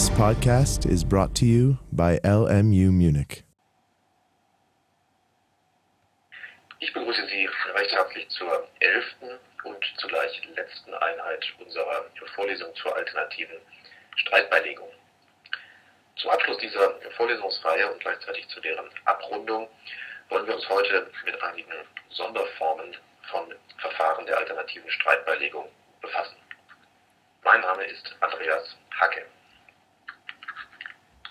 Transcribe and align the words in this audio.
This 0.00 0.08
podcast 0.16 0.86
is 0.86 1.04
brought 1.04 1.34
to 1.34 1.44
you 1.44 1.76
by 1.92 2.18
LMU 2.24 2.90
Munich. 2.90 3.44
Ich 6.78 6.90
begrüße 6.94 7.26
Sie 7.26 7.46
recht 7.74 7.92
herzlich 7.92 8.26
zur 8.30 8.66
elften 8.80 9.28
und 9.64 9.84
zugleich 9.98 10.40
letzten 10.56 10.94
Einheit 10.94 11.44
unserer 11.58 12.06
Vorlesung 12.34 12.74
zur 12.76 12.96
alternativen 12.96 13.56
Streitbeilegung. 14.16 14.88
Zum 16.16 16.30
Abschluss 16.30 16.56
dieser 16.56 16.94
Vorlesungsreihe 17.18 17.92
und 17.92 18.00
gleichzeitig 18.00 18.48
zu 18.48 18.58
deren 18.62 18.88
Abrundung 19.04 19.68
wollen 20.30 20.46
wir 20.46 20.54
uns 20.54 20.66
heute 20.70 21.10
mit 21.26 21.42
einigen 21.42 21.74
Sonderformen 22.08 22.96
von 23.30 23.54
Verfahren 23.76 24.24
der 24.24 24.38
alternativen 24.38 24.90
Streitbeilegung 24.90 25.68
befassen. 26.00 26.36
Mein 27.44 27.60
Name 27.60 27.84
ist 27.84 28.16
Andreas 28.20 28.78
Hacke. 28.98 29.26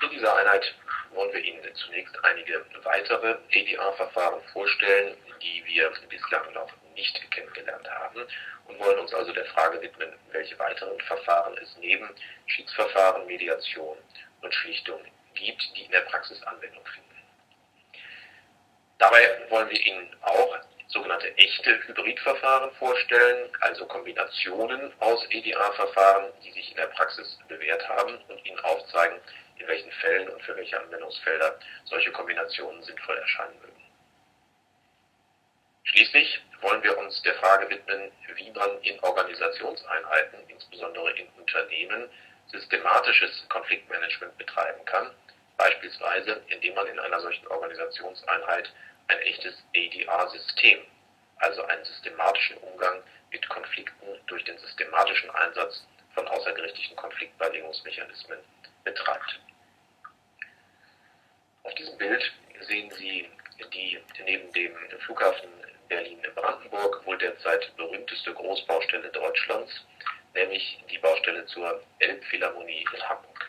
In 0.01 0.09
dieser 0.11 0.33
Einheit 0.33 0.75
wollen 1.11 1.33
wir 1.33 1.43
Ihnen 1.43 1.75
zunächst 1.75 2.15
einige 2.23 2.65
weitere 2.83 3.35
ADR-Verfahren 3.53 4.41
vorstellen, 4.53 5.17
die 5.41 5.63
wir 5.65 5.91
bislang 6.09 6.53
noch 6.53 6.71
nicht 6.95 7.31
kennengelernt 7.31 7.89
haben 7.89 8.25
und 8.67 8.79
wollen 8.79 8.99
uns 8.99 9.13
also 9.13 9.33
der 9.33 9.45
Frage 9.45 9.81
widmen, 9.81 10.13
welche 10.31 10.57
weiteren 10.57 10.99
Verfahren 11.01 11.57
es 11.57 11.75
neben 11.79 12.09
Schiedsverfahren, 12.45 13.25
Mediation 13.25 13.97
und 14.41 14.53
Schlichtung 14.53 15.01
gibt, 15.33 15.61
die 15.75 15.83
in 15.83 15.91
der 15.91 16.01
Praxis 16.01 16.41
Anwendung 16.43 16.85
finden. 16.85 17.09
Dabei 18.99 19.49
wollen 19.49 19.69
wir 19.69 19.81
Ihnen 19.81 20.15
auch 20.21 20.57
sogenannte 20.87 21.35
echte 21.37 21.87
Hybridverfahren 21.87 22.71
vorstellen, 22.75 23.49
also 23.61 23.85
Kombinationen 23.85 24.91
aus 24.99 25.25
EDA-Verfahren, 25.29 26.31
die 26.43 26.51
sich 26.51 26.71
in 26.71 26.77
der 26.77 26.87
Praxis 26.87 27.37
bewährt 27.47 27.87
haben 27.87 28.17
und 28.27 28.45
Ihnen 28.45 28.59
aufzeigen, 28.61 29.19
in 29.59 29.67
welchen 29.67 29.91
Fällen 29.91 30.29
und 30.29 30.41
für 30.43 30.55
welche 30.55 30.79
Anwendungsfelder 30.79 31.59
solche 31.85 32.11
Kombinationen 32.11 32.81
sinnvoll 32.83 33.17
erscheinen 33.17 33.59
mögen. 33.61 33.89
Schließlich 35.83 36.41
wollen 36.61 36.83
wir 36.83 36.97
uns 36.97 37.21
der 37.23 37.35
Frage 37.35 37.69
widmen, 37.69 38.11
wie 38.35 38.51
man 38.51 38.81
in 38.81 38.99
Organisationseinheiten, 38.99 40.39
insbesondere 40.47 41.11
in 41.17 41.27
Unternehmen, 41.37 42.09
systematisches 42.51 43.45
Konfliktmanagement 43.49 44.37
betreiben 44.37 44.83
kann, 44.85 45.11
beispielsweise 45.57 46.41
indem 46.47 46.75
man 46.75 46.87
in 46.87 46.99
einer 46.99 47.19
solchen 47.19 47.47
Organisationseinheit 47.47 48.71
ein 49.07 49.19
echtes 49.19 49.63
ADR-System, 49.75 50.79
also 51.37 51.63
einen 51.63 51.85
systematischen 51.85 52.57
Umgang 52.57 53.03
mit 53.31 53.47
Konflikten 53.49 54.19
durch 54.27 54.43
den 54.43 54.57
systematischen 54.59 55.29
Einsatz 55.31 55.85
von 56.13 56.27
außergerichtlichen 56.27 56.95
Konfliktbeilegungsmechanismen 56.95 58.39
betreibt. 58.83 59.39
Auf 61.69 61.75
diesem 61.75 61.97
Bild 61.99 62.33
sehen 62.61 62.89
Sie 62.97 63.29
die 63.71 63.99
neben 64.25 64.51
dem 64.53 64.75
Flughafen 65.05 65.49
Berlin-Brandenburg 65.87 67.05
wohl 67.05 67.15
derzeit 67.19 67.71
berühmteste 67.77 68.33
Großbaustelle 68.33 69.09
Deutschlands, 69.09 69.85
nämlich 70.33 70.83
die 70.89 70.97
Baustelle 70.97 71.45
zur 71.45 71.79
Elbphilharmonie 71.99 72.83
in 72.91 73.03
Hamburg. 73.07 73.47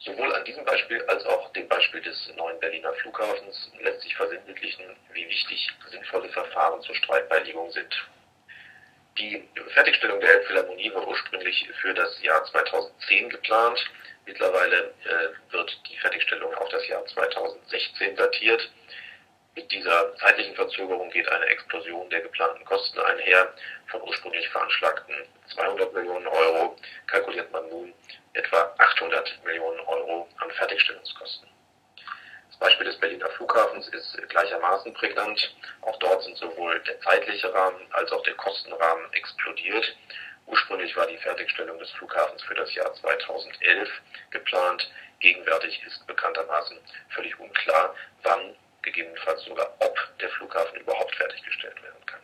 Sowohl 0.00 0.34
an 0.34 0.44
diesem 0.44 0.62
Beispiel 0.66 1.02
als 1.04 1.24
auch 1.24 1.50
dem 1.54 1.66
Beispiel 1.66 2.02
des 2.02 2.30
neuen 2.36 2.60
Berliner 2.60 2.92
Flughafens 2.92 3.72
lässt 3.80 4.02
sich 4.02 4.14
versinnbildlichen, 4.14 4.84
wie 5.14 5.26
wichtig 5.30 5.66
sinnvolle 5.90 6.28
Verfahren 6.28 6.82
zur 6.82 6.94
Streitbeilegung 6.94 7.70
sind. 7.70 8.06
Die 9.16 9.48
Fertigstellung 9.72 10.20
der 10.20 10.30
Elbphilharmonie 10.30 10.92
war 10.92 11.08
ursprünglich 11.08 11.66
für 11.80 11.94
das 11.94 12.22
Jahr 12.22 12.44
2010 12.44 13.30
geplant. 13.30 13.82
Mittlerweile 14.26 14.94
äh, 15.04 15.52
wird 15.52 15.80
die 15.88 15.96
Fertigstellung 15.98 16.54
auf 16.54 16.68
das 16.68 16.86
Jahr 16.88 17.04
2016 17.06 18.16
datiert. 18.16 18.70
Mit 19.56 19.70
dieser 19.72 20.14
zeitlichen 20.16 20.54
Verzögerung 20.54 21.10
geht 21.10 21.28
eine 21.28 21.46
Explosion 21.46 22.08
der 22.10 22.20
geplanten 22.20 22.64
Kosten 22.64 23.00
einher. 23.00 23.52
Von 23.88 24.00
ursprünglich 24.02 24.48
veranschlagten 24.48 25.14
200 25.54 25.92
Millionen 25.92 26.26
Euro 26.28 26.76
kalkuliert 27.06 27.50
man 27.52 27.68
nun 27.68 27.92
etwa 28.34 28.74
800 28.78 29.44
Millionen 29.44 29.80
Euro 29.80 30.28
an 30.38 30.50
Fertigstellungskosten. 30.52 31.48
Das 32.48 32.58
Beispiel 32.58 32.86
des 32.86 33.00
Berliner 33.00 33.28
Flughafens 33.30 33.88
ist 33.88 34.28
gleichermaßen 34.28 34.94
prägnant. 34.94 35.54
Auch 35.82 35.98
dort 35.98 36.22
sind 36.22 36.36
sowohl 36.36 36.78
der 36.80 37.00
zeitliche 37.00 37.52
Rahmen 37.52 37.80
als 37.90 38.12
auch 38.12 38.22
der 38.22 38.34
Kostenrahmen 38.34 39.12
explodiert. 39.14 39.96
Ursprünglich 40.46 40.96
war 40.96 41.06
die 41.06 41.18
Fertigstellung 41.18 41.78
des 41.78 41.90
Flughafens 41.92 42.42
für 42.42 42.54
das 42.54 42.74
Jahr 42.74 42.92
2011 42.94 43.88
geplant. 44.30 44.90
Gegenwärtig 45.20 45.82
ist 45.86 46.06
bekanntermaßen 46.06 46.78
völlig 47.10 47.38
unklar, 47.38 47.94
wann 48.22 48.56
gegebenenfalls 48.82 49.44
sogar 49.44 49.74
ob 49.80 50.18
der 50.18 50.28
Flughafen 50.30 50.80
überhaupt 50.80 51.14
fertiggestellt 51.14 51.82
werden 51.82 52.06
kann. 52.06 52.20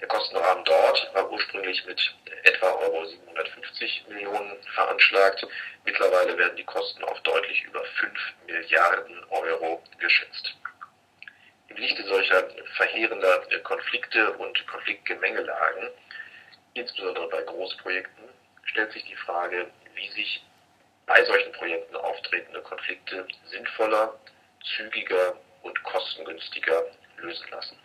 Der 0.00 0.08
Kostenrahmen 0.08 0.64
dort 0.64 1.14
war 1.14 1.30
ursprünglich 1.30 1.84
mit 1.84 2.00
etwa 2.44 2.70
Euro 2.70 3.04
750 3.04 4.06
Millionen 4.08 4.62
veranschlagt. 4.74 5.44
Mittlerweile 5.84 6.38
werden 6.38 6.56
die 6.56 6.64
Kosten 6.64 7.02
auf 7.04 7.20
deutlich 7.22 7.64
über 7.64 7.84
5 7.84 8.12
Milliarden 8.46 9.24
Euro 9.30 9.82
geschätzt. 9.98 10.54
Im 11.68 11.76
Lichte 11.76 12.04
solcher 12.04 12.48
verheerender 12.76 13.40
Konflikte 13.64 14.32
und 14.34 14.66
Konfliktgemengelagen, 14.68 15.90
insbesondere 16.74 17.28
bei 17.28 17.42
Großprojekten, 17.42 18.24
stellt 18.64 18.92
sich 18.92 19.04
die 19.04 19.16
Frage, 19.16 19.70
wie 19.94 20.08
sich 20.10 20.44
bei 21.06 21.24
solchen 21.24 21.52
Projekten 21.52 21.96
auftretende 21.96 22.60
Konflikte 22.62 23.26
sinnvoller 23.46 24.18
zügiger 24.76 25.36
und 25.62 25.82
kostengünstiger 25.82 26.84
lösen 27.16 27.48
lassen. 27.50 27.78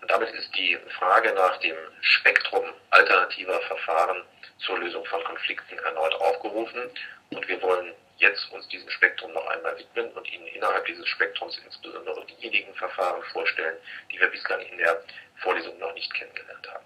Und 0.00 0.10
damit 0.10 0.30
ist 0.30 0.54
die 0.56 0.78
Frage 0.98 1.32
nach 1.32 1.56
dem 1.58 1.76
Spektrum 2.00 2.64
alternativer 2.90 3.60
Verfahren 3.62 4.24
zur 4.58 4.78
Lösung 4.78 5.04
von 5.06 5.22
Konflikten 5.24 5.78
erneut 5.78 6.14
aufgerufen. 6.14 6.90
Und 7.30 7.48
wir 7.48 7.60
wollen 7.62 7.94
jetzt 8.18 8.50
uns 8.52 8.66
diesem 8.68 8.88
Spektrum 8.90 9.32
noch 9.32 9.46
einmal 9.48 9.76
widmen 9.78 10.10
und 10.12 10.30
Ihnen 10.32 10.46
innerhalb 10.48 10.84
dieses 10.86 11.06
Spektrums 11.08 11.58
insbesondere 11.64 12.24
diejenigen 12.26 12.74
Verfahren 12.74 13.22
vorstellen, 13.32 13.76
die 14.12 14.20
wir 14.20 14.28
bislang 14.28 14.60
in 14.60 14.78
der 14.78 15.02
Vorlesung 15.36 15.78
noch 15.78 15.94
nicht 15.94 16.12
kennengelernt 16.14 16.68
haben. 16.68 16.84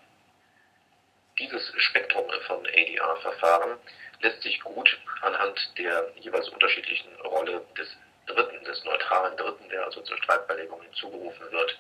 Dieses 1.39 1.73
Spektrum 1.79 2.31
von 2.47 2.67
ADR-Verfahren 2.67 3.79
lässt 4.21 4.43
sich 4.43 4.61
gut 4.61 4.99
anhand 5.23 5.59
der 5.79 6.11
jeweils 6.17 6.49
unterschiedlichen 6.51 7.15
Rolle 7.25 7.65
des 7.77 7.89
Dritten, 8.27 8.63
des 8.65 8.85
neutralen 8.85 9.37
Dritten, 9.37 9.69
der 9.71 9.85
also 9.85 10.03
zur 10.03 10.17
Streitbeilegung 10.19 10.81
hinzugerufen 10.83 11.51
wird, 11.51 11.79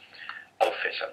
auffächern. 0.58 1.12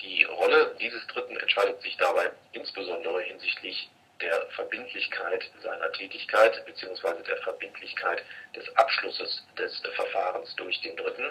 Die 0.00 0.24
Rolle 0.24 0.74
dieses 0.80 1.06
Dritten 1.08 1.36
entscheidet 1.36 1.80
sich 1.82 1.96
dabei 1.98 2.30
insbesondere 2.52 3.20
hinsichtlich 3.22 3.90
der 4.20 4.46
Verbindlichkeit 4.50 5.50
seiner 5.62 5.92
Tätigkeit 5.92 6.64
bzw. 6.64 7.22
der 7.22 7.36
Verbindlichkeit 7.38 8.24
des 8.56 8.68
Abschlusses 8.76 9.46
des 9.56 9.78
Verfahrens 9.94 10.54
durch 10.56 10.80
den 10.80 10.96
Dritten. 10.96 11.26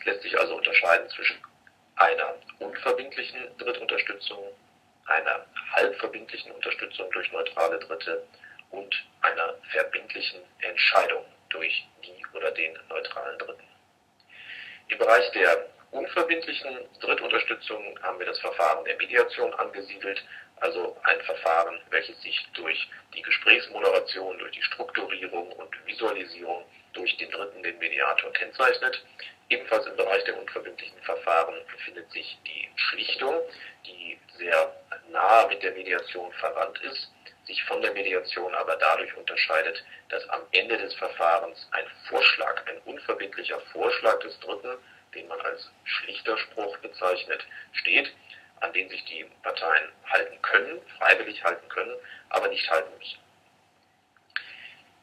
Es 0.00 0.04
lässt 0.06 0.22
sich 0.22 0.38
also 0.38 0.56
unterscheiden 0.56 1.08
zwischen 1.10 1.40
einer 1.96 2.34
unverbindlichen 2.58 3.56
Drittunterstützung, 3.58 4.44
einer 5.06 5.46
halbverbindlichen 5.72 6.52
Unterstützung 6.52 7.10
durch 7.10 7.30
neutrale 7.32 7.78
Dritte 7.78 8.26
und 8.70 9.04
einer 9.22 9.54
verbindlichen 9.72 10.40
Entscheidung 10.60 11.24
durch 11.48 11.86
die 12.04 12.24
oder 12.36 12.50
den 12.52 12.78
neutralen 12.88 13.38
Dritten. 13.38 13.64
Im 14.88 14.98
Bereich 14.98 15.30
der 15.32 15.66
unverbindlichen 15.90 16.78
Drittunterstützung 17.00 17.98
haben 18.02 18.18
wir 18.18 18.26
das 18.26 18.38
Verfahren 18.40 18.84
der 18.84 18.96
Mediation 18.96 19.52
angesiedelt, 19.54 20.22
also 20.56 20.96
ein 21.04 21.20
Verfahren, 21.22 21.80
welches 21.90 22.20
sich 22.22 22.46
durch 22.54 22.88
die 23.14 23.22
Gesprächsmoderation, 23.22 24.38
durch 24.38 24.52
die 24.52 24.62
Strukturierung 24.62 25.50
und 25.52 25.86
Visualisierung 25.86 26.64
durch 26.92 27.16
den 27.16 27.30
Dritten, 27.30 27.62
den 27.62 27.78
Mediator, 27.78 28.32
kennzeichnet. 28.32 29.04
Ebenfalls 29.50 29.86
im 29.86 29.96
Bereich 29.96 30.24
der 30.24 30.38
unverbindlichen 30.38 31.00
Verfahren 31.02 31.54
befindet 31.70 32.10
sich 32.10 32.38
die 32.46 32.68
Schlichtung, 32.76 33.34
die 33.84 34.18
sehr 34.38 34.74
nah 35.10 35.46
mit 35.48 35.62
der 35.62 35.72
Mediation 35.72 36.32
verwandt 36.32 36.80
ist 36.82 37.10
sich 37.50 37.64
von 37.64 37.82
der 37.82 37.92
Mediation 37.92 38.54
aber 38.54 38.76
dadurch 38.76 39.14
unterscheidet, 39.16 39.84
dass 40.08 40.28
am 40.28 40.42
Ende 40.52 40.78
des 40.78 40.94
Verfahrens 40.94 41.68
ein 41.72 41.84
Vorschlag, 42.08 42.64
ein 42.66 42.78
unverbindlicher 42.84 43.60
Vorschlag 43.72 44.20
des 44.20 44.38
Dritten, 44.40 44.76
den 45.14 45.26
man 45.26 45.40
als 45.40 45.68
schlichter 45.84 46.38
Spruch 46.38 46.76
bezeichnet, 46.78 47.44
steht, 47.72 48.12
an 48.60 48.72
den 48.72 48.88
sich 48.88 49.04
die 49.04 49.24
Parteien 49.42 49.90
halten 50.08 50.40
können, 50.42 50.80
freiwillig 50.98 51.42
halten 51.42 51.68
können, 51.68 51.94
aber 52.28 52.48
nicht 52.48 52.70
halten 52.70 52.96
müssen. 52.98 53.18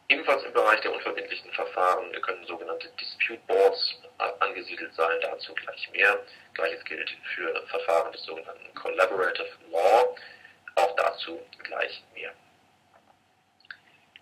Ebenfalls 0.10 0.44
im 0.44 0.54
Bereich 0.54 0.80
der 0.82 0.94
unverbindlichen 0.94 1.52
Verfahren 1.52 2.12
können 2.22 2.46
sogenannte 2.46 2.88
Dispute 3.00 3.42
Boards 3.48 3.96
angesiedelt 4.40 4.94
sein, 4.94 5.20
dazu 5.22 5.54
gleich 5.56 5.92
mehr. 5.92 6.20
Gleiches 6.54 6.84
gilt 6.86 7.10
für 7.36 7.68
Verfahren 7.68 8.12
des 8.12 8.24
sogenannten 8.24 8.74
Collaborative 8.76 9.50
Law, 9.72 10.16
auch 10.76 10.96
dazu 10.96 11.40
gleich 11.64 12.04
mehr. 12.14 12.34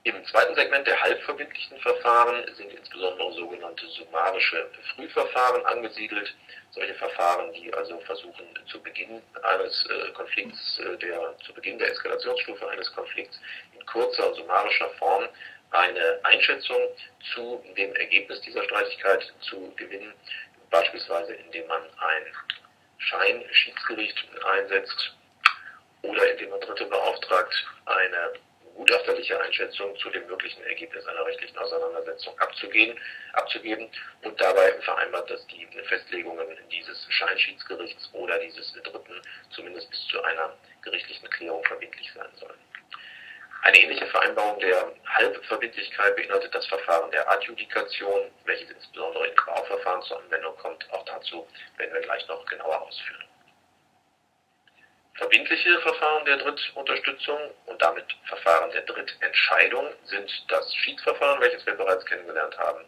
Im 0.05 0.23
zweiten 0.25 0.53
Segment 0.53 0.85
der 0.85 1.01
halbverbindlichen 1.01 1.79
Verfahren 1.79 2.45
sind 2.53 2.71
insbesondere 2.71 3.33
sogenannte 3.33 3.87
summarische 3.87 4.69
Frühverfahren 4.93 5.65
angesiedelt. 5.65 6.31
Solche 6.69 6.93
Verfahren, 6.93 7.51
die 7.53 7.73
also 7.73 7.99
versuchen, 8.01 8.45
zu 8.67 8.79
Beginn 8.83 9.19
eines 9.41 9.83
äh, 9.87 10.11
Konflikts, 10.11 10.77
äh, 10.77 10.95
der, 10.97 11.35
zu 11.43 11.53
Beginn 11.55 11.79
der 11.79 11.89
Eskalationsstufe 11.89 12.69
eines 12.69 12.93
Konflikts 12.93 13.39
in 13.73 13.83
kurzer 13.87 14.31
summarischer 14.35 14.89
Form 14.99 15.27
eine 15.71 16.19
Einschätzung 16.23 16.79
zu 17.33 17.63
dem 17.77 17.95
Ergebnis 17.95 18.41
dieser 18.41 18.63
Streitigkeit 18.63 19.33
zu 19.41 19.73
gewinnen, 19.75 20.13
beispielsweise 20.69 21.33
indem 21.33 21.67
man 21.67 21.81
ein 21.81 22.23
Scheinschiedsgericht 22.97 24.17
einsetzt 24.45 25.13
oder 26.01 26.31
indem 26.31 26.49
man 26.51 26.61
Dritte 26.61 26.85
beauftragt, 26.85 27.53
eine 27.85 28.33
gutachterliche 28.75 29.39
Einschätzung 29.41 29.97
zu 29.97 30.09
dem 30.09 30.27
möglichen 30.27 30.63
Ergebnis 30.65 31.05
einer 31.07 31.25
rechtlichen 31.25 31.57
Auseinandersetzung 31.57 32.37
abzugehen, 32.39 32.99
abzugeben 33.33 33.89
und 34.23 34.39
dabei 34.39 34.73
vereinbart, 34.81 35.29
dass 35.29 35.45
die 35.47 35.65
Festlegungen 35.87 36.47
dieses 36.71 37.05
Scheinschiedsgerichts 37.09 38.09
oder 38.13 38.37
dieses 38.39 38.73
Dritten 38.73 39.21
zumindest 39.51 39.89
bis 39.89 40.05
zu 40.07 40.21
einer 40.21 40.53
gerichtlichen 40.81 41.29
Klärung 41.29 41.63
verbindlich 41.63 42.11
sein 42.13 42.29
sollen. 42.35 42.59
Eine 43.61 43.79
ähnliche 43.79 44.05
Vereinbarung 44.07 44.59
der 44.59 44.91
Halbverbindlichkeit 45.07 46.15
beinhaltet 46.15 46.53
das 46.53 46.65
Verfahren 46.67 47.09
der 47.11 47.29
Adjudikation, 47.31 48.31
welches 48.45 48.69
insbesondere 48.69 49.27
in 49.27 49.35
Bauverfahren 49.35 50.01
zur 50.03 50.19
Anwendung 50.19 50.55
kommt. 50.57 50.87
Auch 50.91 51.03
dazu 51.05 51.47
werden 51.77 51.93
wir 51.93 52.01
gleich 52.01 52.27
noch 52.27 52.45
genauer 52.45 52.81
ausführen. 52.81 53.23
Verbindliche 55.15 55.79
Verfahren 55.79 56.25
der 56.25 56.37
Drittunterstützung 56.37 57.39
und 57.65 57.81
damit 57.81 58.05
Verfahren 58.25 58.69
der 58.71 58.81
Drittentscheidung 58.81 59.87
sind 60.03 60.29
das 60.49 60.75
Schiedsverfahren, 60.75 61.39
welches 61.39 61.65
wir 61.65 61.73
bereits 61.75 62.05
kennengelernt 62.05 62.57
haben, 62.57 62.83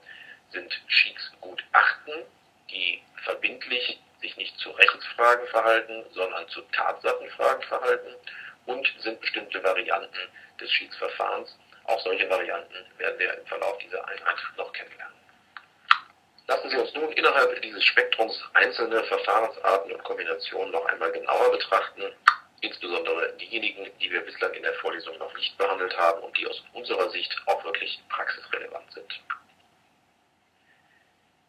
sind 0.52 0.80
Schiedsgutachten, 0.88 2.25
die 2.69 3.02
verbindlich 3.24 4.00
sich 4.22 4.36
nicht 4.36 4.58
zu 4.60 4.72
Rechtsfragen 4.72 5.48
verhalten, 5.48 6.04
sondern 6.12 6.48
zu 6.50 6.62
Tatsachenfragen 6.74 7.64
verhalten 7.64 8.16
und 8.68 8.88
sind 9.00 9.19
bestimmte 9.19 9.64
Varianten 9.64 10.30
des 10.62 10.72
Schiedsverfahrens. 10.72 11.58
Auch 11.86 12.00
solche 12.02 12.30
Varianten 12.30 12.86
werden 12.98 13.19
wir 13.19 13.34
im 13.38 13.46
Verlauf 13.48 13.78
dieser 13.80 14.06
Einheit 14.08 14.38
noch 14.58 14.72
kennenlernen. 14.74 15.16
Lassen 16.48 16.69
Sie 16.69 16.78
uns 16.78 16.94
nun 16.94 17.12
innerhalb 17.14 17.62
dieses 17.62 17.84
Spektrums 17.84 18.42
einzelne 18.54 19.04
Verfahrensarten 19.04 19.92
und 19.92 20.04
Kombinationen 20.04 20.72
noch 20.72 20.86
einmal 20.86 21.12
genauer 21.12 21.52
betrachten, 21.52 22.04
insbesondere 22.62 23.34
diejenigen, 23.34 23.90
die 24.00 24.12
wir 24.12 24.22
bislang 24.22 24.54
in 24.54 24.64
der 24.64 24.74
Vorlesung 24.75 25.18
noch 25.18 25.34
nicht 25.36 25.58
behandelt 25.58 25.98
haben 25.98 26.24
und 26.24 26.38
die 26.38 26.48
aus 26.48 26.64
unserer 26.74 27.10
Sicht 27.10 27.36
auch 27.48 27.64
wirklich 27.66 28.02
praxisrelevant 28.10 28.92
sind. 28.94 29.22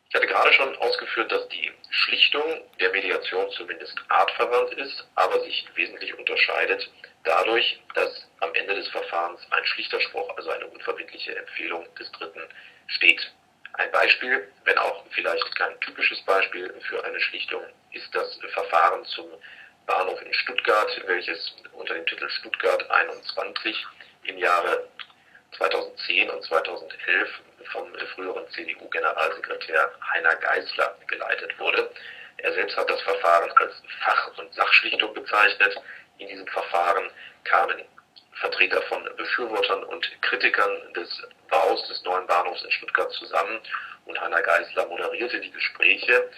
Ich 0.09 0.15
hatte 0.15 0.27
gerade 0.27 0.53
schon 0.55 0.75
ausgeführt, 0.77 1.31
dass 1.31 1.47
die 1.49 1.71
Schlichtung 1.91 2.43
der 2.81 2.91
Mediation 2.91 3.51
zumindest 3.51 3.95
artverwandt 4.09 4.73
ist, 4.75 5.07
aber 5.17 5.39
sich 5.41 5.69
wesentlich 5.75 6.17
unterscheidet 6.19 6.91
dadurch, 7.25 7.79
dass 7.95 8.27
am 8.41 8.55
Ende 8.55 8.75
des 8.75 8.89
Verfahrens 8.89 9.41
ein 9.51 9.65
Schlichterspruch, 9.67 10.35
also 10.35 10.51
eine 10.51 10.67
unverbindliche 10.67 11.37
Empfehlung 11.37 11.87
des 11.97 12.11
Dritten, 12.13 12.41
steht. 12.87 13.21
Ein 13.75 13.91
Beispiel, 13.91 14.51
wenn 14.65 14.79
auch 14.79 15.05
vielleicht 15.11 15.55
kein 15.57 15.79
typisches 15.81 16.23
Beispiel 16.23 16.73
für 16.89 17.05
eine 17.05 17.21
Schlichtung, 17.21 17.63
ist 17.93 18.13
das 18.15 18.39
Verfahren 18.55 19.05
zum 19.05 19.27
Bahnhof 19.87 20.21
in 20.23 20.33
Stuttgart, 20.33 21.03
welches 21.07 21.55
unter 21.73 21.93
dem 21.93 22.07
Titel 22.07 22.29
Stuttgart 22.31 22.91
21 22.91 23.87
im 24.25 24.39
Jahre 24.39 24.89
2010 25.59 26.31
und 26.31 26.43
2011 26.45 27.29
vom 27.73 27.93
früheren 28.15 28.49
CDU-Generalsekretär 28.51 29.93
Heiner 30.13 30.35
Geißler 30.37 30.97
geleitet 31.07 31.59
wurde. 31.59 31.91
Er 32.39 32.53
selbst 32.53 32.77
hat 32.77 32.91
das 32.91 33.01
Verfahren 33.03 33.51
als 33.57 33.75
Fach- 34.05 34.39
und 34.39 34.53
Sachschlichtung 34.55 35.13
bezeichnet. 35.13 35.77
In 36.19 36.29
diesem 36.29 36.47
Verfahren 36.47 37.11
kamen 37.45 37.85
Vertreter 38.35 38.81
von 38.83 39.05
Befürwortern 39.17 39.83
und 39.85 40.23
Kritikern 40.23 40.93
des 40.95 41.23
Baus 41.49 41.87
des 41.89 42.03
neuen 42.05 42.27
Bahnhofs 42.27 42.63
in 42.63 42.71
Stuttgart 42.71 43.11
zusammen 43.13 43.61
und 44.05 44.21
Heiner 44.21 44.43
Geisler 44.43 44.87
moderierte 44.87 45.41
die 45.41 45.51
Gespräche. 45.51 46.31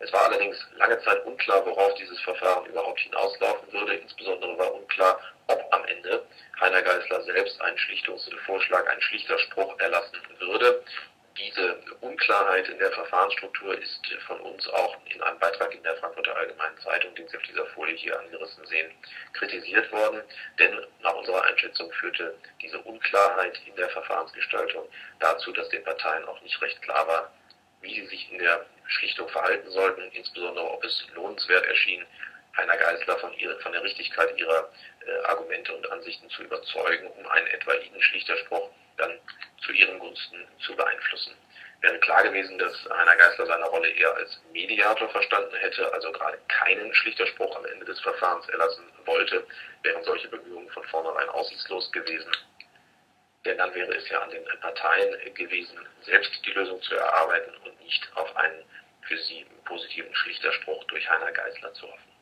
Es 0.00 0.12
war 0.12 0.26
allerdings 0.26 0.56
lange 0.76 1.00
Zeit 1.02 1.24
unklar, 1.24 1.64
worauf 1.66 1.94
dieses 1.94 2.20
Verfahren 2.20 2.66
überhaupt 2.66 3.00
hinauslaufen 3.00 3.72
würde. 3.72 3.94
Insbesondere 3.94 4.56
war 4.56 4.72
unklar, 4.74 5.20
ob 5.48 5.66
am 5.72 5.84
Ende 5.86 6.24
Heiner 6.60 6.82
Geisler 6.82 7.22
selbst 7.22 7.60
einen 7.60 7.78
Schlichtungsvorschlag, 7.78 8.88
einen 8.88 9.02
Schlichterspruch 9.02 9.78
erlassen 9.80 10.18
würde. 10.38 10.84
Diese 11.36 11.80
Unklarheit 12.00 12.68
in 12.68 12.78
der 12.78 12.90
Verfahrensstruktur 12.90 13.78
ist 13.78 14.06
von 14.26 14.40
uns 14.40 14.68
auch 14.70 14.96
in 15.06 15.22
einem 15.22 15.38
Beitrag 15.38 15.72
in 15.72 15.82
der 15.84 15.96
Frankfurter 15.96 16.36
Allgemeinen 16.36 16.78
Zeitung, 16.78 17.14
den 17.14 17.28
Sie 17.28 17.36
auf 17.36 17.42
dieser 17.44 17.66
Folie 17.66 17.94
hier 17.94 18.18
angerissen 18.18 18.66
sehen, 18.66 18.90
kritisiert 19.34 19.90
worden. 19.92 20.22
Denn 20.58 20.84
nach 21.00 21.14
unserer 21.14 21.44
Einschätzung 21.44 21.92
führte 21.92 22.34
diese 22.60 22.78
Unklarheit 22.80 23.60
in 23.66 23.76
der 23.76 23.88
Verfahrensgestaltung 23.90 24.88
dazu, 25.20 25.52
dass 25.52 25.68
den 25.68 25.84
Parteien 25.84 26.24
auch 26.24 26.40
nicht 26.42 26.60
recht 26.60 26.82
klar 26.82 27.06
war, 27.06 27.32
wie 27.82 27.94
sie 27.94 28.06
sich 28.06 28.32
in 28.32 28.38
der 28.38 28.66
Schlichtung 28.88 29.28
verhalten 29.28 29.70
sollten, 29.70 30.10
insbesondere 30.12 30.68
ob 30.70 30.84
es 30.84 31.06
lohnenswert 31.14 31.64
erschien, 31.66 32.04
Heiner 32.56 32.76
Geisler 32.76 33.18
von, 33.18 33.32
ihrer, 33.34 33.58
von 33.60 33.72
der 33.72 33.82
Richtigkeit 33.84 34.36
ihrer 34.36 34.68
äh, 35.06 35.24
Argumente 35.26 35.72
und 35.74 35.88
Ansichten 35.92 36.28
zu 36.30 36.42
überzeugen, 36.42 37.06
um 37.06 37.26
einen 37.28 37.46
etwaigen 37.48 38.02
Schlichterspruch 38.02 38.70
dann 38.96 39.16
zu 39.64 39.72
ihren 39.72 39.98
Gunsten 40.00 40.44
zu 40.58 40.74
beeinflussen. 40.74 41.34
Wäre 41.80 41.98
klar 42.00 42.24
gewesen, 42.24 42.58
dass 42.58 42.74
Heiner 42.90 43.14
Geißler 43.14 43.46
seine 43.46 43.66
Rolle 43.66 43.88
eher 43.90 44.12
als 44.16 44.40
Mediator 44.52 45.08
verstanden 45.10 45.54
hätte, 45.56 45.92
also 45.92 46.10
gerade 46.10 46.38
keinen 46.48 46.92
Schlichterspruch 46.92 47.54
am 47.56 47.64
Ende 47.66 47.84
des 47.84 48.00
Verfahrens 48.00 48.48
erlassen 48.48 48.84
wollte, 49.04 49.46
wären 49.84 50.02
solche 50.02 50.26
Bemühungen 50.26 50.68
von 50.70 50.82
vornherein 50.84 51.28
aussichtslos 51.28 51.92
gewesen. 51.92 52.32
Denn 53.44 53.58
dann 53.58 53.72
wäre 53.72 53.94
es 53.94 54.08
ja 54.08 54.20
an 54.20 54.30
den 54.30 54.44
Parteien 54.60 55.34
gewesen, 55.34 55.78
selbst 56.02 56.44
die 56.44 56.50
Lösung 56.50 56.82
zu 56.82 56.96
erarbeiten 56.96 57.54
und 57.64 57.80
nicht 57.80 58.10
auf 58.16 58.34
einen 58.36 58.64
für 59.08 59.18
sie 59.18 59.44
positiven 59.64 60.14
Schlichterspruch 60.14 60.84
durch 60.84 61.08
Heiner 61.08 61.32
Geißler 61.32 61.72
zu 61.74 61.86
hoffen. 61.90 62.12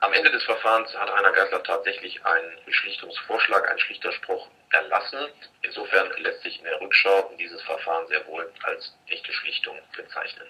Am 0.00 0.12
Ende 0.12 0.30
des 0.30 0.44
Verfahrens 0.44 0.94
hat 0.96 1.10
Heiner 1.12 1.32
Geißler 1.32 1.62
tatsächlich 1.64 2.24
einen 2.24 2.72
Schlichtungsvorschlag, 2.72 3.68
einen 3.68 3.80
Schlichterspruch 3.80 4.48
erlassen. 4.70 5.28
Insofern 5.62 6.12
lässt 6.18 6.42
sich 6.42 6.58
in 6.58 6.64
der 6.64 6.80
Rückschau 6.80 7.34
dieses 7.38 7.60
Verfahren 7.62 8.06
sehr 8.06 8.24
wohl 8.26 8.52
als 8.62 8.94
echte 9.08 9.32
Schlichtung 9.32 9.76
bezeichnen. 9.96 10.46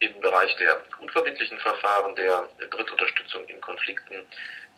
Im 0.00 0.20
Bereich 0.20 0.54
der 0.56 0.80
unverbindlichen 1.00 1.58
Verfahren 1.58 2.14
der 2.14 2.48
Drittunterstützung 2.70 3.44
in 3.48 3.60
Konflikten 3.60 4.24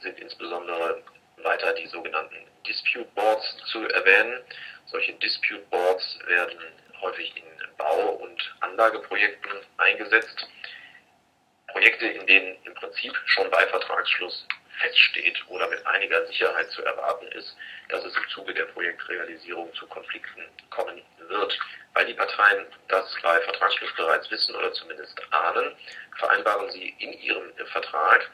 sind 0.01 0.19
insbesondere 0.19 1.03
weiter 1.43 1.75
die 1.75 1.87
sogenannten 1.89 2.47
Dispute 2.67 3.05
Boards 3.15 3.57
zu 3.67 3.87
erwähnen. 3.89 4.43
Solche 4.87 5.13
Dispute 5.15 5.63
Boards 5.71 6.19
werden 6.27 6.59
häufig 7.01 7.35
in 7.37 7.77
Bau- 7.77 8.11
und 8.11 8.55
Anlageprojekten 8.61 9.53
eingesetzt. 9.79 10.47
Projekte, 11.69 12.07
in 12.07 12.27
denen 12.27 12.57
im 12.65 12.75
Prinzip 12.75 13.13
schon 13.27 13.51
bei 13.51 13.67
Vertragsschluss 13.67 14.47
feststeht 14.81 15.39
oder 15.49 15.69
mit 15.69 15.87
einiger 15.87 16.27
Sicherheit 16.27 16.71
zu 16.71 16.83
erwarten 16.85 17.27
ist, 17.29 17.57
dass 17.89 18.05
es 18.05 18.17
im 18.17 18.29
Zuge 18.29 18.55
der 18.55 18.65
Projektrealisierung 18.65 19.73
zu 19.75 19.87
Konflikten 19.87 20.45
kommen 20.71 21.03
wird. 21.29 21.59
Weil 21.95 22.07
die 22.07 22.15
Parteien 22.15 22.67
das 22.89 23.15
bei 23.23 23.41
Vertragsschluss 23.41 23.93
bereits 23.95 24.31
wissen 24.31 24.55
oder 24.57 24.73
zumindest 24.73 25.21
ahnen, 25.33 25.77
vereinbaren 26.19 26.71
sie 26.71 26.95
in 26.99 27.13
ihrem 27.13 27.53
Vertrag 27.67 28.31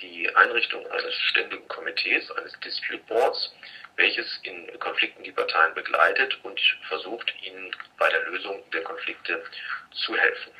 die 0.00 0.34
Einrichtung 0.34 0.86
eines 0.90 1.14
ständigen 1.14 1.66
Komitees, 1.68 2.30
eines 2.32 2.58
Dispute 2.60 3.02
Boards, 3.04 3.52
welches 4.00 4.40
in 4.44 4.66
Konflikten 4.78 5.22
die 5.22 5.32
Parteien 5.32 5.74
begleitet 5.74 6.38
und 6.42 6.58
versucht, 6.88 7.32
ihnen 7.42 7.70
bei 7.98 8.08
der 8.08 8.22
Lösung 8.22 8.62
der 8.72 8.82
Konflikte 8.82 9.44
zu 9.92 10.16
helfen. 10.16 10.52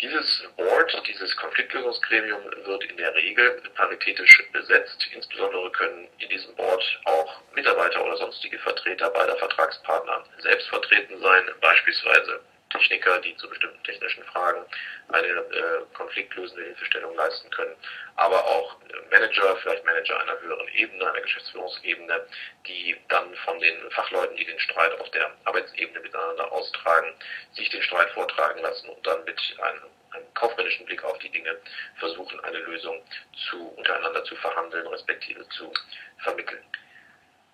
Dieses 0.00 0.48
Board, 0.56 1.02
dieses 1.06 1.36
Konfliktlösungsgremium 1.36 2.42
wird 2.64 2.84
in 2.84 2.96
der 2.96 3.14
Regel 3.14 3.62
paritätisch 3.74 4.42
besetzt. 4.50 5.06
Insbesondere 5.12 5.70
können 5.72 6.08
in 6.18 6.30
diesem 6.30 6.54
Board 6.54 6.82
auch 7.04 7.42
Mitarbeiter 7.54 8.02
oder 8.02 8.16
sonstige 8.16 8.58
Vertreter 8.60 9.10
beider 9.10 9.36
Vertragspartner 9.36 10.24
selbst 10.38 10.68
vertreten 10.70 11.20
sein, 11.20 11.50
beispielsweise 11.60 12.40
Techniker, 12.70 13.18
die 13.20 13.36
zu 13.36 13.48
bestimmten 13.48 13.82
technischen 13.84 14.24
Fragen 14.24 14.64
eine 15.08 15.26
äh, 15.26 15.84
konfliktlösende 15.94 16.64
Hilfestellung 16.64 17.14
leisten 17.16 17.50
können, 17.50 17.74
aber 18.16 18.44
auch 18.44 18.76
Manager, 19.10 19.56
vielleicht 19.56 19.84
Manager 19.84 20.20
einer 20.20 20.40
höheren 20.40 20.68
Ebene, 20.68 21.10
einer 21.10 21.20
Geschäftsführungsebene, 21.20 22.26
die 22.66 22.96
dann 23.08 23.34
von 23.44 23.58
den 23.60 23.90
Fachleuten, 23.90 24.36
die 24.36 24.44
den 24.44 24.58
Streit 24.60 24.98
auf 25.00 25.10
der 25.10 25.30
Arbeitsebene 25.44 26.00
miteinander 26.00 26.50
austragen, 26.52 27.12
sich 27.52 27.68
den 27.70 27.82
Streit 27.82 28.10
vortragen 28.10 28.60
lassen 28.62 28.88
und 28.88 29.06
dann 29.06 29.24
mit 29.24 29.40
einem, 29.60 29.82
einem 30.12 30.34
kaufmännischen 30.34 30.86
Blick 30.86 31.02
auf 31.04 31.18
die 31.18 31.30
Dinge 31.30 31.56
versuchen, 31.98 32.38
eine 32.40 32.58
Lösung 32.58 33.02
zu, 33.48 33.68
untereinander 33.76 34.24
zu 34.24 34.36
verhandeln, 34.36 34.86
respektive 34.86 35.48
zu 35.50 35.72
vermitteln. 36.18 36.62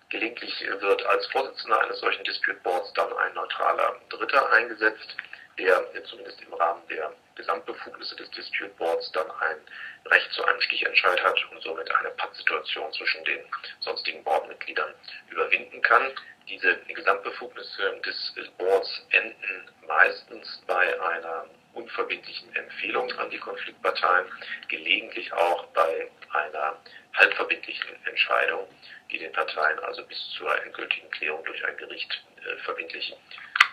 Gelegentlich 0.09 0.65
wird 0.79 1.05
als 1.05 1.27
Vorsitzender 1.27 1.81
eines 1.81 1.99
solchen 1.99 2.23
Dispute 2.23 2.59
Boards 2.63 2.93
dann 2.93 3.11
ein 3.17 3.33
neutraler 3.33 3.99
Dritter 4.09 4.51
eingesetzt, 4.53 5.17
der 5.57 5.83
zumindest 6.05 6.41
im 6.43 6.53
Rahmen 6.53 6.81
der 6.87 7.13
Gesamtbefugnisse 7.35 8.15
des 8.15 8.31
Dispute 8.31 8.69
Boards 8.77 9.11
dann 9.11 9.29
ein 9.29 9.57
Recht 10.05 10.31
zu 10.31 10.45
einem 10.45 10.61
Stichentscheid 10.61 11.21
hat 11.21 11.37
und 11.51 11.61
somit 11.61 11.93
eine 11.93 12.11
Pattsituation 12.11 12.91
zwischen 12.93 13.23
den 13.25 13.39
sonstigen 13.81 14.23
Boardmitgliedern 14.23 14.93
überwinden 15.29 15.81
kann. 15.81 16.13
Diese 16.47 16.77
Gesamtbefugnisse 16.87 17.99
des 18.05 18.33
Boards 18.57 19.05
enden 19.09 19.69
meistens 19.85 20.63
bei 20.67 21.01
einer 21.01 21.47
unverbindlichen 21.73 22.55
Empfehlung 22.55 23.11
an 23.19 23.29
die 23.29 23.39
Konfliktparteien, 23.39 24.25
gelegentlich 24.69 25.31
auch 25.33 25.65
bei 25.67 26.09
einer 26.31 26.77
halbverbindlichen 27.13 28.05
Entscheidung, 28.05 28.67
die 29.11 29.19
den 29.19 29.31
Parteien 29.31 29.79
also 29.79 30.03
bis 30.05 30.17
zur 30.37 30.63
endgültigen 30.63 31.09
Klärung 31.11 31.43
durch 31.45 31.63
ein 31.65 31.77
Gericht 31.77 32.23
äh, 32.45 32.57
verbindlich 32.63 33.15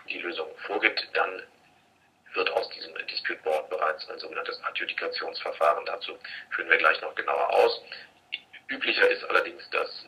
die 0.09 0.19
Lösung 0.19 0.49
vorgibt. 0.67 1.09
Dann 1.15 1.43
wird 2.35 2.51
aus 2.51 2.69
diesem 2.71 2.95
Dispute 3.07 3.41
Board 3.43 3.71
bereits 3.71 4.09
ein 4.09 4.19
sogenanntes 4.19 4.63
Adjudikationsverfahren. 4.65 5.85
Dazu 5.87 6.19
führen 6.51 6.69
wir 6.69 6.79
gleich 6.79 7.01
noch 7.01 7.15
genauer 7.15 7.49
aus. 7.51 7.83
Üblicher 8.69 9.09
ist 9.09 9.25
allerdings, 9.25 9.69
dass 9.71 10.04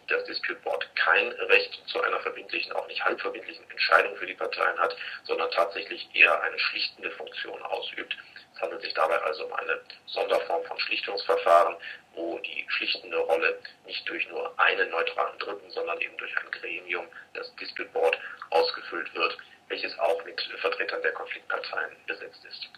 kein 1.07 1.31
Recht 1.33 1.81
zu 1.87 2.03
einer 2.03 2.19
verbindlichen, 2.21 2.73
auch 2.73 2.87
nicht 2.89 3.05
halbverbindlichen 3.05 3.71
Entscheidung 3.71 4.17
für 4.17 4.27
die 4.27 4.35
Parteien 4.35 4.77
hat, 4.79 4.97
sondern 5.25 5.51
tatsächlich 5.53 6.09
eher 6.15 6.43
eine 6.43 6.59
schlichtende 6.59 7.11
Funktion 7.13 7.63
ausübt. 7.63 8.17
Es 8.55 8.61
handelt 8.61 8.83
sich 8.83 8.93
dabei 8.95 9.17
also 9.23 9.47
um 9.47 9.53
eine 9.53 9.81
Sonderform 10.07 10.65
von 10.65 10.79
Schlichtungsverfahren, 10.81 11.77
wo 12.15 12.39
die 12.41 12.67
schlichtende 12.69 13.19
Rolle 13.19 13.59
nicht 13.87 14.09
durch 14.09 14.29
nur 14.29 14.53
einen 14.59 14.91
neutralen 14.91 15.39
Dritten, 15.39 15.71
sondern 15.71 16.01
eben 16.01 16.17
durch 16.17 16.37
ein 16.39 16.51
Gremium, 16.51 17.07
das 17.35 17.55
Dispute 17.57 17.91
Board, 17.91 18.19
ausgefüllt 18.51 19.15
wird, 19.15 19.39
welches 19.69 19.97
auch 20.01 20.25
mit 20.25 20.41
Vertretern 20.61 21.03
der 21.03 21.13
Konfliktparteien 21.13 21.97
besetzt 22.07 22.45
ist. 22.45 22.69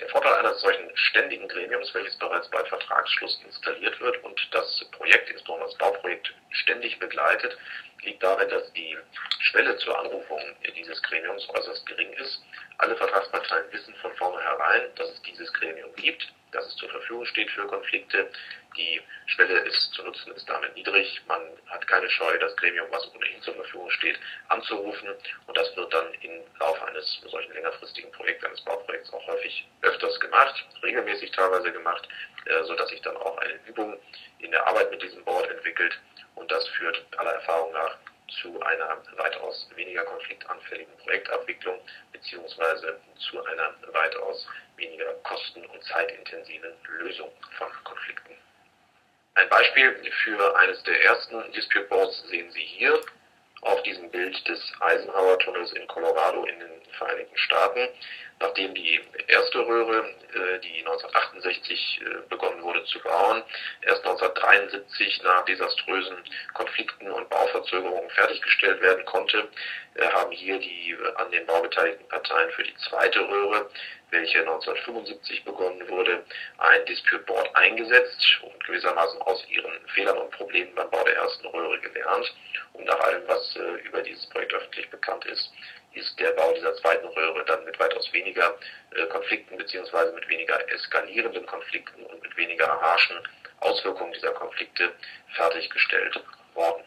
Der 0.00 0.08
Vorteil 0.08 0.34
eines 0.34 0.60
solchen 0.60 0.90
ständigen 0.96 1.46
Gremiums, 1.48 1.94
welches 1.94 2.16
bereits 2.16 2.48
bei 2.50 2.64
Vertragsschluss 2.64 3.40
installiert 3.44 4.00
wird 4.00 4.22
und 4.24 4.48
das 4.50 4.84
Projekt, 4.90 5.30
insbesondere 5.30 5.68
das 5.68 5.78
Bauprojekt, 5.78 6.34
ständig 6.50 6.98
begleitet, 6.98 7.56
liegt 8.02 8.22
darin, 8.22 8.48
dass 8.48 8.72
die 8.72 8.96
Schwelle 9.38 9.76
zur 9.78 9.98
Anrufung 9.98 10.40
dieses 10.76 11.00
Gremiums 11.02 11.48
äußerst 11.48 11.86
gering 11.86 12.12
ist. 12.14 12.42
Alle 12.78 12.96
Vertragsparteien 12.96 13.72
wissen 13.72 13.94
von 13.96 14.12
vornherein, 14.16 14.82
dass 14.96 15.10
es 15.10 15.22
dieses 15.22 15.52
Gremium 15.52 15.94
gibt 15.96 16.28
dass 16.54 16.66
es 16.66 16.76
zur 16.76 16.88
Verfügung 16.88 17.26
steht 17.26 17.50
für 17.50 17.66
Konflikte. 17.66 18.30
Die 18.76 19.00
Schwelle 19.26 19.60
ist 19.60 19.92
zu 19.94 20.02
nutzen 20.02 20.32
ist 20.32 20.48
damit 20.48 20.74
niedrig. 20.74 21.22
Man 21.28 21.40
hat 21.66 21.86
keine 21.86 22.10
Scheu, 22.10 22.36
das 22.38 22.56
Gremium, 22.56 22.86
was 22.90 23.06
ohnehin 23.14 23.40
zur 23.42 23.54
Verfügung 23.54 23.88
steht, 23.90 24.18
anzurufen. 24.48 25.08
Und 25.46 25.56
das 25.56 25.76
wird 25.76 25.92
dann 25.92 26.12
im 26.22 26.40
Laufe 26.58 26.84
eines 26.86 27.20
solchen 27.26 27.52
längerfristigen 27.52 28.10
Projekts, 28.12 28.44
eines 28.44 28.60
Bauprojekts 28.62 29.12
auch 29.12 29.26
häufig 29.28 29.68
öfters 29.82 30.18
gemacht, 30.18 30.64
regelmäßig 30.82 31.30
teilweise 31.30 31.70
gemacht, 31.70 32.08
äh, 32.46 32.64
sodass 32.64 32.88
sich 32.88 33.00
dann 33.02 33.16
auch 33.16 33.38
eine 33.38 33.54
Übung 33.66 33.98
in 34.40 34.50
der 34.50 34.66
Arbeit 34.66 34.90
mit 34.90 35.02
diesem 35.02 35.24
Board 35.24 35.48
entwickelt. 35.50 35.98
Und 36.34 36.50
das 36.50 36.66
führt 36.68 37.00
aller 37.16 37.34
Erfahrung 37.34 37.72
nach 37.72 37.96
zu 38.40 38.60
einer 38.62 39.02
weitaus 39.16 39.68
weniger 39.76 40.02
konfliktanfälligen 40.04 40.96
Projektabwicklung 40.98 41.80
beziehungsweise 42.12 43.00
zu 43.18 43.44
einer 43.44 43.74
weitaus 43.92 44.46
weniger 44.76 45.12
kosten- 45.22 45.66
und 45.66 45.84
zeitintensiven 45.84 46.72
Lösung 46.98 47.30
von 47.56 47.68
Konflikten. 47.84 48.43
Ein 49.36 49.48
Beispiel 49.48 49.92
für 50.22 50.56
eines 50.58 50.80
der 50.84 51.04
ersten 51.04 51.52
Dispute 51.52 51.86
Boards 51.86 52.22
sehen 52.28 52.48
Sie 52.52 52.62
hier 52.62 53.00
auf 53.62 53.82
diesem 53.82 54.08
Bild 54.10 54.46
des 54.46 54.60
Eisenhower-Tunnels 54.78 55.72
in 55.72 55.88
Colorado 55.88 56.44
in 56.44 56.60
den 56.60 56.70
Vereinigten 56.92 57.36
Staaten. 57.36 57.88
Nachdem 58.38 58.74
die 58.74 59.00
erste 59.26 59.58
Röhre, 59.66 60.08
äh, 60.34 60.60
die 60.60 60.78
1968 60.78 62.00
äh, 62.00 62.28
begonnen 62.28 62.62
wurde 62.62 62.84
zu 62.84 63.00
bauen, 63.00 63.42
erst 63.82 64.04
1973 64.04 65.22
nach 65.24 65.44
desaströsen 65.46 66.16
Konflikten 66.52 67.10
und 67.10 67.28
Bauverzögerungen 67.28 68.10
fertiggestellt 68.10 68.80
werden 68.82 69.04
konnte, 69.04 69.48
äh, 69.94 70.06
haben 70.10 70.30
hier 70.30 70.58
die 70.58 70.96
an 71.16 71.30
den 71.32 71.46
Bau 71.46 71.60
beteiligten 71.60 72.06
Parteien 72.08 72.50
für 72.50 72.62
die 72.62 72.76
zweite 72.88 73.20
Röhre, 73.20 73.68
welche 74.14 74.38
1975 74.38 75.44
begonnen 75.44 75.86
wurde, 75.88 76.24
ein 76.58 76.84
Dispute 76.86 77.24
Board 77.24 77.54
eingesetzt 77.56 78.40
und 78.42 78.64
gewissermaßen 78.64 79.20
aus 79.22 79.44
ihren 79.48 79.72
Fehlern 79.88 80.16
und 80.18 80.30
Problemen 80.30 80.74
beim 80.74 80.88
Bau 80.90 81.02
der 81.04 81.16
ersten 81.16 81.46
Röhre 81.48 81.78
gelernt. 81.80 82.32
Und 82.72 82.84
nach 82.84 82.98
allem, 83.00 83.22
was 83.26 83.56
über 83.84 84.02
dieses 84.02 84.26
Projekt 84.30 84.54
öffentlich 84.54 84.88
bekannt 84.90 85.24
ist, 85.26 85.52
ist 85.94 86.18
der 86.18 86.30
Bau 86.32 86.52
dieser 86.52 86.74
zweiten 86.76 87.06
Röhre 87.06 87.44
dann 87.44 87.64
mit 87.64 87.78
weitaus 87.78 88.12
weniger 88.12 88.56
äh, 88.94 89.06
Konflikten 89.06 89.56
beziehungsweise 89.56 90.12
mit 90.12 90.28
weniger 90.28 90.58
eskalierenden 90.72 91.46
Konflikten 91.46 92.04
und 92.06 92.22
mit 92.22 92.36
weniger 92.36 92.68
harschen 92.80 93.18
Auswirkungen 93.60 94.12
dieser 94.12 94.32
Konflikte 94.32 94.92
fertiggestellt 95.34 96.20
worden. 96.54 96.84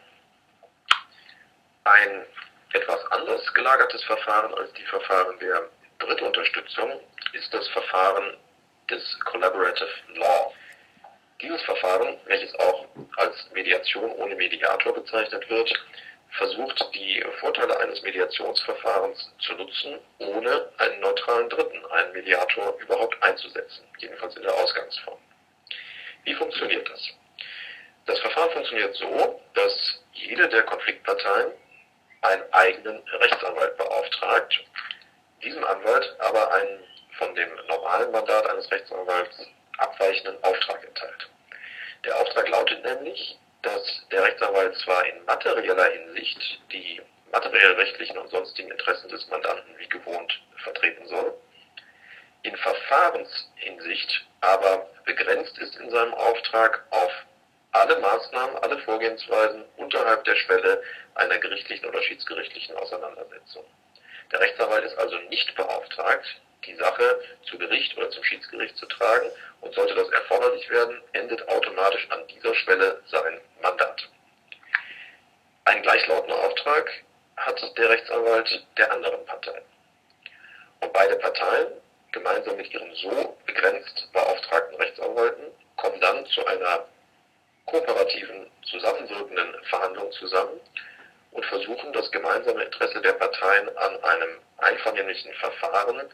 Ein 1.84 2.26
etwas 2.72 3.04
anders 3.12 3.54
gelagertes 3.54 4.04
Verfahren 4.04 4.52
als 4.54 4.72
die 4.74 4.84
Verfahren 4.84 5.38
der 5.38 5.70
Drittunterstützung 5.98 7.00
ist 7.32 7.52
das 7.52 7.66
Verfahren 7.68 8.36
des 8.90 9.20
Collaborative 9.24 9.88
Law. 10.14 10.52
Dieses 11.40 11.62
Verfahren, 11.62 12.16
welches 12.26 12.54
auch 12.58 12.86
als 13.16 13.50
Mediation 13.52 14.10
ohne 14.12 14.34
Mediator 14.34 14.94
bezeichnet 14.94 15.48
wird, 15.50 15.72
versucht, 16.30 16.94
die 16.94 17.24
Vorteile 17.40 17.78
eines 17.80 18.02
Mediationsverfahrens 18.02 19.32
zu 19.40 19.54
nutzen, 19.54 19.98
ohne 20.18 20.68
einen 20.78 21.00
neutralen 21.00 21.48
Dritten, 21.48 21.84
einen 21.86 22.12
Mediator, 22.12 22.76
überhaupt 22.80 23.20
einzusetzen, 23.22 23.84
jedenfalls 23.98 24.36
in 24.36 24.42
der 24.42 24.54
Ausgangsform. 24.54 25.18
Wie 26.24 26.34
funktioniert 26.34 26.88
das? 26.90 27.00
Das 28.06 28.18
Verfahren 28.20 28.50
funktioniert 28.50 28.94
so, 28.96 29.40
dass 29.54 30.02
jede 30.12 30.48
der 30.48 30.62
Konfliktparteien 30.64 31.52
einen 32.22 32.52
eigenen 32.52 32.98
Rechtsanwalt 33.20 33.76
beauftragt, 33.76 34.64
diesem 35.42 35.64
Anwalt 35.64 36.16
aber 36.18 36.52
einen 36.52 36.84
von 37.18 37.34
dem 37.34 37.48
normalen 37.68 38.10
Mandat 38.12 38.46
eines 38.48 38.70
Rechtsanwalts 38.70 39.46
abweichenden 39.78 40.42
Auftrag 40.42 40.84
erteilt. 40.84 41.28
Der 42.04 42.16
Auftrag 42.16 42.48
lautet 42.48 42.84
nämlich, 42.84 43.38
dass 43.62 44.06
der 44.10 44.22
Rechtsanwalt 44.22 44.76
zwar 44.78 45.04
in 45.06 45.24
materieller 45.24 45.90
Hinsicht 45.90 46.60
die 46.72 47.00
materiell-rechtlichen 47.32 48.18
und 48.18 48.30
sonstigen 48.30 48.70
Interessen 48.70 49.08
des 49.08 49.26
Mandanten 49.28 49.76
wie 49.78 49.88
gewohnt 49.88 50.40
vertreten 50.62 51.06
soll, 51.08 51.34
in 52.42 52.56
Verfahrenshinsicht 52.56 54.26
aber 54.40 54.88
begrenzt 55.04 55.58
ist 55.58 55.76
in 55.76 55.90
seinem 55.90 56.14
Auftrag 56.14 56.84
auf 56.90 57.12
alle 57.72 57.98
Maßnahmen, 57.98 58.56
alle 58.58 58.78
Vorgehensweisen 58.78 59.64
unterhalb 59.76 60.24
der 60.24 60.36
Schwelle 60.36 60.82
einer 61.14 61.38
gerichtlichen 61.38 61.86
oder 61.86 62.02
schiedsgerichtlichen 62.02 62.76
Auseinandersetzung. 62.76 63.64
Der 64.32 64.40
Rechtsanwalt 64.40 64.84
ist 64.84 64.98
also 64.98 65.16
nicht 65.30 65.54
beauftragt, 65.54 66.26
die 66.66 66.74
Sache 66.74 67.20
zu 67.48 67.58
Gericht 67.58 67.96
oder 67.96 68.10
zum 68.10 68.22
Schiedsgericht 68.24 68.76
zu 68.76 68.86
tragen 68.86 69.30
und 69.60 69.74
sollte 69.74 69.94
das 69.94 70.08
erforderlich 70.10 70.68
werden, 70.70 71.00
endet 71.12 71.46
automatisch 71.48 72.06
an 72.10 72.26
dieser 72.28 72.54
Schwelle 72.54 73.02
sein 73.06 73.40
Mandat. 73.62 74.08
Ein 75.64 75.82
gleichlautender 75.82 76.38
Auftrag 76.44 76.90
hat 77.36 77.60
der 77.78 77.88
Rechtsanwalt 77.88 78.66
der 78.76 78.92
anderen 78.92 79.24
Partei. 79.24 79.62
Und 80.80 80.92
beide 80.92 81.16
Parteien, 81.16 81.68
gemeinsam 82.12 82.56
mit 82.56 82.72
ihren 82.72 82.94
so 82.96 83.36
begrenzt 83.46 84.08
beauftragten 84.12 84.76
Rechtsanwälten, 84.76 85.44
kommen 85.76 86.00
dann 86.00 86.26
zu 86.26 86.44
einer 86.46 86.86
kooperativen, 87.66 88.50
zusammenwirkenden 88.70 89.64
Verhandlung 89.64 90.10
zusammen 90.12 90.60
und 91.32 91.44
versuchen, 91.46 91.92
das 91.92 92.10
gemeinsame 92.10 92.64
Interesse 92.64 93.00
der 93.00 93.12
Parteien 93.12 93.68
an 93.76 94.02
einem 94.02 94.38
einvernehmlichen 94.58 95.32
Verfahren 95.34 96.08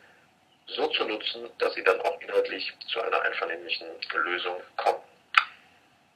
so 0.66 0.86
zu 0.88 1.04
nutzen, 1.04 1.50
dass 1.58 1.74
sie 1.74 1.84
dann 1.84 2.00
auch 2.00 2.20
inhaltlich 2.20 2.72
zu 2.92 3.00
einer 3.00 3.20
einvernehmlichen 3.22 3.86
Lösung 4.14 4.60
kommen. 4.76 5.02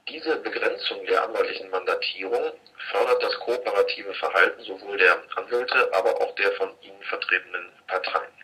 Diese 0.08 0.36
Begrenzung 0.36 1.04
der 1.04 1.22
anwaltlichen 1.22 1.68
Mandatierung 1.68 2.52
fördert 2.90 3.22
das 3.22 3.38
kooperative 3.40 4.14
Verhalten 4.14 4.62
sowohl 4.62 4.96
der 4.96 5.22
Anwälte, 5.36 5.90
aber 5.92 6.18
auch 6.22 6.34
der 6.36 6.50
von 6.52 6.70
ihnen 6.80 7.02
vertretenen 7.02 7.70
Parteien. 7.86 8.37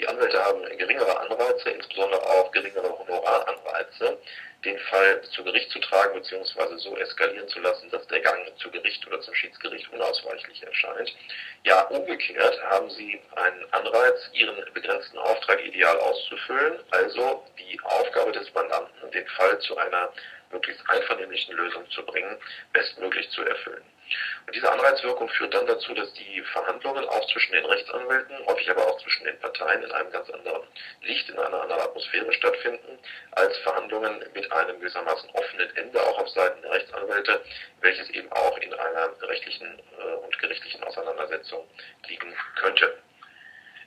Die 0.00 0.08
Anwälte 0.08 0.42
haben 0.42 0.64
geringere 0.78 1.20
Anreize, 1.20 1.68
insbesondere 1.68 2.22
auch 2.22 2.50
geringere 2.52 2.98
Honoraranreize, 2.98 4.18
den 4.64 4.78
Fall 4.78 5.20
zu 5.34 5.44
Gericht 5.44 5.70
zu 5.70 5.78
tragen 5.78 6.14
bzw. 6.14 6.78
so 6.78 6.96
eskalieren 6.96 7.46
zu 7.48 7.60
lassen, 7.60 7.90
dass 7.90 8.06
der 8.06 8.20
Gang 8.20 8.50
zu 8.56 8.70
Gericht 8.70 9.06
oder 9.06 9.20
zum 9.20 9.34
Schiedsgericht 9.34 9.92
unausweichlich 9.92 10.62
erscheint. 10.62 11.14
Ja, 11.64 11.82
umgekehrt 11.88 12.62
haben 12.62 12.88
sie 12.88 13.20
einen 13.36 13.72
Anreiz, 13.72 14.30
ihren 14.32 14.56
begrenzten 14.72 15.18
Auftrag 15.18 15.62
ideal 15.62 15.98
auszufüllen, 15.98 16.78
also 16.92 17.44
die 17.58 17.78
Aufgabe 17.84 18.32
des 18.32 18.52
Mandanten, 18.54 19.10
den 19.10 19.26
Fall 19.28 19.58
zu 19.58 19.76
einer 19.76 20.10
möglichst 20.50 20.82
einvernehmlichen 20.88 21.54
Lösung 21.54 21.88
zu 21.90 22.02
bringen, 22.06 22.38
bestmöglich 22.72 23.28
zu 23.32 23.42
erfüllen. 23.42 23.84
Und 24.46 24.54
diese 24.54 24.70
Anreizwirkung 24.70 25.28
führt 25.30 25.54
dann 25.54 25.66
dazu, 25.66 25.94
dass 25.94 26.12
die 26.14 26.40
Verhandlungen 26.52 27.08
auch 27.08 27.32
zwischen 27.32 27.52
den 27.52 27.64
Rechtsanwälten, 27.64 28.46
häufig 28.46 28.70
aber 28.70 28.86
auch 28.86 29.00
zwischen 29.00 29.24
den 29.24 29.38
Parteien 29.38 29.82
in 29.82 29.92
einem 29.92 30.10
ganz 30.10 30.30
anderen 30.30 30.62
Licht, 31.02 31.28
in 31.28 31.38
einer 31.38 31.62
anderen 31.62 31.82
Atmosphäre 31.82 32.32
stattfinden, 32.32 32.98
als 33.32 33.56
Verhandlungen 33.58 34.24
mit 34.34 34.50
einem 34.52 34.78
gewissermaßen 34.80 35.30
offenen 35.30 35.76
Ende 35.76 36.00
auch 36.00 36.18
auf 36.18 36.28
Seiten 36.30 36.62
der 36.62 36.72
Rechtsanwälte, 36.72 37.40
welches 37.80 38.10
eben 38.10 38.30
auch 38.32 38.56
in 38.58 38.72
einer 38.74 39.10
rechtlichen 39.22 39.78
äh, 39.98 40.14
und 40.14 40.38
gerichtlichen 40.38 40.82
Auseinandersetzung 40.84 41.66
liegen 42.08 42.34
könnte. 42.56 42.98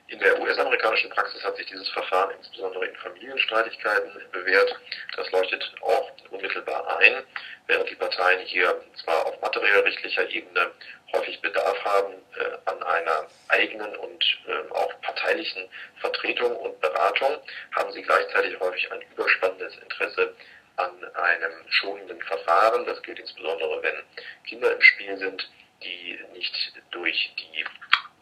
In 0.08 0.18
der 0.18 0.38
US-amerikanischen 0.38 1.10
Praxis 1.10 1.42
hat 1.42 1.56
sich 1.56 1.66
dieses 1.66 1.88
Verfahren 1.88 2.30
insbesondere 2.36 2.86
in 2.86 2.96
Familienstreitigkeiten 2.96 4.12
bewährt. 4.32 4.78
Das 5.16 5.30
leuchtet 5.30 5.74
auch 5.80 6.12
unmittelbar 6.30 6.98
ein, 6.98 7.22
während 7.66 7.88
die 7.88 7.94
Parteien 7.94 8.40
hier 8.46 8.84
zwar 9.02 9.26
auf 9.26 9.40
materiellrechtlicher 9.40 10.28
Ebene 10.28 10.70
häufig 11.14 11.40
Bedarf 11.40 11.82
haben 11.84 12.14
äh, 12.36 12.70
an 12.70 12.82
einer 12.82 13.26
eigenen 13.48 13.96
und 13.96 14.24
äh, 14.46 14.72
auch 14.72 14.92
parteilichen 15.00 15.68
Vertretung 16.00 16.54
und 16.56 16.80
Beratung, 16.80 17.38
haben 17.74 17.92
sie 17.92 18.02
gleichzeitig 18.02 18.58
häufig 18.60 18.90
ein 18.92 19.00
überspannendes 19.12 19.76
Interesse 19.78 20.34
an 20.76 21.04
einem 21.14 21.52
schonenden 21.68 22.20
Verfahren. 22.22 22.84
Das 22.84 23.02
gilt 23.02 23.20
insbesondere, 23.20 23.82
wenn 23.82 24.02
Kinder 24.46 24.72
im 24.72 24.82
Spiel 24.82 25.16
sind, 25.16 25.48
die 25.82 26.18
nicht 26.32 26.54
durch 26.90 27.32
die 27.38 27.64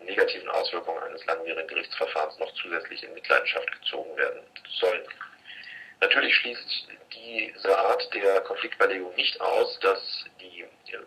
negativen 0.05 0.49
Auswirkungen 0.49 1.03
eines 1.03 1.25
langwierigen 1.27 1.69
Gerichtsverfahrens 1.69 2.39
noch 2.39 2.53
zusätzlich 2.55 3.03
in 3.03 3.15
Mitleidenschaft 3.15 3.71
gezogen 3.81 4.17
werden 4.17 4.41
sollen. 4.81 5.03
Natürlich 6.01 6.35
schließt 6.35 6.89
diese 7.13 7.79
Art 7.79 8.13
der 8.13 8.41
Konfliktbeilegung 8.41 9.15
nicht 9.15 9.41
aus, 9.41 9.79
dass 9.81 10.25
die 10.41 10.65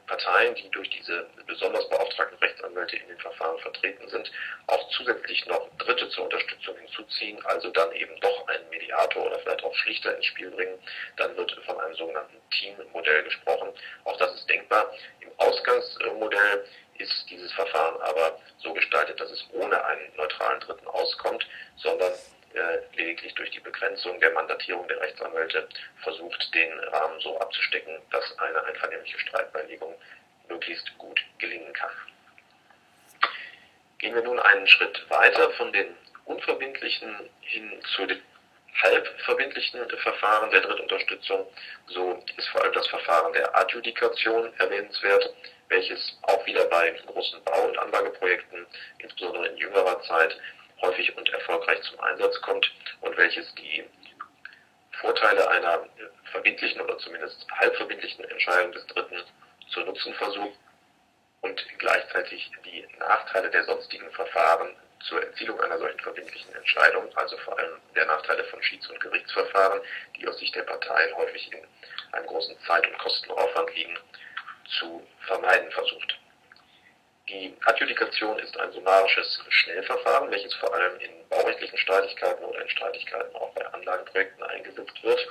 Parteien, 0.08 0.56
die 0.56 0.70
durch 0.70 0.90
diese 0.90 1.28
besonders 1.46 1.88
beauftragten 1.90 2.38
Rechtsanwälte 2.40 2.96
in 2.96 3.08
den 3.10 3.20
Verfahren 3.20 3.60
vertreten 3.60 4.08
sind, 4.08 4.32
auch 4.68 4.90
zusätzlich 4.92 5.46
noch 5.48 5.70
Dritte 5.78 6.08
zur 6.10 6.26
Unterstützung 6.26 6.78
hinzuziehen, 6.78 7.44
also 7.46 7.70
dann 7.72 7.92
eben 7.92 8.20
doch 8.22 8.48
einen 8.48 8.70
Mediator 8.70 9.26
oder 9.26 9.40
vielleicht 9.40 9.64
auch 9.64 9.76
Schlichter 9.76 10.16
ins 10.16 10.26
Spiel 10.26 10.50
bringen. 10.52 10.80
Dann 11.18 11.36
wird 11.36 11.52
von 11.66 11.80
einem 11.80 11.96
sogenannten 11.96 12.38
Teammodell 12.52 13.24
gesprochen. 13.24 13.70
Auch 14.06 14.18
das 14.18 14.34
ist 14.36 14.50
denkbar. 14.50 14.90
Im 15.20 15.30
Ausgangsmodell 15.38 16.66
ist 16.98 17.30
dieses 17.30 17.52
Verfahren 17.54 18.00
aber 18.02 18.40
so 18.58 18.74
gestaltet, 18.74 19.20
dass 19.20 19.32
es 19.32 19.46
ohne 19.52 19.84
einen 19.86 20.16
neutralen 20.16 20.60
Dritten 20.62 20.88
auskommt, 20.88 21.46
sondern 21.78 22.12
äh, 22.54 22.80
lediglich 22.96 23.34
durch 23.36 23.52
die 23.52 23.60
Begrenzung 23.60 24.20
der 24.20 24.32
Mandatierung 24.32 24.88
der 24.88 25.00
Rechtsanwälte 25.02 25.68
versucht, 26.04 26.54
den 26.54 26.80
Rahmen 26.80 27.20
so 27.20 27.38
abzustecken, 27.40 27.98
dass 28.12 28.38
eine 28.40 28.64
einvernehmliche 28.64 29.20
Streitbeilegung 29.20 29.94
möglichst 30.48 30.98
gut 30.98 31.20
gelingen 31.38 31.74
kann. 31.74 31.92
Gehen 33.98 34.16
wir 34.16 34.24
nun 34.24 34.40
einen 34.40 34.68
Schritt 34.68 35.10
weiter 35.10 35.52
von 35.52 35.74
den 35.74 35.96
unverbindlichen 36.26 37.30
hin 37.42 37.82
zu 37.96 38.06
den 38.06 38.22
halbverbindlichen 38.82 39.90
Verfahren 39.90 40.50
der 40.52 40.62
Drittunterstützung. 40.62 41.48
So 41.88 42.24
ist 42.38 42.48
vor 42.50 42.62
allem 42.62 42.74
das 42.74 42.88
Verfahren 42.88 43.34
der 43.34 43.56
Adjudikation 43.56 44.54
erwähnenswert 44.60 45.34
welches 45.70 46.18
auch 46.24 46.46
wieder 46.46 46.66
bei 46.66 46.92
großen 47.08 47.44
Bau- 47.44 47.66
und 47.66 47.78
Anlageprojekten, 47.78 48.66
insbesondere 49.00 49.48
in 49.48 49.58
jüngerer 49.58 50.02
Zeit, 50.04 50.38
häufig 50.82 51.16
und 51.18 51.28
erfolgreich 51.30 51.82
zum 51.84 52.00
Einsatz 52.00 52.40
kommt 52.42 52.72
und 53.02 53.18
welches 53.18 53.54
die 53.56 53.84
Vorteile 55.00 55.48
einer 55.50 55.88
verbindlichen 56.32 56.82
oder 56.82 56.98
zumindest 56.98 57.46
halbverbindlichen 57.52 58.26
Entscheidung 58.26 58.72
des 58.72 58.86
Dritten 58.88 59.24
zu 59.70 59.82
nutzen 59.82 60.14
versucht 60.16 60.58
und 61.42 61.66
gleichzeitig 61.80 62.52
die 62.66 62.88
Nachteile 63.00 63.50
der 63.50 63.64
sonstigen 63.66 64.10
Verfahren 64.12 64.76
zur 65.08 65.22
Erzielung 65.24 65.60
einer 65.62 65.78
solchen 65.78 66.00
verbindlichen 66.00 66.54
Entscheidung, 66.56 67.08
also 67.16 67.38
vor 67.40 67.58
allem 67.60 67.80
der 67.96 68.06
Nachteile 68.06 68.44
von 68.46 68.62
Schieds- 68.64 68.90
und 68.90 69.00
Gerichtsverfahren, 69.00 69.82
die 70.16 70.28
aus 70.28 70.38
Sicht 70.40 70.56
der 70.56 70.64
Parteien 70.64 71.16
häufig 71.16 71.52
in 71.52 71.60
einem 72.14 72.26
großen 72.26 72.58
Zeit- 72.66 72.88
und 72.88 72.98
Kostenaufwand 72.98 73.76
liegen, 73.76 73.98
zu 74.80 75.06
vermeiden 75.28 75.72
versucht. 75.72 76.18
Die 77.28 77.58
Adjudikation 77.66 78.38
ist 78.38 78.56
ein 78.60 78.72
summarisches 78.72 79.42
Schnellverfahren, 79.50 80.30
welches 80.30 80.54
vor 80.56 80.72
allem 80.74 81.00
in 81.00 81.28
baurechtlichen 81.28 81.78
Streitigkeiten 81.80 82.46
oder 82.46 82.62
in 82.62 82.70
Streitigkeiten 82.70 83.36
auch 83.36 83.52
bei 83.56 83.66
Anlagenprojekten 83.66 84.44
eingesetzt 84.44 85.04
wird. 85.04 85.28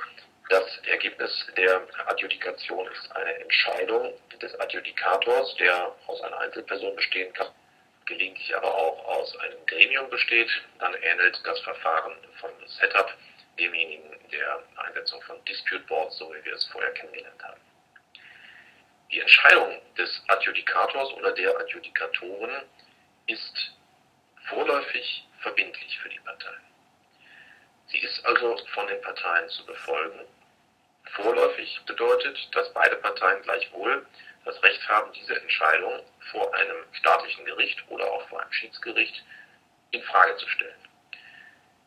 Das 0.51 0.65
Ergebnis 0.89 1.47
der 1.57 1.87
Adjudikation 2.07 2.87
ist 2.89 3.11
eine 3.13 3.35
Entscheidung 3.37 4.13
des 4.43 4.59
Adjudikators, 4.59 5.55
der 5.57 5.95
aus 6.07 6.21
einer 6.23 6.39
Einzelperson 6.41 6.97
bestehen 6.97 7.33
kann, 7.33 7.49
gelegentlich 8.07 8.55
aber 8.57 8.75
auch 8.75 9.05
aus 9.07 9.39
einem 9.39 9.65
Gremium 9.67 10.11
besteht. 10.11 10.51
Dann 10.81 10.95
ähnelt 10.95 11.41
das 11.45 11.61
Verfahren 11.61 12.15
von 12.41 12.51
Setup 12.67 13.11
demjenigen 13.59 14.19
der 14.33 14.63
Einsetzung 14.77 15.23
von 15.23 15.43
Dispute 15.45 15.85
Boards, 15.87 16.19
so 16.19 16.29
wie 16.35 16.45
wir 16.45 16.55
es 16.55 16.65
vorher 16.73 16.93
kennengelernt 16.93 17.43
haben. 17.43 17.61
Die 19.15 19.21
Entscheidung 19.21 19.81
des 19.97 20.25
Adjudikators 20.27 21.13
oder 21.13 21.31
der 21.31 21.57
Adjudikatoren 21.61 22.65
ist 23.29 23.73
vorläufig 24.49 25.25
verbindlich 25.39 25.97
für 26.01 26.09
die 26.09 26.19
Parteien. 26.19 26.65
Sie 27.87 27.99
ist 27.99 28.27
also 28.27 28.57
von 28.75 28.89
den 28.89 29.01
Parteien 29.03 29.49
zu 29.51 29.65
befolgen. 29.67 30.19
Vorläufig 31.13 31.81
bedeutet, 31.87 32.37
dass 32.57 32.73
beide 32.73 32.97
Parteien 32.97 33.41
gleichwohl 33.43 34.05
das 34.45 34.61
Recht 34.65 34.89
haben, 34.89 35.13
diese 35.13 35.41
Entscheidung 35.41 36.01
vor 36.33 36.53
einem 36.53 36.85
staatlichen 36.95 37.45
Gericht 37.45 37.85
oder 37.91 38.11
auch 38.11 38.29
vor 38.29 38.41
einem 38.41 38.53
Schiedsgericht 38.53 39.23
in 39.93 40.03
Frage 40.03 40.37
zu 40.39 40.49
stellen. 40.49 40.89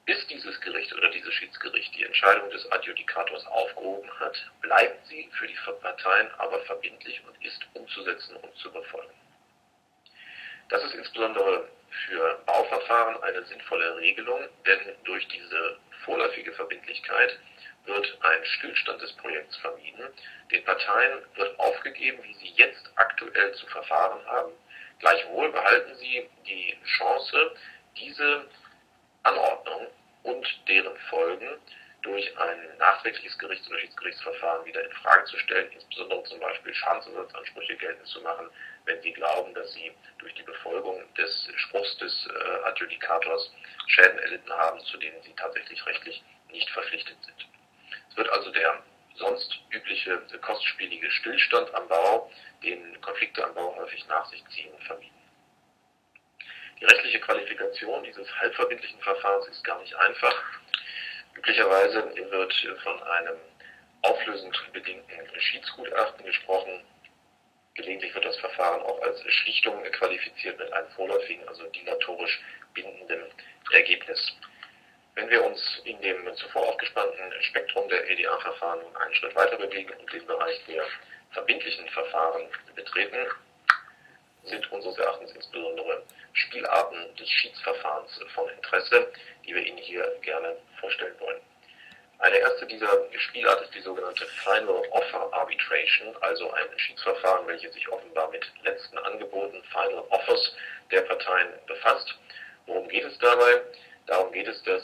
Bis 0.08 0.26
dieses 0.28 0.60
Gericht 0.62 0.93
oder 0.93 1.10
dieses 1.10 1.34
Schiedsgericht 1.34 1.93
die 1.93 2.06
Entscheidung 2.06 2.50
des 2.50 2.72
Adjudikators 2.72 3.46
aufgehoben 3.48 4.10
hat, 4.22 4.38
bleibt 4.62 5.06
sie 5.08 5.30
für 5.34 5.46
die 5.48 5.58
Parteien 5.82 6.32
aber 6.38 6.62
verbindlich 6.62 7.22
und 7.28 7.46
ist 7.46 7.62
umzusetzen 7.74 8.38
und 8.38 8.56
zu 8.56 8.72
befolgen. 8.72 9.13
Das 10.70 10.82
ist 10.86 10.96
insbesondere 10.96 11.67
für 12.08 12.41
Bauverfahren 12.46 13.22
eine 13.22 13.43
sinnvolle 13.48 13.98
Regelung, 13.98 14.48
denn 14.65 14.96
durch 15.04 15.28
diese 15.28 15.78
vorläufige 16.06 16.54
Verbindlichkeit 16.54 17.38
wird 17.84 18.17
ein 18.22 18.46
Stillstand 18.46 19.02
des 19.02 19.12
Projekts 19.17 19.58
vermieden. 19.58 20.08
Den 20.52 20.63
Parteien 20.63 21.22
wird 21.36 21.60
aufgegeben, 21.60 22.24
wie 22.24 22.34
sie 22.36 22.54
jetzt 22.56 22.89
aktuell 22.96 23.54
zu 23.56 23.67
verfahren 23.67 24.26
haben. 24.26 24.54
Gleichwohl 25.00 25.52
behalten 25.52 25.96
sie 25.96 26.30
die 26.48 26.78
Chance, 26.98 27.56
diese 27.98 28.46
Anordnung 29.28 29.88
und 30.24 30.48
deren 30.68 30.98
Folgen 31.10 31.60
durch 32.02 32.38
ein 32.38 32.78
nachträgliches 32.78 33.38
Gerichts- 33.38 33.68
oder 33.70 33.80
Schiedsgerichtsverfahren 33.80 34.66
wieder 34.66 34.84
in 34.84 34.92
Frage 34.92 35.26
zu 35.26 35.38
stellen, 35.40 35.70
insbesondere 35.74 36.24
zum 36.24 36.40
Beispiel 36.40 36.74
Schadensersatzansprüche 36.74 37.76
geltend 37.76 38.08
zu 38.08 38.22
machen, 38.22 38.50
wenn 38.86 39.02
sie 39.02 39.12
glauben, 39.12 39.54
dass 39.54 39.74
sie 39.74 39.92
durch 40.20 40.34
die 40.36 40.44
Befolgung 40.44 41.02
des 41.16 41.50
Spruchs 41.58 41.98
des 41.98 42.28
äh, 42.28 42.68
Adjudikators 42.68 43.52
Schäden 43.88 44.20
erlitten 44.20 44.52
haben, 44.52 44.80
zu 44.86 44.98
denen 44.98 45.22
sie 45.24 45.34
tatsächlich 45.36 45.86
rechtlich 45.86 46.24
nicht 46.50 46.70
verpflichtet 46.70 47.18
sind. 47.26 47.48
Es 48.10 48.16
wird 48.16 48.30
also 48.30 48.50
der 48.52 48.82
sonst 49.16 49.60
übliche 49.72 50.22
kostspielige 50.42 51.12
Stillstand 51.12 51.74
am 51.74 51.88
Bau, 51.88 52.32
den 52.63 53.02
Konflikte 53.02 53.44
am 53.44 53.54
Bau 53.56 53.76
häufig 53.76 54.08
nach 54.08 54.26
sich 54.30 54.44
ziehen, 54.50 54.72
vermieden. 54.86 55.16
Die 56.80 56.86
rechtliche 56.86 57.20
Qualifikation 57.20 58.04
dieses 58.04 58.28
halbverbindlichen 58.40 59.00
Verfahrens 59.00 59.48
ist 59.48 59.63
gar 59.63 59.80
nicht 59.82 59.96
einfach. 59.96 60.36
Üblicherweise 61.36 62.13
wird 62.16 62.54
von 62.84 63.04
einem 63.04 63.38
auflösungsbedingten 64.04 65.40
Schiedsgutachten 65.40 66.26
gesprochen. 66.26 66.84
Gelegentlich 67.74 68.13
wird 68.13 68.26
das 68.26 68.38
Verfahren 68.38 68.82
auch 68.82 69.02
als 69.02 69.22
Schlichtung 69.32 69.84
qualifiziert 69.84 70.58
mit 70.60 70.72
einem 70.72 70.90
vorläufigen, 70.90 71.48
also 71.48 71.63
dilatorisch 71.68 72.42
bindenden 72.74 73.24
Ergebnis. 73.72 74.36
Wenn 75.16 75.30
wir 75.30 75.44
uns 75.44 75.82
in 75.84 76.00
dem 76.02 76.36
zuvor 76.36 76.70
aufgespannten 76.70 77.34
Spektrum 77.42 77.90
der 77.90 78.08
EDA-Verfahren 78.08 78.82
nun 78.82 78.96
einen 78.98 79.16
Schritt 79.16 79.36
weiter 79.36 79.58
bewegen 79.58 79.94
und 80.00 80.13
den 80.13 80.26
Bereich 80.28 80.63
der 80.68 80.86
verbindlichen 81.32 81.90
Verfahren 81.90 82.48
betreten, 82.76 83.26
sind 84.47 84.71
unseres 84.71 84.97
Erachtens 84.97 85.31
insbesondere 85.31 86.03
Spielarten 86.33 87.15
des 87.15 87.29
Schiedsverfahrens 87.29 88.19
von 88.33 88.49
Interesse, 88.49 89.12
die 89.45 89.55
wir 89.55 89.65
Ihnen 89.65 89.77
hier 89.77 90.05
gerne 90.21 90.55
vorstellen 90.79 91.15
wollen. 91.19 91.41
Eine 92.19 92.38
erste 92.38 92.65
dieser 92.65 92.89
Spielart 93.17 93.62
ist 93.62 93.75
die 93.75 93.81
sogenannte 93.81 94.25
Final 94.25 94.81
Offer 94.89 95.29
Arbitration, 95.33 96.15
also 96.21 96.51
ein 96.51 96.65
Schiedsverfahren, 96.75 97.45
welches 97.45 97.73
sich 97.73 97.88
offenbar 97.89 98.29
mit 98.31 98.43
letzten 98.63 98.97
Angeboten, 98.97 99.62
Final 99.71 100.03
Offers 100.10 100.55
der 100.89 101.01
Parteien 101.01 101.49
befasst. 101.67 102.15
Worum 102.65 102.88
geht 102.88 103.03
es 103.03 103.17
dabei? 103.19 103.62
Darum 104.07 104.31
geht 104.31 104.47
es, 104.47 104.63
dass 104.63 104.83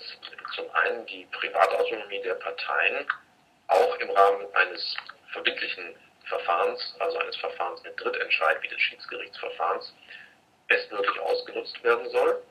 zum 0.56 0.70
einen 0.76 1.06
die 1.08 1.26
Privatautonomie 1.32 2.22
der 2.22 2.36
Parteien 2.36 3.08
auch 3.68 3.96
im 3.98 4.12
Rahmen 4.12 4.54
eines 4.54 4.96
verbindlichen 5.32 5.96
Verfahrens, 6.26 6.96
also 7.00 7.18
eines 7.18 7.36
Verfahrens 7.38 7.84
mit 7.84 8.00
Drittentscheid 8.00 8.62
wie 8.62 8.68
des 8.68 8.82
Schiedsgerichtsverfahrens, 8.82 9.94
bestmöglich 10.68 11.20
ausgenutzt 11.20 11.84
werden 11.84 12.10
soll 12.10 12.42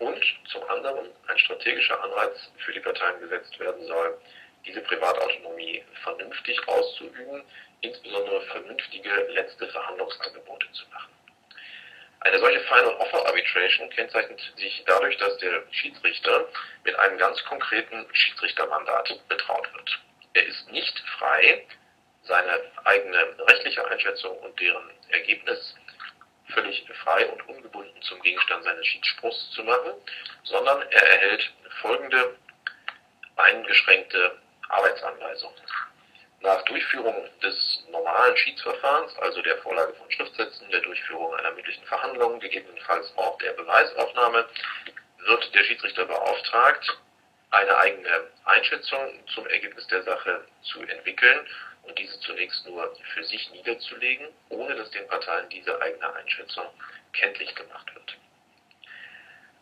und 0.00 0.24
zum 0.50 0.62
anderen 0.68 1.08
ein 1.28 1.38
strategischer 1.38 2.02
Anreiz 2.02 2.50
für 2.58 2.72
die 2.72 2.80
Parteien 2.80 3.20
gesetzt 3.20 3.58
werden 3.58 3.86
soll, 3.86 4.18
diese 4.66 4.80
Privatautonomie 4.82 5.82
vernünftig 6.02 6.66
auszuüben, 6.68 7.42
insbesondere 7.80 8.42
vernünftige 8.42 9.10
letzte 9.30 9.68
Verhandlungsangebote 9.68 10.70
zu 10.72 10.84
machen. 10.90 11.12
Eine 12.20 12.38
solche 12.38 12.60
Final 12.60 12.96
Offer 12.96 13.26
Arbitration 13.26 13.88
kennzeichnet 13.90 14.40
sich 14.56 14.82
dadurch, 14.86 15.16
dass 15.16 15.38
der 15.38 15.62
Schiedsrichter 15.70 16.46
mit 16.84 16.94
einem 16.98 17.16
ganz 17.16 17.42
konkreten 17.44 18.06
Schiedsrichtermandat 18.12 19.18
betraut 19.28 19.72
wird. 19.74 19.98
Er 20.34 20.46
ist 20.46 20.70
nicht 20.70 20.98
frei, 21.18 21.66
seine 22.30 22.60
eigene 22.84 23.36
rechtliche 23.40 23.84
Einschätzung 23.86 24.38
und 24.38 24.58
deren 24.60 24.88
Ergebnis 25.10 25.74
völlig 26.54 26.86
frei 27.02 27.26
und 27.26 27.48
ungebunden 27.48 28.00
zum 28.02 28.22
Gegenstand 28.22 28.64
seines 28.64 28.86
Schiedsspruchs 28.86 29.50
zu 29.50 29.64
machen, 29.64 29.92
sondern 30.44 30.80
er 30.90 31.02
erhält 31.02 31.52
folgende 31.82 32.36
eingeschränkte 33.36 34.38
Arbeitsanweisungen. 34.68 35.56
Nach 36.40 36.62
Durchführung 36.62 37.28
des 37.42 37.84
normalen 37.90 38.36
Schiedsverfahrens, 38.36 39.16
also 39.18 39.42
der 39.42 39.58
Vorlage 39.58 39.92
von 39.94 40.10
Schriftsätzen, 40.10 40.70
der 40.70 40.80
Durchführung 40.80 41.34
einer 41.34 41.50
mündlichen 41.50 41.84
Verhandlung, 41.84 42.40
gegebenenfalls 42.40 43.12
auch 43.16 43.36
der 43.38 43.52
Beweisaufnahme, 43.52 44.48
wird 45.26 45.54
der 45.54 45.64
Schiedsrichter 45.64 46.06
beauftragt, 46.06 46.98
eine 47.50 47.76
eigene 47.76 48.28
Einschätzung 48.44 49.20
zum 49.34 49.46
Ergebnis 49.48 49.86
der 49.88 50.04
Sache 50.04 50.44
zu 50.62 50.80
entwickeln 50.82 51.46
und 51.82 51.98
diese 51.98 52.18
zunächst 52.20 52.66
nur 52.66 52.94
für 53.14 53.24
sich 53.24 53.50
niederzulegen, 53.50 54.28
ohne 54.48 54.74
dass 54.74 54.90
den 54.90 55.06
Parteien 55.08 55.48
diese 55.48 55.80
eigene 55.80 56.12
Einschätzung 56.14 56.66
kenntlich 57.12 57.54
gemacht 57.54 57.94
wird. 57.94 58.16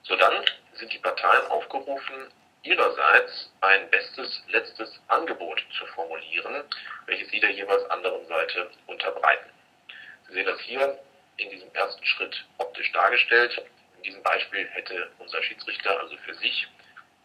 Sodann 0.02 0.44
sind 0.74 0.92
die 0.92 0.98
Parteien 0.98 1.46
aufgerufen, 1.48 2.32
ihrerseits 2.62 3.52
ein 3.60 3.88
bestes 3.90 4.42
letztes 4.48 5.00
Angebot 5.08 5.64
zu 5.78 5.86
formulieren, 5.86 6.64
welches 7.06 7.28
sie 7.30 7.40
der 7.40 7.50
jeweils 7.50 7.88
anderen 7.90 8.26
Seite 8.26 8.70
unterbreiten. 8.86 9.50
Sie 10.26 10.34
sehen 10.34 10.46
das 10.46 10.60
hier 10.60 10.98
in 11.36 11.50
diesem 11.50 11.72
ersten 11.74 12.04
Schritt 12.04 12.44
optisch 12.58 12.90
dargestellt. 12.92 13.62
In 13.96 14.02
diesem 14.02 14.22
Beispiel 14.22 14.66
hätte 14.68 15.10
unser 15.18 15.42
Schiedsrichter 15.42 15.98
also 16.00 16.16
für 16.18 16.34
sich 16.34 16.68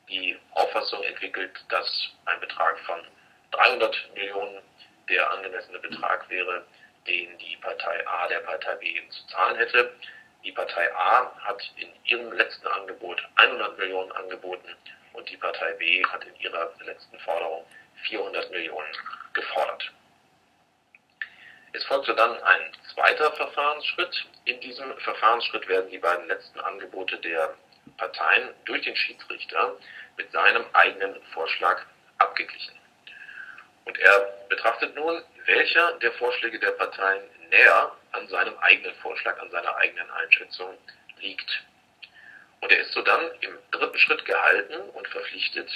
die 0.09 0.37
Auffassung 0.51 1.03
entwickelt, 1.03 1.51
dass 1.69 2.09
ein 2.25 2.39
Betrag 2.39 2.79
von 2.81 2.99
300 3.51 4.13
Millionen 4.13 4.61
der 5.09 5.29
angemessene 5.31 5.79
Betrag 5.79 6.29
wäre, 6.29 6.65
den 7.07 7.37
die 7.37 7.57
Partei 7.57 8.07
A 8.07 8.27
der 8.27 8.39
Partei 8.39 8.75
B 8.75 9.01
zu 9.09 9.27
zahlen 9.27 9.57
hätte. 9.57 9.93
Die 10.43 10.51
Partei 10.51 10.93
A 10.95 11.31
hat 11.41 11.61
in 11.77 11.89
ihrem 12.05 12.31
letzten 12.33 12.67
Angebot 12.67 13.21
100 13.35 13.77
Millionen 13.77 14.11
angeboten 14.13 14.75
und 15.13 15.29
die 15.29 15.37
Partei 15.37 15.73
B 15.73 16.03
hat 16.05 16.23
in 16.25 16.35
ihrer 16.39 16.71
letzten 16.85 17.17
Forderung 17.19 17.65
400 18.07 18.51
Millionen 18.51 18.91
gefordert. 19.33 19.91
Es 21.71 21.83
folgte 21.85 22.13
dann 22.13 22.41
ein 22.43 22.71
zweiter 22.93 23.31
Verfahrensschritt. 23.31 24.27
In 24.45 24.59
diesem 24.59 24.95
Verfahrensschritt 24.99 25.67
werden 25.67 25.89
die 25.89 25.97
beiden 25.97 26.27
letzten 26.27 26.59
Angebote 26.59 27.17
der 27.17 27.55
Parteien 27.97 28.49
durch 28.65 28.83
den 28.83 28.95
Schiedsrichter 28.95 29.77
mit 30.17 30.31
seinem 30.31 30.65
eigenen 30.73 31.21
Vorschlag 31.33 31.81
abgeglichen. 32.19 32.75
Und 33.85 33.99
er 33.99 34.19
betrachtet 34.49 34.95
nun, 34.95 35.21
welcher 35.45 35.93
der 35.99 36.11
Vorschläge 36.13 36.59
der 36.59 36.71
Parteien 36.71 37.23
näher 37.49 37.91
an 38.11 38.27
seinem 38.27 38.57
eigenen 38.59 38.95
Vorschlag, 38.95 39.39
an 39.39 39.51
seiner 39.51 39.75
eigenen 39.77 40.09
Einschätzung 40.11 40.77
liegt. 41.19 41.63
Und 42.61 42.71
er 42.71 42.79
ist 42.79 42.93
so 42.93 43.01
dann 43.01 43.29
im 43.41 43.57
dritten 43.71 43.97
Schritt 43.97 44.23
gehalten 44.25 44.89
und 44.91 45.07
verpflichtet, 45.09 45.69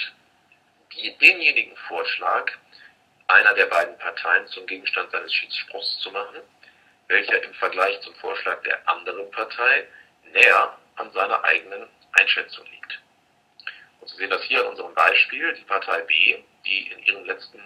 die, 0.94 1.16
denjenigen 1.18 1.76
Vorschlag 1.88 2.50
einer 3.26 3.54
der 3.54 3.66
beiden 3.66 3.98
Parteien 3.98 4.46
zum 4.48 4.66
Gegenstand 4.66 5.10
seines 5.10 5.32
Schiedsspruchs 5.34 5.98
zu 5.98 6.10
machen, 6.10 6.40
welcher 7.08 7.42
im 7.42 7.54
Vergleich 7.54 8.00
zum 8.00 8.14
Vorschlag 8.16 8.62
der 8.62 8.88
anderen 8.88 9.30
Partei 9.30 9.86
näher 10.32 10.78
an 10.96 11.12
seiner 11.12 11.42
eigenen 11.44 11.88
Einschätzung 12.12 12.64
liegt. 12.66 13.00
Und 14.00 14.08
Sie 14.08 14.16
sehen 14.16 14.30
das 14.30 14.42
hier 14.44 14.62
in 14.62 14.68
unserem 14.68 14.94
Beispiel, 14.94 15.52
die 15.54 15.64
Partei 15.64 16.00
B, 16.02 16.42
die 16.64 16.90
in 16.90 16.98
ihrem 17.00 17.24
letzten, 17.24 17.60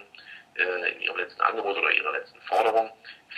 in 0.55 1.01
ihrem 1.01 1.17
letzten 1.17 1.41
Angebot 1.41 1.77
oder 1.77 1.91
ihrer 1.91 2.11
letzten 2.11 2.39
Forderung 2.41 2.91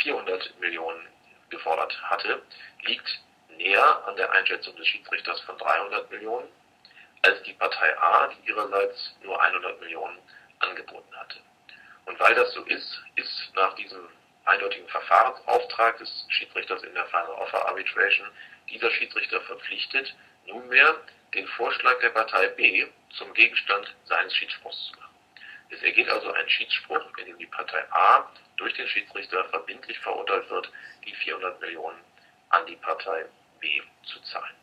400 0.04 0.60
Millionen 0.60 1.08
gefordert 1.50 1.98
hatte, 2.04 2.42
liegt 2.84 3.22
näher 3.58 4.08
an 4.08 4.16
der 4.16 4.32
Einschätzung 4.32 4.76
des 4.76 4.88
Schiedsrichters 4.88 5.40
von 5.42 5.58
300 5.58 6.10
Millionen 6.12 6.48
als 7.22 7.42
die 7.44 7.54
Partei 7.54 7.98
A, 8.00 8.28
die 8.28 8.50
ihrerseits 8.50 9.16
nur 9.24 9.42
100 9.42 9.80
Millionen 9.80 10.20
angeboten 10.60 11.16
hatte. 11.16 11.40
Und 12.06 12.20
weil 12.20 12.36
das 12.36 12.52
so 12.54 12.64
ist, 12.64 13.02
ist 13.16 13.52
nach 13.56 13.74
diesem 13.76 14.08
eindeutigen 14.46 14.88
Verfahrensauftrag 14.90 15.98
des 15.98 16.26
Schiedsrichters 16.30 16.84
in 16.84 16.94
der 16.94 17.06
Final 17.08 17.32
Offer 17.32 17.68
Arbitration 17.68 18.28
dieser 18.70 18.92
Schiedsrichter 18.92 19.42
verpflichtet, 19.42 20.14
nunmehr 20.46 21.02
den 21.34 21.48
Vorschlag 21.48 22.00
der 22.00 22.10
Partei 22.10 22.48
B 22.50 22.86
zum 23.18 23.34
Gegenstand 23.34 23.94
seines 24.06 24.34
Schiedsspruchs 24.36 24.88
zu 24.88 25.00
machen. 25.00 25.05
Es 25.70 25.82
ergeht 25.82 26.10
also 26.10 26.32
ein 26.32 26.50
Schiedsspruch, 26.50 27.18
in 27.18 27.26
dem 27.26 27.38
die 27.38 27.48
Partei 27.48 27.84
A 27.92 28.30
durch 28.58 28.74
den 28.76 28.88
Schiedsrichter 28.88 29.44
verbindlich 29.50 30.00
verurteilt 30.00 30.50
wird, 30.50 30.72
die 31.06 31.14
400 31.14 31.60
Millionen 31.60 32.00
an 32.50 32.66
die 32.66 32.76
Partei 32.78 33.26
B 33.60 33.82
zu 34.04 34.20
zahlen. 34.22 34.56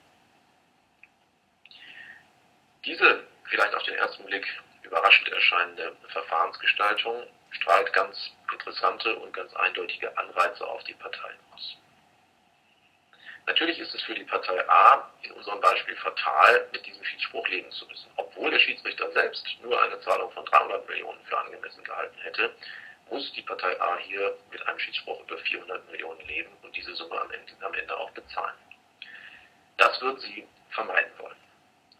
Diese 2.84 3.26
vielleicht 3.44 3.74
auf 3.74 3.82
den 3.82 3.94
ersten 3.94 4.24
Blick 4.24 4.46
überraschend 4.82 5.28
erscheinende 5.28 5.96
Verfahrensgestaltung 6.08 7.26
strahlt 7.50 7.92
ganz 7.92 8.30
interessante 8.50 9.16
und 9.16 9.32
ganz 9.32 9.54
eindeutige 9.54 10.16
Anreize 10.16 10.66
auf 10.66 10.82
die 10.84 10.94
Parteien 10.94 11.38
aus. 11.54 11.76
Natürlich 13.46 13.78
ist 13.78 13.94
es 13.94 14.02
für 14.02 14.14
die 14.14 14.24
Partei 14.24 14.68
A 14.68 15.10
in 15.22 15.32
unserem 15.32 15.60
Beispiel 15.60 15.96
fatal, 15.96 16.68
mit 16.72 16.86
diesem 16.86 17.04
Schiedsspruch 17.04 17.46
leben 17.48 17.70
zu 17.72 17.86
müssen. 17.86 18.11
Obwohl 18.34 18.50
der 18.50 18.58
Schiedsrichter 18.60 19.10
selbst 19.12 19.46
nur 19.62 19.80
eine 19.82 20.00
Zahlung 20.00 20.30
von 20.32 20.44
300 20.44 20.88
Millionen 20.88 21.22
für 21.24 21.38
angemessen 21.38 21.84
gehalten 21.84 22.18
hätte, 22.20 22.54
muss 23.10 23.30
die 23.32 23.42
Partei 23.42 23.78
A 23.80 23.98
hier 23.98 24.36
mit 24.50 24.66
einem 24.66 24.78
Schiedsspruch 24.78 25.20
über 25.20 25.36
400 25.38 25.90
Millionen 25.90 26.20
leben 26.26 26.50
und 26.62 26.74
diese 26.74 26.94
Summe 26.94 27.20
am 27.20 27.30
Ende, 27.30 27.52
am 27.60 27.74
Ende 27.74 27.96
auch 27.96 28.10
bezahlen. 28.12 28.54
Das 29.76 30.00
wird 30.00 30.20
sie 30.20 30.46
vermeiden 30.70 31.12
wollen. 31.18 31.36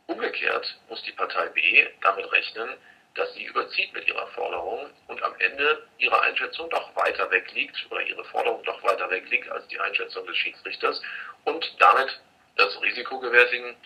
Umgekehrt 0.06 0.78
muss 0.88 1.02
die 1.02 1.12
Partei 1.12 1.48
B 1.48 1.86
damit 2.00 2.30
rechnen, 2.32 2.76
dass 3.14 3.32
sie 3.34 3.44
überzieht 3.44 3.92
mit 3.92 4.06
ihrer 4.08 4.26
Forderung 4.28 4.90
und 5.08 5.22
am 5.22 5.34
Ende 5.38 5.86
ihre 5.98 6.20
Einschätzung 6.22 6.70
doch 6.70 6.96
weiter 6.96 7.30
weg 7.30 7.52
liegt 7.52 7.76
oder 7.90 8.00
ihre 8.00 8.24
Forderung 8.24 8.62
doch 8.64 8.82
weiter 8.82 9.10
weg 9.10 9.28
liegt 9.28 9.48
als 9.50 9.66
die 9.68 9.78
Einschätzung 9.78 10.26
des 10.26 10.36
Schiedsrichters 10.38 11.02
und 11.44 11.74
damit 11.78 12.20
das 12.56 12.80
Risiko 12.80 13.18
gewärtigen, 13.20 13.76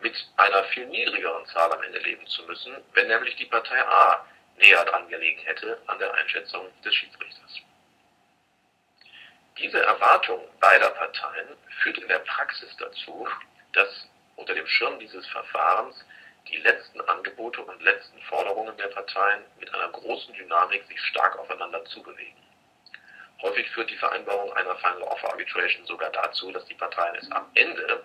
mit 0.00 0.14
einer 0.36 0.64
viel 0.64 0.86
niedrigeren 0.86 1.46
Zahl 1.46 1.72
am 1.72 1.82
Ende 1.82 1.98
leben 2.00 2.26
zu 2.26 2.42
müssen, 2.44 2.76
wenn 2.94 3.08
nämlich 3.08 3.36
die 3.36 3.46
Partei 3.46 3.80
A 3.82 4.26
näher 4.56 4.84
dran 4.84 5.08
gelegen 5.08 5.40
hätte 5.42 5.80
an 5.86 5.98
der 5.98 6.12
Einschätzung 6.14 6.70
des 6.82 6.94
Schiedsrichters. 6.94 7.60
Diese 9.58 9.82
Erwartung 9.82 10.42
beider 10.60 10.90
Parteien 10.90 11.48
führt 11.82 11.98
in 11.98 12.08
der 12.08 12.18
Praxis 12.20 12.76
dazu, 12.76 13.26
dass 13.72 14.08
unter 14.36 14.54
dem 14.54 14.66
Schirm 14.66 14.98
dieses 14.98 15.26
Verfahrens 15.28 16.04
die 16.48 16.58
letzten 16.58 17.00
Angebote 17.02 17.62
und 17.62 17.82
letzten 17.82 18.20
Forderungen 18.22 18.76
der 18.76 18.88
Parteien 18.88 19.44
mit 19.58 19.72
einer 19.74 19.88
großen 19.88 20.34
Dynamik 20.34 20.86
sich 20.86 21.00
stark 21.00 21.38
aufeinander 21.38 21.84
zubewegen. 21.86 22.36
Häufig 23.42 23.68
führt 23.70 23.90
die 23.90 23.96
Vereinbarung 23.96 24.52
einer 24.54 24.76
Final 24.76 25.02
Offer 25.02 25.32
Arbitration 25.32 25.84
sogar 25.86 26.10
dazu, 26.10 26.52
dass 26.52 26.64
die 26.66 26.74
Parteien 26.74 27.16
es 27.16 27.30
am 27.32 27.50
Ende 27.54 28.04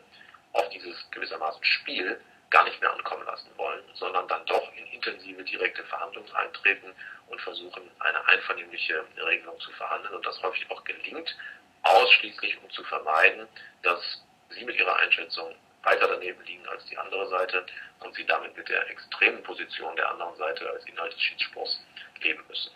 auf 0.53 0.69
dieses 0.69 1.09
gewissermaßen 1.11 1.63
Spiel 1.63 2.19
gar 2.49 2.65
nicht 2.65 2.79
mehr 2.81 2.91
ankommen 2.91 3.25
lassen 3.25 3.49
wollen, 3.55 3.83
sondern 3.93 4.27
dann 4.27 4.45
doch 4.45 4.71
in 4.75 4.85
intensive 4.87 5.43
direkte 5.43 5.83
Verhandlungen 5.85 6.31
eintreten 6.35 6.93
und 7.27 7.41
versuchen, 7.41 7.89
eine 7.99 8.27
einvernehmliche 8.27 9.05
Regelung 9.25 9.59
zu 9.61 9.71
verhandeln 9.71 10.13
und 10.13 10.25
das 10.25 10.41
häufig 10.43 10.69
auch 10.69 10.83
gelingt, 10.83 11.35
ausschließlich 11.83 12.61
um 12.61 12.69
zu 12.71 12.83
vermeiden, 12.83 13.47
dass 13.83 14.23
sie 14.49 14.65
mit 14.65 14.75
ihrer 14.75 14.97
Einschätzung 14.97 15.55
weiter 15.83 16.07
daneben 16.07 16.43
liegen 16.43 16.67
als 16.67 16.85
die 16.85 16.97
andere 16.97 17.27
Seite 17.29 17.65
und 18.01 18.13
sie 18.15 18.25
damit 18.25 18.55
mit 18.55 18.67
der 18.69 18.87
extremen 18.89 19.41
Position 19.43 19.95
der 19.95 20.09
anderen 20.09 20.35
Seite 20.35 20.69
als 20.69 20.85
Inhalt 20.85 21.13
des 21.13 21.21
Schiedsspruchs 21.21 21.83
leben 22.21 22.43
müssen. 22.47 22.71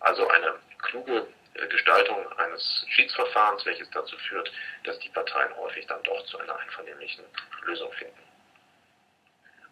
Also 0.00 0.28
eine 0.28 0.54
kluge 0.78 1.26
Gestaltung 1.68 2.26
eines 2.38 2.84
Schiedsverfahrens, 2.90 3.64
welches 3.64 3.90
dazu 3.90 4.16
führt, 4.28 4.50
dass 4.84 4.98
die 5.00 5.08
Parteien 5.08 5.54
häufig 5.56 5.86
dann 5.86 6.02
doch 6.02 6.24
zu 6.26 6.38
einer 6.38 6.58
einvernehmlichen 6.58 7.24
Lösung 7.64 7.92
finden. 7.92 8.22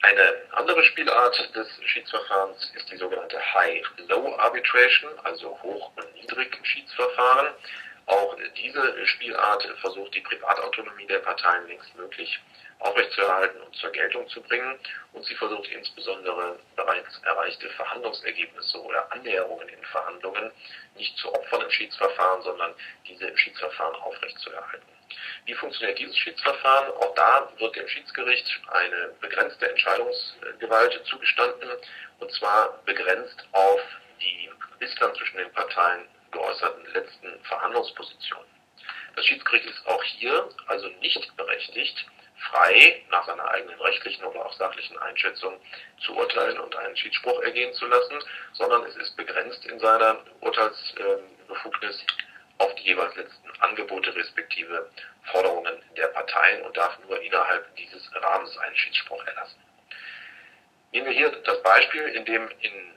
Eine 0.02 0.34
andere 0.52 0.82
Spielart 0.84 1.54
des 1.56 1.66
Schiedsverfahrens 1.86 2.72
ist 2.74 2.90
die 2.90 2.96
sogenannte 2.96 3.40
High-Low 3.54 4.36
Arbitration, 4.36 5.10
also 5.22 5.58
Hoch- 5.62 5.92
und 5.96 6.14
Niedrigschiedsverfahren. 6.14 7.54
Auch 8.06 8.36
diese 8.54 9.06
Spielart 9.06 9.66
versucht 9.80 10.14
die 10.14 10.20
Privatautonomie 10.20 11.06
der 11.06 11.20
Parteien 11.20 11.66
längstmöglich 11.68 12.38
aufrechtzuerhalten 12.84 13.60
und 13.62 13.74
zur 13.76 13.90
Geltung 13.90 14.28
zu 14.28 14.40
bringen. 14.42 14.78
Und 15.12 15.24
sie 15.24 15.34
versucht 15.34 15.68
insbesondere 15.68 16.58
bereits 16.76 17.18
erreichte 17.24 17.68
Verhandlungsergebnisse 17.70 18.80
oder 18.82 19.10
Annäherungen 19.12 19.68
in 19.68 19.82
Verhandlungen 19.84 20.52
nicht 20.96 21.16
zu 21.18 21.32
opfern 21.34 21.62
im 21.62 21.70
Schiedsverfahren, 21.70 22.42
sondern 22.42 22.74
diese 23.08 23.26
im 23.26 23.36
Schiedsverfahren 23.36 23.94
aufrechtzuerhalten. 23.96 24.86
Wie 25.46 25.54
funktioniert 25.54 25.98
dieses 25.98 26.16
Schiedsverfahren? 26.18 26.92
Auch 26.94 27.14
da 27.14 27.48
wird 27.58 27.76
dem 27.76 27.88
Schiedsgericht 27.88 28.46
eine 28.68 29.14
begrenzte 29.20 29.68
Entscheidungsgewalt 29.68 31.04
zugestanden, 31.06 31.70
und 32.18 32.32
zwar 32.32 32.82
begrenzt 32.84 33.46
auf 33.52 33.80
die 34.20 34.50
bislang 34.78 35.14
zwischen 35.14 35.36
den 35.38 35.52
Parteien 35.52 36.08
geäußerten 36.32 36.92
letzten 36.92 37.44
Verhandlungspositionen. 37.44 38.48
Das 39.16 39.24
Schiedsgericht 39.24 39.66
ist 39.66 39.86
auch 39.86 40.02
hier 40.02 40.48
also 40.66 40.88
nicht 41.00 41.36
berechtigt, 41.36 42.06
frei 42.50 43.02
nach 43.10 43.26
seiner 43.26 43.48
eigenen 43.50 43.80
rechtlichen 43.80 44.24
oder 44.24 44.44
auch 44.44 44.52
sachlichen 44.54 44.98
Einschätzung 44.98 45.60
zu 46.04 46.14
urteilen 46.16 46.58
und 46.58 46.74
einen 46.76 46.96
Schiedsspruch 46.96 47.40
ergehen 47.42 47.72
zu 47.74 47.86
lassen, 47.86 48.18
sondern 48.52 48.84
es 48.84 48.96
ist 48.96 49.16
begrenzt 49.16 49.64
in 49.66 49.78
seiner 49.78 50.18
Urteilsbefugnis 50.40 52.04
auf 52.58 52.74
die 52.76 52.84
jeweils 52.84 53.14
letzten 53.16 53.50
Angebote 53.60 54.14
respektive 54.14 54.90
Forderungen 55.24 55.82
der 55.96 56.08
Parteien 56.08 56.62
und 56.62 56.76
darf 56.76 56.98
nur 57.00 57.20
innerhalb 57.20 57.74
dieses 57.76 58.10
Rahmens 58.14 58.56
einen 58.58 58.76
Schiedsspruch 58.76 59.24
erlassen. 59.26 59.60
Nehmen 60.92 61.06
wir 61.06 61.14
hier 61.14 61.30
das 61.30 61.62
Beispiel, 61.62 62.02
in 62.02 62.24
dem 62.24 62.48
in 62.60 62.94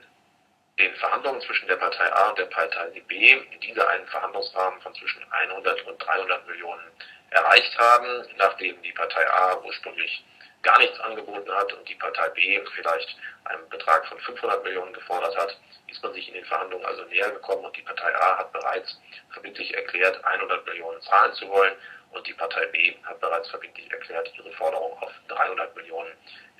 den 0.78 0.94
Verhandlungen 0.94 1.40
zwischen 1.40 1.66
der 1.66 1.76
Partei 1.76 2.12
A 2.12 2.28
und 2.28 2.38
der 2.38 2.44
Partei 2.44 2.88
B 3.08 3.40
diese 3.62 3.88
einen 3.88 4.06
Verhandlungsrahmen 4.06 4.80
von 4.80 4.94
zwischen 4.94 5.24
100 5.30 5.82
und 5.86 5.98
300 5.98 6.46
Millionen 6.46 6.92
erreicht 7.30 7.78
haben, 7.78 8.26
nachdem 8.36 8.80
die 8.82 8.92
Partei 8.92 9.28
A 9.30 9.56
ursprünglich 9.62 10.24
gar 10.62 10.78
nichts 10.78 10.98
angeboten 11.00 11.50
hat 11.52 11.72
und 11.72 11.88
die 11.88 11.94
Partei 11.94 12.28
B 12.30 12.60
vielleicht 12.74 13.16
einen 13.44 13.68
Betrag 13.68 14.06
von 14.06 14.18
500 14.18 14.64
Millionen 14.64 14.92
gefordert 14.92 15.36
hat, 15.36 15.56
ist 15.86 16.02
man 16.02 16.12
sich 16.12 16.28
in 16.28 16.34
den 16.34 16.44
Verhandlungen 16.44 16.84
also 16.84 17.02
näher 17.04 17.30
gekommen 17.30 17.64
und 17.64 17.76
die 17.76 17.82
Partei 17.82 18.14
A 18.14 18.38
hat 18.38 18.52
bereits 18.52 19.00
verbindlich 19.32 19.74
erklärt, 19.74 20.22
100 20.24 20.66
Millionen 20.66 21.00
zahlen 21.02 21.32
zu 21.34 21.48
wollen 21.48 21.74
und 22.10 22.26
die 22.26 22.34
Partei 22.34 22.66
B 22.66 22.94
hat 23.04 23.20
bereits 23.20 23.48
verbindlich 23.48 23.90
erklärt, 23.90 24.30
ihre 24.36 24.52
Forderung 24.52 24.98
auf 25.02 25.12
300 25.28 25.74
Millionen 25.76 26.12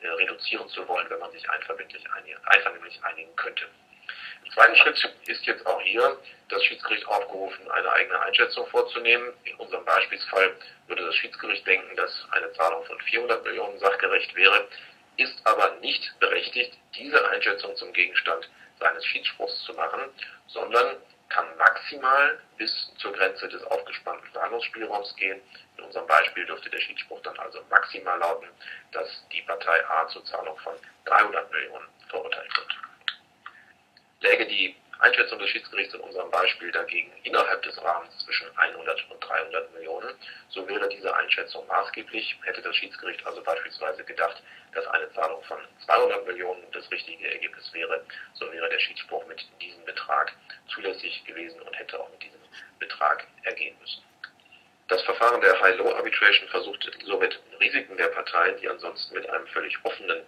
äh, 0.03 0.09
reduzieren 0.09 0.69
zu 0.69 0.87
wollen, 0.87 1.09
wenn 1.11 1.19
man 1.19 1.33
sich 1.33 1.49
einvernehmlich 1.51 3.05
einigen 3.05 3.35
könnte. 3.37 3.65
Im 4.45 4.53
zweiten 4.53 4.77
Schritt 4.77 5.15
ist 5.27 5.47
jetzt 5.47 5.67
auch 5.67 5.81
hier 5.83 6.19
das 6.49 6.65
Schiedsgericht 6.65 7.07
aufgerufen, 7.07 7.71
eine 7.71 7.93
eigene 7.93 8.21
Einschätzung 8.21 8.67
vorzunehmen. 8.69 9.33
In 9.45 9.55
unserem 9.57 9.85
Beispielsfall 9.85 10.57
würde 10.87 11.05
das 11.05 11.15
Schiedsgericht 11.17 11.67
denken, 11.67 11.95
dass 11.97 12.27
eine 12.31 12.51
Zahlung 12.53 12.85
von 12.85 12.99
400 13.01 13.45
Millionen 13.45 13.79
sachgerecht 13.79 14.35
wäre, 14.35 14.67
ist 15.17 15.41
aber 15.45 15.77
nicht 15.81 16.19
berechtigt, 16.21 16.79
diese 16.95 17.29
Einschätzung 17.29 17.77
zum 17.77 17.93
Gegenstand 17.93 18.49
seines 18.79 19.05
Schiedsspruchs 19.05 19.63
zu 19.65 19.75
machen, 19.75 20.01
sondern 20.47 20.97
kann 21.29 21.57
maximal 21.59 22.39
bis 22.57 22.73
zur 22.99 23.13
Grenze 23.13 23.49
des 23.49 23.63
aufgespannten 23.65 24.27
Verhandlungsspielraums 24.33 25.15
gehen. 25.17 25.41
In 25.77 25.85
unserem 25.85 26.07
Beispiel 26.07 26.47
dürfte 26.47 26.71
der 26.71 26.81
Schiedsspruch 26.81 27.21
dann 27.23 27.39
also 27.39 27.61
maximal 27.69 28.19
lauten, 28.19 28.49
dass 28.93 29.09
die 29.33 29.43
Partei 29.43 29.87
A 29.89 30.09
zur 30.09 30.25
Zahlung 30.25 30.57
von 30.59 30.75
300 31.05 31.51
Millionen 31.53 31.87
verurteilt 32.09 32.57
wird. 32.57 32.88
Läge 34.21 34.47
die 34.47 34.75
Einschätzung 34.99 35.39
des 35.39 35.49
Schiedsgerichts 35.51 35.95
in 35.95 36.01
unserem 36.01 36.31
Beispiel 36.31 36.73
dagegen 36.73 37.13
innerhalb 37.23 37.63
des 37.63 37.81
Rahmens 37.81 38.19
zwischen 38.25 38.47
100 38.57 39.11
und 39.11 39.21
300 39.21 39.73
Millionen, 39.75 40.13
so 40.49 40.67
wäre 40.69 40.89
diese 40.89 41.15
Einschätzung 41.15 41.65
maßgeblich. 41.69 42.37
Hätte 42.43 42.63
das 42.63 42.75
Schiedsgericht 42.75 43.25
also 43.25 43.41
beispielsweise 43.43 44.03
gedacht, 44.03 44.43
dass 44.75 44.87
eine 44.89 45.13
Zahlung 45.13 45.43
von 45.45 45.59
200 45.87 46.27
Millionen 46.27 46.65
das 46.73 46.91
richtige 46.91 47.33
Ergebnis 47.33 47.73
wäre, 47.73 48.05
so 48.35 48.51
wäre 48.53 48.69
der 48.69 48.81
Schiedsspruch 48.81 49.25
mit 49.29 49.47
diesem 49.63 49.85
Betrag 49.85 50.33
zulässig 50.75 51.25
gewesen 51.25 51.61
und 51.63 51.79
hätte 51.79 52.01
auch 52.01 52.11
mit 52.11 52.23
diesem 52.23 52.41
Betrag 52.81 53.25
ergehen 53.45 53.77
müssen. 53.81 54.03
Das 54.89 55.03
Verfahren 55.03 55.41
der 55.43 55.61
High-Low 55.61 55.95
Arbitration 55.95 56.49
versucht 56.49 56.91
somit 57.05 57.39
Risiken 57.61 57.97
der 57.97 58.09
Parteien, 58.09 58.59
die 58.61 58.69
ansonsten 58.69 59.15
mit 59.15 59.29
einem 59.29 59.47
völlig 59.49 59.77
offenen 59.85 60.25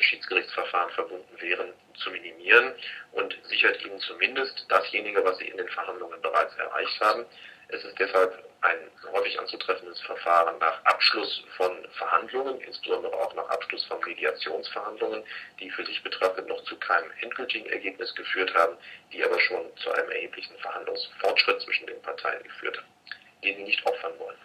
Schiedsgerichtsverfahren 0.00 0.90
verbunden 0.90 1.40
wären, 1.40 1.72
zu 1.96 2.10
minimieren 2.10 2.74
und 3.12 3.36
sichert 3.44 3.84
ihnen 3.84 3.98
zumindest 4.00 4.66
dasjenige, 4.68 5.24
was 5.24 5.38
sie 5.38 5.48
in 5.48 5.56
den 5.56 5.68
Verhandlungen 5.68 6.20
bereits 6.20 6.54
erreicht 6.56 7.00
haben. 7.00 7.24
Es 7.68 7.84
ist 7.84 7.98
deshalb 7.98 8.44
ein 8.60 8.78
häufig 9.12 9.38
anzutreffendes 9.38 10.00
Verfahren 10.02 10.58
nach 10.58 10.84
Abschluss 10.84 11.42
von 11.56 11.86
Verhandlungen, 11.92 12.60
insbesondere 12.60 13.12
auch 13.14 13.34
nach 13.34 13.48
Abschluss 13.48 13.84
von 13.86 14.00
Mediationsverhandlungen, 14.00 15.24
die 15.60 15.70
für 15.70 15.84
sich 15.84 16.02
betrachtet 16.02 16.46
noch 16.48 16.62
zu 16.64 16.76
keinem 16.78 17.10
endgültigen 17.20 17.68
Ergebnis 17.70 18.14
geführt 18.14 18.54
haben, 18.54 18.76
die 19.12 19.24
aber 19.24 19.38
schon 19.40 19.76
zu 19.76 19.90
einem 19.92 20.10
erheblichen 20.10 20.56
Verhandlungsfortschritt 20.58 21.60
zwischen 21.62 21.86
den 21.86 22.00
Parteien 22.02 22.42
geführt 22.42 22.76
haben, 22.76 22.88
den 23.42 23.56
sie 23.56 23.64
nicht 23.64 23.84
opfern 23.86 24.18
wollen. 24.18 24.38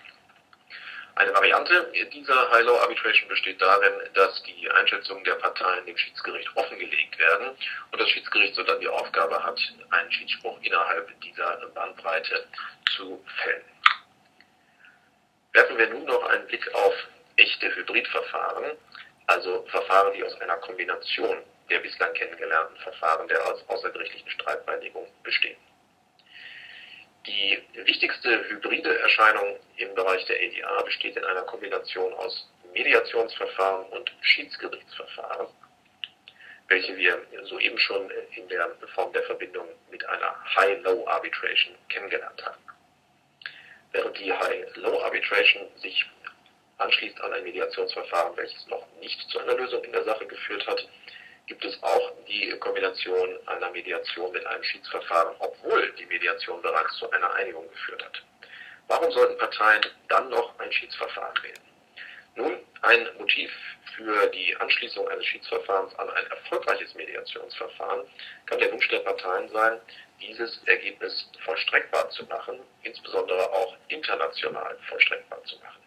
Eine 1.16 1.34
Variante 1.34 1.92
dieser 2.14 2.52
High-Low 2.52 2.78
Arbitration 2.80 3.28
besteht 3.28 3.62
darin, 3.62 3.94
dass 4.14 4.42
die 4.44 4.70
Einschätzungen 4.72 5.24
der 5.24 5.36
Parteien 5.36 5.86
dem 5.86 5.98
Schiedsgericht 5.98 6.50
offengelegt 6.56 7.20
werden 7.20 7.50
und 7.92 8.02
das 8.02 8.10
Schiedsgericht 8.10 8.56
so 8.56 8.64
dann 8.64 8.80
die 8.80 8.88
Aufgabe 8.88 9.44
hat, 9.44 9.60
einen 9.90 10.12
Schiedsspruch 10.12 10.58
innerhalb 10.62 11.10
dieser 11.22 11.68
Bandbreite 11.74 12.48
zu 12.96 13.24
fällen. 13.44 13.64
Werfen 15.54 15.78
wir 15.78 15.90
nun 15.90 16.06
noch 16.06 16.24
einen 16.30 16.48
Blick 16.48 16.74
auf 16.74 16.94
echte 17.36 17.76
Hybridverfahren, 17.76 18.78
also 19.28 19.66
Verfahren, 19.70 20.14
die 20.14 20.24
aus 20.24 20.40
einer 20.40 20.58
Kombination 20.58 21.44
der 21.70 21.80
bislang 21.80 22.14
kennengelernten 22.14 22.78
Verfahren 22.78 23.28
der 23.28 23.40
außergerichtlichen 23.68 24.30
Streitbeilegung 24.30 25.08
bestehen. 25.24 25.58
Die 27.28 27.62
wichtigste 27.74 28.50
hybride 28.50 29.00
Erscheinung 29.00 29.60
im 29.78 29.94
Bereich 29.94 30.26
der 30.26 30.38
ADA 30.38 30.82
besteht 30.84 31.16
in 31.16 31.24
einer 31.24 31.44
Kombination 31.44 32.12
aus 32.16 32.50
Mediationsverfahren 32.74 33.86
und 33.88 34.12
Schiedsgerichtsverfahren, 34.22 35.48
welche 36.68 36.98
wir 36.98 37.22
soeben 37.44 37.78
schon 37.78 38.10
in 38.36 38.48
der 38.48 38.72
Form 38.96 39.14
der 39.14 39.24
Verbindung 39.24 39.68
mit 39.92 40.04
einer 40.08 40.36
High-Low 40.56 41.08
Arbitration 41.08 41.76
kennengelernt 41.90 42.44
haben. 42.44 42.64
Während 43.92 44.18
die 44.18 44.34
High-Low 44.34 45.02
Arbitration 45.04 45.68
sich 45.78 46.06
anschließt 46.78 47.22
an 47.22 47.34
ein 47.34 47.44
Mediationsverfahren, 47.44 48.36
welches 48.36 48.66
noch 48.68 48.88
nicht 49.00 49.20
zu 49.30 49.40
einer 49.40 49.56
Lösung 49.56 49.84
in 49.84 49.92
der 49.92 50.06
Sache 50.06 50.26
geführt 50.26 50.66
hat, 50.66 50.88
gibt 51.52 51.66
es 51.66 51.84
auch 51.84 52.14
die 52.30 52.50
Kombination 52.60 53.38
einer 53.46 53.70
Mediation 53.72 54.32
mit 54.32 54.46
einem 54.46 54.64
Schiedsverfahren, 54.64 55.36
obwohl 55.40 55.92
die 56.00 56.06
Mediation 56.06 56.62
bereits 56.62 56.96
zu 56.96 57.12
einer 57.12 57.30
Einigung 57.34 57.68
geführt 57.70 58.06
hat. 58.06 58.24
Warum 58.88 59.12
sollten 59.12 59.38
Parteien 59.38 59.82
dann 60.08 60.30
noch 60.30 60.58
ein 60.60 60.72
Schiedsverfahren 60.72 61.44
wählen? 61.44 61.60
Nun, 62.36 62.58
ein 62.84 63.06
Motiv 63.18 63.52
für 63.98 64.28
die 64.28 64.56
Anschließung 64.56 65.06
eines 65.10 65.26
Schiedsverfahrens 65.26 65.94
an 66.00 66.10
ein 66.10 66.26
erfolgreiches 66.28 66.96
Mediationsverfahren 66.96 68.08
kann 68.46 68.60
der 68.60 68.72
Wunsch 68.72 68.88
der 68.88 69.00
Parteien 69.00 69.50
sein, 69.50 69.82
dieses 70.22 70.64
Ergebnis 70.68 71.30
vollstreckbar 71.44 72.10
zu 72.12 72.24
machen, 72.28 72.62
insbesondere 72.84 73.52
auch 73.52 73.76
international 73.90 74.78
vollstreckbar 74.88 75.44
zu 75.44 75.58
machen 75.58 75.82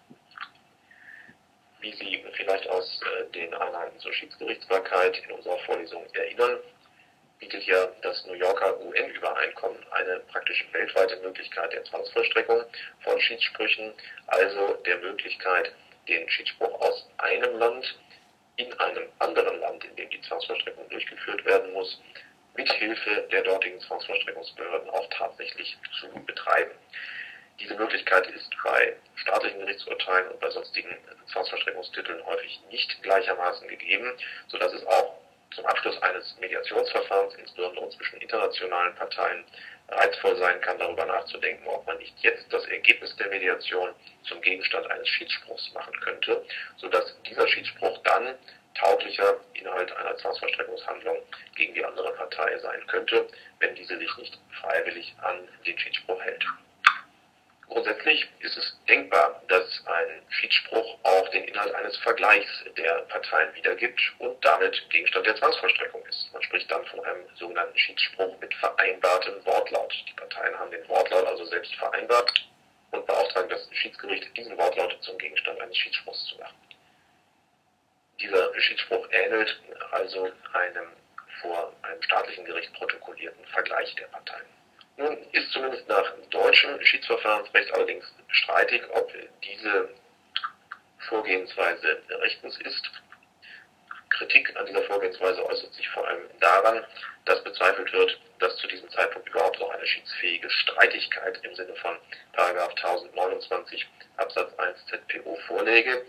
wie 1.85 1.92
Sie 1.92 2.25
vielleicht 2.33 2.66
aus 2.68 3.01
äh, 3.03 3.31
den 3.33 3.53
Einheiten 3.53 3.99
zur 4.01 4.12
Schiedsgerichtsbarkeit 4.12 5.23
in 5.29 5.33
unserer 5.33 5.59
Vorlesung 5.59 6.03
erinnern, 6.14 6.59
bietet 7.38 7.64
ja 7.64 7.87
das 8.01 8.25
New 8.27 8.33
Yorker 8.33 8.81
UN-Übereinkommen 8.81 9.77
eine 9.90 10.20
praktisch 10.33 10.66
weltweite 10.73 11.16
Möglichkeit 11.20 11.73
der 11.75 11.85
Zwangsvollstreckung 11.85 12.62
von 13.03 13.20
Schiedssprüchen, 13.20 13.92
also 14.29 14.75
der 14.87 14.97
Möglichkeit, 14.99 15.73
den 16.09 16.29
Schiedsspruch 16.31 16.81
aus 16.81 17.07
einem 17.18 17.59
Land 17.59 17.99
in 18.57 18.73
einem 18.79 19.09
anderen 19.18 19.61
Land, 19.61 19.85
in 19.85 19.97
dem 19.97 20.09
die 20.09 20.20
Zwangsvollstreckung 20.23 20.88
durchgeführt 20.88 21.44
werden 21.44 21.73
muss, 21.75 22.01
mit 22.57 22.73
Hilfe 22.73 23.29
der 23.31 23.42
dortigen 23.42 23.81
Zwangsvollstreckungsbehörden 23.81 24.88
auch 24.90 25.09
tatsächlich 25.11 25.77
zu 26.01 26.09
betreiben. 26.25 26.70
Diese 27.60 27.74
Möglichkeit 27.74 28.26
ist 28.28 28.50
bei 28.62 28.96
staatlichen 29.16 29.60
Gerichtsurteilen 29.60 30.28
und 30.28 30.40
bei 30.40 30.50
sonstigen 30.50 30.96
Zwangsverstreckungstiteln 31.32 32.24
häufig 32.26 32.60
nicht 32.70 33.02
gleichermaßen 33.02 33.68
gegeben, 33.68 34.12
sodass 34.48 34.72
es 34.72 34.84
auch 34.86 35.20
zum 35.54 35.66
Abschluss 35.66 36.00
eines 36.02 36.36
Mediationsverfahrens, 36.40 37.34
insbesondere 37.36 37.88
zwischen 37.90 38.20
internationalen 38.20 38.94
Parteien, 38.96 39.44
reizvoll 39.88 40.36
sein 40.36 40.60
kann, 40.62 40.78
darüber 40.78 41.04
nachzudenken, 41.04 41.66
ob 41.68 41.86
man 41.86 41.98
nicht 41.98 42.14
jetzt 42.20 42.52
das 42.52 42.66
Ergebnis 42.66 43.14
der 43.16 43.28
Mediation 43.28 43.90
zum 44.24 44.40
Gegenstand 44.40 44.90
eines 44.90 45.08
Schiedsspruchs 45.08 45.72
machen 45.74 45.94
könnte, 46.00 46.44
sodass 46.78 47.16
dieser 47.22 47.46
Schiedsspruch 47.46 47.98
dann 48.02 48.34
tauglicher 48.74 49.36
Inhalt 49.52 49.92
einer 49.96 50.16
Zwangsvollstreckungshandlung 50.16 51.18
gegen 51.54 51.74
die 51.74 51.84
andere 51.84 52.12
Partei 52.14 52.58
sein 52.58 52.84
könnte, 52.88 53.28
wenn 53.60 53.74
diese 53.74 53.96
sich 53.98 54.16
nicht 54.16 54.38
freiwillig 54.60 55.14
an 55.22 55.46
den 55.66 55.78
Schiedsspruch 55.78 56.20
hält. 56.22 56.44
Grundsätzlich 57.68 58.29
ist 58.40 58.57
es 58.57 58.79
denkbar, 58.88 59.42
dass 59.48 59.64
ein 59.87 60.22
Schiedsspruch 60.29 60.98
auch 61.03 61.29
den 61.31 61.44
Inhalt 61.44 61.74
eines 61.74 61.96
Vergleichs 61.98 62.64
der 62.77 63.03
Parteien 63.09 63.55
wiedergibt 63.55 64.00
und 64.18 64.44
damit 64.44 64.88
Gegenstand 64.90 65.27
der 65.27 65.37
Zwangsvollstreckung 65.37 66.05
ist. 66.07 66.33
Man 66.33 66.42
spricht 66.42 66.70
dann 66.70 66.85
von 66.87 67.05
einem 67.05 67.27
sogenannten 67.37 67.77
Schiedsspruch 67.79 68.38
mit 68.40 68.55
vereinbartem 68.55 69.44
Wortlaut. 69.46 69.92
Die 70.09 70.12
Parteien 70.12 70.59
haben 70.59 70.70
den 70.70 70.87
Wortlaut 70.88 71.27
also 71.27 71.44
selbst 71.46 71.74
vereinbart 71.77 72.33
und 72.90 73.07
beauftragen 73.07 73.48
das 73.48 73.68
Schiedsgericht, 73.72 74.37
diesen 74.37 74.57
Wortlaut 74.59 74.96
zum 75.03 75.18
Gegenstand 75.18 75.61
eines 75.61 75.77
Schiedsspruchs 75.77 76.27
zu 76.27 76.38
machen. 76.38 76.57
Dieser 78.20 78.61
Schiedsspruch 78.61 79.09
ähnelt 79.11 79.61
also 79.90 80.31
einem 80.53 80.92
vor 81.40 81.72
einem 81.83 82.03
staatlichen 82.03 82.44
Gericht 82.44 82.72
protokollierten 82.74 83.44
Vergleich 83.46 83.94
der 83.96 84.07
Parteien. 84.07 84.46
Nun 84.96 85.18
ist 85.33 85.50
zumindest 85.50 85.88
nach 85.88 86.12
deutschem 86.30 86.80
Schiedsverfahrensrecht 86.85 87.72
allerdings 87.74 88.04
streitig, 88.28 88.83
ob 88.92 89.12
diese 89.42 89.88
Vorgehensweise 91.09 92.02
rechtens 92.11 92.59
ist. 92.61 92.90
Kritik 94.11 94.57
an 94.57 94.66
dieser 94.66 94.83
Vorgehensweise 94.85 95.44
äußert 95.44 95.74
sich 95.74 95.88
vor 95.88 96.07
allem 96.07 96.22
daran, 96.38 96.85
dass 97.24 97.42
bezweifelt 97.42 97.92
wird, 97.92 98.20
dass 98.38 98.57
zu 98.59 98.68
diesem 98.68 98.88
Zeitpunkt 98.90 99.28
überhaupt 99.28 99.59
noch 99.59 99.70
eine 99.70 99.87
schiedsfähige 99.87 100.48
Streitigkeit 100.48 101.40
im 101.42 101.54
Sinne 101.57 101.74
von 101.76 101.96
1029 102.37 103.87
Absatz 104.16 104.57
1 104.59 104.87
ZPO 104.87 105.37
vorläge. 105.48 106.04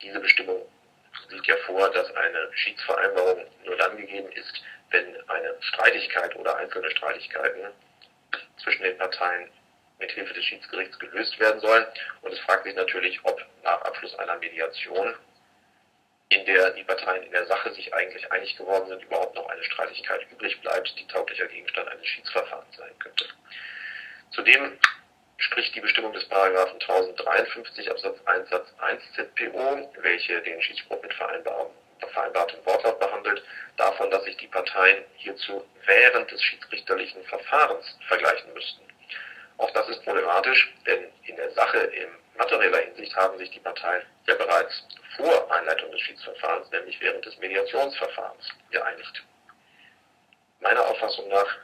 Diese 0.00 0.20
Bestimmung 0.20 0.64
sieht 1.28 1.46
ja 1.46 1.56
vor, 1.66 1.90
dass 1.90 2.14
eine 2.14 2.50
Schiedsvereinbarung 2.52 3.44
nur 3.64 3.76
dann 3.76 3.96
gegeben 3.96 4.30
ist, 4.32 4.62
wenn 4.90 5.28
eine 5.28 5.56
Streitigkeit 5.60 6.36
oder 6.36 6.56
einzelne 6.56 6.90
Streitigkeiten 6.92 7.72
zwischen 8.62 8.82
den 8.82 8.98
Parteien 8.98 9.50
mit 9.98 10.10
Hilfe 10.12 10.34
des 10.34 10.44
Schiedsgerichts 10.44 10.98
gelöst 10.98 11.38
werden 11.38 11.60
sollen. 11.60 11.86
Und 12.22 12.32
es 12.32 12.38
fragt 12.40 12.64
sich 12.64 12.74
natürlich, 12.74 13.18
ob 13.24 13.40
nach 13.64 13.82
Abschluss 13.82 14.14
einer 14.18 14.36
Mediation, 14.38 15.14
in 16.30 16.44
der 16.44 16.70
die 16.70 16.84
Parteien 16.84 17.22
in 17.22 17.32
der 17.32 17.46
Sache 17.46 17.72
sich 17.72 17.92
eigentlich 17.94 18.30
einig 18.30 18.56
geworden 18.56 18.88
sind, 18.88 19.02
überhaupt 19.02 19.34
noch 19.34 19.48
eine 19.48 19.64
Streitigkeit 19.64 20.26
übrig 20.30 20.60
bleibt, 20.60 20.92
die 20.98 21.06
tauglicher 21.06 21.46
Gegenstand 21.46 21.88
eines 21.88 22.06
Schiedsverfahrens 22.06 22.76
sein 22.76 22.98
könnte. 22.98 23.24
Zudem 24.30 24.78
spricht 25.38 25.74
die 25.74 25.80
Bestimmung 25.80 26.12
des 26.12 26.28
Paragraphen 26.28 26.80
1053 26.80 27.90
Absatz 27.90 28.18
1 28.26 28.50
Satz 28.50 28.74
1 28.78 29.02
ZPO, 29.14 29.92
welche 30.00 30.40
den 30.42 30.60
Schiedsspruch 30.60 31.00
mit 31.02 31.14
vereinbartem 32.18 32.64
Wortlaut 32.66 32.98
behandelt, 32.98 33.42
davon, 33.76 34.10
dass 34.10 34.24
sich 34.24 34.36
die 34.38 34.48
Parteien 34.48 35.04
hierzu 35.16 35.64
während 35.86 36.30
des 36.30 36.42
schiedsrichterlichen 36.42 37.22
Verfahrens 37.24 37.96
vergleichen 38.08 38.52
müssten. 38.52 38.82
Auch 39.58 39.70
das 39.70 39.88
ist 39.88 40.04
problematisch, 40.04 40.72
denn 40.86 41.06
in 41.24 41.36
der 41.36 41.50
Sache 41.52 41.78
in 41.78 42.08
materieller 42.36 42.78
Hinsicht 42.78 43.14
haben 43.16 43.38
sich 43.38 43.50
die 43.50 43.60
Parteien 43.60 44.02
ja 44.26 44.34
bereits 44.34 44.84
vor 45.16 45.52
Einleitung 45.52 45.90
des 45.90 46.00
Schiedsverfahrens, 46.00 46.70
nämlich 46.70 47.00
während 47.00 47.24
des 47.24 47.36
Mediationsverfahrens, 47.38 48.48
geeinigt. 48.70 49.24
Meiner 50.60 50.84
Auffassung 50.86 51.28
nach 51.28 51.56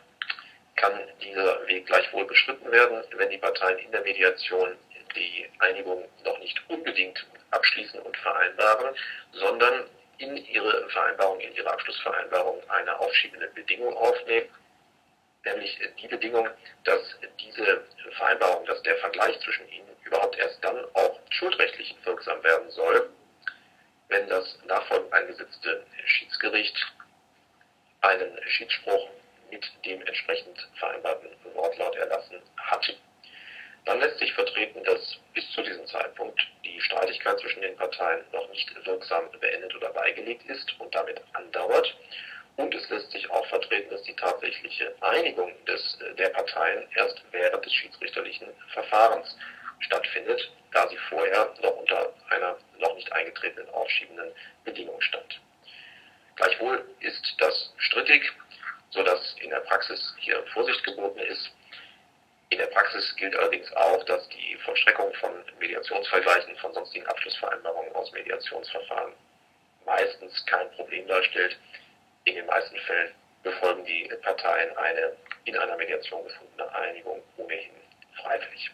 kann 0.76 1.00
dieser 1.20 1.66
Weg 1.66 1.86
gleichwohl 1.86 2.24
beschritten 2.26 2.70
werden, 2.70 3.02
wenn 3.16 3.30
die 3.30 3.38
Parteien 3.38 3.78
in 3.78 3.92
der 3.92 4.02
Mediation 4.02 4.76
die 5.14 5.48
Einigung 5.60 6.04
noch 6.24 6.38
nicht 6.40 6.60
unbedingt 6.68 7.24
abschließen 7.52 8.00
und 8.00 8.16
vereinbaren, 8.16 8.96
sondern 9.32 9.84
in 10.18 10.37
ihre 10.37 10.88
Vereinbarung, 10.90 11.40
in 11.40 11.55
ihre 11.55 11.70
Abschlussvereinbarung 11.70 12.62
eine 12.68 12.98
aufschiebende 12.98 13.48
Bedingung 13.48 13.96
aufnehmen, 13.96 14.48
nämlich 15.44 15.79
die 16.00 16.09
Bedingung, 16.09 16.48
dass 16.85 17.03
diese 17.40 17.85
Vereinbarung, 18.16 18.64
dass 18.66 18.83
der 18.83 18.96
Vergleich 18.98 19.38
zwischen 19.40 19.68
ihnen 19.68 19.88
überhaupt 20.05 20.37
erst 20.38 20.62
dann 20.64 20.85
auch 20.94 21.18
schuldrechtlich 21.31 21.96
wirksam 22.05 22.42
werden 22.42 22.70
soll, 22.70 23.11
wenn 24.09 24.29
das 24.29 24.59
nachfolgend 24.66 25.12
eingesetzte 25.12 25.85
Schiedsgericht 26.05 26.77
einen 28.03 28.38
Schiedsspruch 28.48 29.09
mit 29.50 29.64
dem 29.85 30.03
entsprechend 30.03 30.68
vereinbarten 30.79 31.29
Wortlaut 31.55 31.96
erlassen 31.96 32.40
hat. 32.57 32.96
Dann 33.84 34.00
lässt 34.00 34.18
sich 34.18 34.32
vertreten, 34.32 34.82
dass 34.84 35.16
bis 35.34 35.50
zu 35.52 35.62
diesem 35.62 35.86
Zeitpunkt 35.86 36.40
die 36.64 36.80
Streitigkeit 36.80 37.38
zwischen 37.38 37.60
den 37.60 37.76
Parteien 37.76 38.24
noch 38.32 38.48
nicht 38.48 38.86
wirksam 38.86 39.30
beendet 39.40 39.74
oder 39.74 39.90
beigelegt 39.90 40.48
ist 40.48 40.74
und 40.80 40.94
damit 40.94 41.20
andauert. 41.34 41.94
Und 42.56 42.74
es 42.74 42.88
lässt 42.88 43.10
sich 43.10 43.28
auch 43.30 43.46
vertreten, 43.46 43.90
dass 43.90 44.02
die 44.04 44.14
tatsächliche 44.14 44.94
Einigung 45.00 45.52
des, 45.66 45.98
der 46.16 46.28
Parteien 46.30 46.86
erst 46.94 47.20
während 47.32 47.64
des 47.64 47.74
schiedsrichterlichen 47.74 48.48
Verfahrens 48.72 49.36
stattfindet, 49.80 50.50
da 50.72 50.88
sie 50.88 50.98
vorher 51.08 51.52
noch 51.62 51.76
unter 51.76 52.14
einer 52.30 52.56
noch 52.78 52.94
nicht 52.94 53.12
eingetretenen 53.12 53.68
aufschiebenden 53.70 54.32
Bedingung 54.64 55.00
stand. 55.00 55.40
Gleichwohl 56.36 56.84
ist 57.00 57.34
das 57.38 57.72
strittig, 57.78 58.22
sodass 58.90 59.36
in 59.40 59.50
der 59.50 59.60
Praxis 59.60 60.14
hier 60.18 60.42
Vorsicht 60.52 60.82
geboten 60.84 61.18
ist. 61.20 61.50
In 62.50 62.59
der 62.59 62.66
Praxis 62.66 63.14
gilt 63.16 63.35
allerdings 63.37 63.72
auch, 63.74 64.04
dass 64.04 64.28
die 64.28 64.57
Vollstreckung 64.64 65.12
von 65.14 65.33
Mediationsvergleichen 65.59 66.57
von 66.57 66.72
sonstigen 66.74 67.07
Abschlussvereinbarungen 67.07 67.94
aus 67.94 68.12
Mediationsverfahren 68.12 69.12
meistens 69.87 70.44
kein 70.46 70.70
Problem 70.72 71.07
darstellt. 71.09 71.59
In 72.24 72.37
den 72.37 72.46
meisten 72.46 72.76
Fällen 72.78 73.14
befolgen 73.42 73.85
die 73.85 74.11
Parteien 74.22 74.76
eine 74.76 75.16
in 75.44 75.57
einer 75.57 75.76
Mediation 75.76 76.24
gefundene 76.24 76.74
Einigung 76.74 77.22
ohnehin 77.37 77.74
freiwillig. 78.22 78.70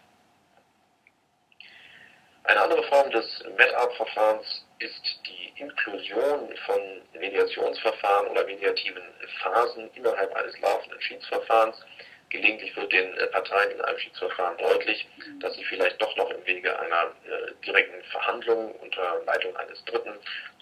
Eine 2.45 2.63
andere 2.63 2.83
Form 2.85 3.11
des 3.11 3.45
Met-Up-Verfahrens 3.57 4.65
ist 4.79 5.21
die 5.27 5.61
Inklusion 5.61 6.57
von 6.65 7.03
Mediationsverfahren 7.13 8.29
oder 8.29 8.45
mediativen 8.45 9.03
Phasen 9.43 9.91
innerhalb 9.95 10.35
eines 10.35 10.59
laufenden 10.61 11.01
Schiedsverfahrens. 11.03 11.77
Gelegentlich 12.31 12.77
wird 12.77 12.93
den 12.93 13.13
äh, 13.19 13.27
Parteien 13.27 13.73
in 13.73 13.81
einem 13.81 13.99
Schiedsverfahren 13.99 14.57
deutlich, 14.59 15.07
dass 15.41 15.55
sie 15.55 15.65
vielleicht 15.65 16.01
doch 16.01 16.17
noch 16.17 16.31
im 16.31 16.47
Wege 16.47 16.79
einer 16.79 17.13
äh, 17.27 17.53
direkten 17.67 18.03
Verhandlung 18.05 18.73
unter 18.77 19.23
Leitung 19.27 19.55
eines 19.57 19.85
Dritten 19.85 20.13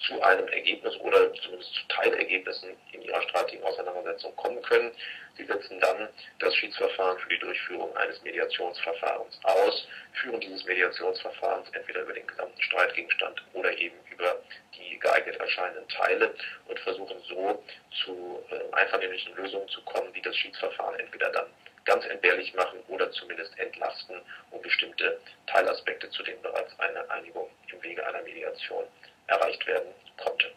zu 0.06 0.20
einem 0.22 0.48
Ergebnis 0.48 0.96
oder 1.00 1.32
zumindest 1.34 1.74
zu 1.74 1.88
Teilergebnissen 1.88 2.70
in 2.92 3.02
ihrer 3.02 3.20
streitigen 3.22 3.62
Auseinandersetzung 3.64 4.34
kommen 4.36 4.62
können. 4.62 4.92
Sie 5.38 5.44
setzen 5.44 5.78
dann 5.78 6.08
das 6.40 6.54
Schiedsverfahren 6.56 7.16
für 7.20 7.28
die 7.28 7.38
Durchführung 7.38 7.96
eines 7.96 8.20
Mediationsverfahrens 8.22 9.38
aus, 9.44 9.86
führen 10.14 10.40
dieses 10.40 10.64
Mediationsverfahrens 10.64 11.70
entweder 11.70 12.02
über 12.02 12.12
den 12.12 12.26
gesamten 12.26 12.60
Streitgegenstand 12.60 13.40
oder 13.52 13.72
eben 13.78 13.94
über 14.10 14.42
die 14.74 14.98
geeignet 14.98 15.36
erscheinenden 15.36 15.88
Teile 15.88 16.34
und 16.66 16.80
versuchen 16.80 17.16
so 17.28 17.62
zu 18.04 18.44
äh, 18.50 18.74
einvernehmlichen 18.74 19.34
Lösungen 19.36 19.68
zu 19.68 19.80
kommen, 19.82 20.12
die 20.12 20.22
das 20.22 20.36
Schiedsverfahren 20.36 20.98
entweder 20.98 21.30
dann 21.30 21.46
ganz 21.84 22.04
entbehrlich 22.06 22.52
machen 22.54 22.80
oder 22.88 23.10
zumindest 23.12 23.56
entlasten, 23.60 24.20
um 24.50 24.60
bestimmte 24.60 25.20
Teilaspekte, 25.46 26.10
zu 26.10 26.24
denen 26.24 26.42
bereits 26.42 26.76
eine 26.80 27.08
Einigung 27.10 27.48
im 27.72 27.80
Wege 27.82 28.04
einer 28.04 28.22
Mediation 28.22 28.84
erreicht 29.28 29.64
werden 29.68 29.94
konnte. 30.16 30.50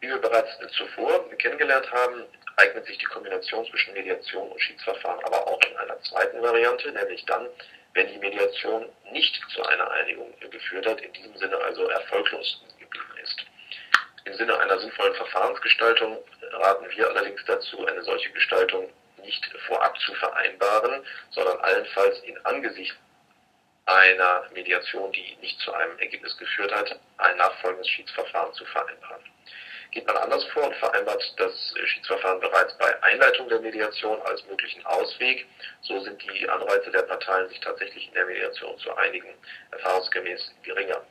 Wie 0.00 0.08
wir 0.08 0.18
bereits 0.18 0.50
zuvor 0.76 1.28
kennengelernt 1.38 1.90
haben, 1.90 2.24
eignet 2.56 2.86
sich 2.86 2.98
die 2.98 3.04
Kombination 3.06 3.66
zwischen 3.66 3.94
Mediation 3.94 4.48
und 4.50 4.60
Schiedsverfahren 4.60 5.24
aber 5.24 5.46
auch 5.46 5.60
in 5.62 5.76
einer 5.76 6.00
zweiten 6.02 6.40
Variante, 6.40 6.92
nämlich 6.92 7.24
dann, 7.26 7.46
wenn 7.94 8.08
die 8.08 8.18
Mediation 8.18 8.88
nicht 9.10 9.40
zu 9.50 9.62
einer 9.64 9.90
Einigung 9.90 10.32
geführt 10.50 10.86
hat, 10.86 11.00
in 11.00 11.12
diesem 11.12 11.36
Sinne 11.36 11.56
also 11.58 11.88
erfolglos 11.88 12.62
geblieben 12.78 13.18
ist. 13.22 13.44
Im 14.24 14.34
Sinne 14.34 14.58
einer 14.58 14.78
sinnvollen 14.78 15.14
Verfahrensgestaltung 15.14 16.18
raten 16.52 16.86
wir 16.90 17.08
allerdings 17.08 17.44
dazu, 17.46 17.86
eine 17.86 18.02
solche 18.02 18.30
Gestaltung 18.30 18.92
nicht 19.22 19.44
vorab 19.66 19.98
zu 20.00 20.14
vereinbaren, 20.14 21.04
sondern 21.30 21.58
allenfalls 21.60 22.20
in 22.20 22.38
Angesicht 22.44 22.94
einer 23.86 24.44
Mediation, 24.52 25.10
die 25.12 25.36
nicht 25.40 25.58
zu 25.60 25.72
einem 25.72 25.98
Ergebnis 25.98 26.36
geführt 26.36 26.72
hat, 26.74 27.00
ein 27.16 27.36
nachfolgendes 27.36 27.88
Schiedsverfahren 27.88 28.52
zu 28.52 28.64
vereinbaren. 28.66 29.22
Geht 29.90 30.06
man 30.06 30.16
anders 30.18 30.44
vor 30.52 30.64
und 30.64 30.76
vereinbart 30.76 31.22
das 31.38 31.74
Schiedsverfahren 31.84 32.40
bereits 32.40 32.76
bei 32.76 33.02
Einleitung 33.02 33.48
der 33.48 33.60
Mediation 33.60 34.20
als 34.22 34.44
möglichen 34.46 34.84
Ausweg, 34.84 35.46
so 35.80 35.98
sind 36.00 36.22
die 36.22 36.48
Anreize 36.48 36.90
der 36.90 37.02
Parteien, 37.02 37.48
sich 37.48 37.60
tatsächlich 37.60 38.06
in 38.08 38.14
der 38.14 38.26
Mediation 38.26 38.78
zu 38.78 38.94
einigen, 38.96 39.34
erfahrungsgemäß 39.70 40.52
geringer. 40.62 41.02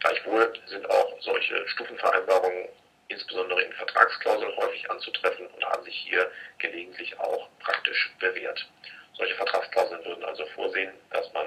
Gleichwohl 0.00 0.52
sind 0.66 0.88
auch 0.90 1.20
solche 1.20 1.66
Stufenvereinbarungen 1.68 2.68
insbesondere 3.08 3.62
in 3.62 3.72
Vertragsklauseln 3.72 4.54
häufig 4.56 4.90
anzutreffen 4.90 5.46
und 5.46 5.64
haben 5.64 5.82
sich 5.84 5.96
hier 5.96 6.30
gelegentlich 6.58 7.18
auch 7.18 7.48
praktisch 7.60 8.12
bewährt. 8.20 8.68
Solche 9.14 9.34
Vertragsklauseln 9.36 10.04
würden 10.04 10.24
also 10.24 10.44
vorsehen, 10.54 10.92
dass 11.10 11.32
man 11.32 11.46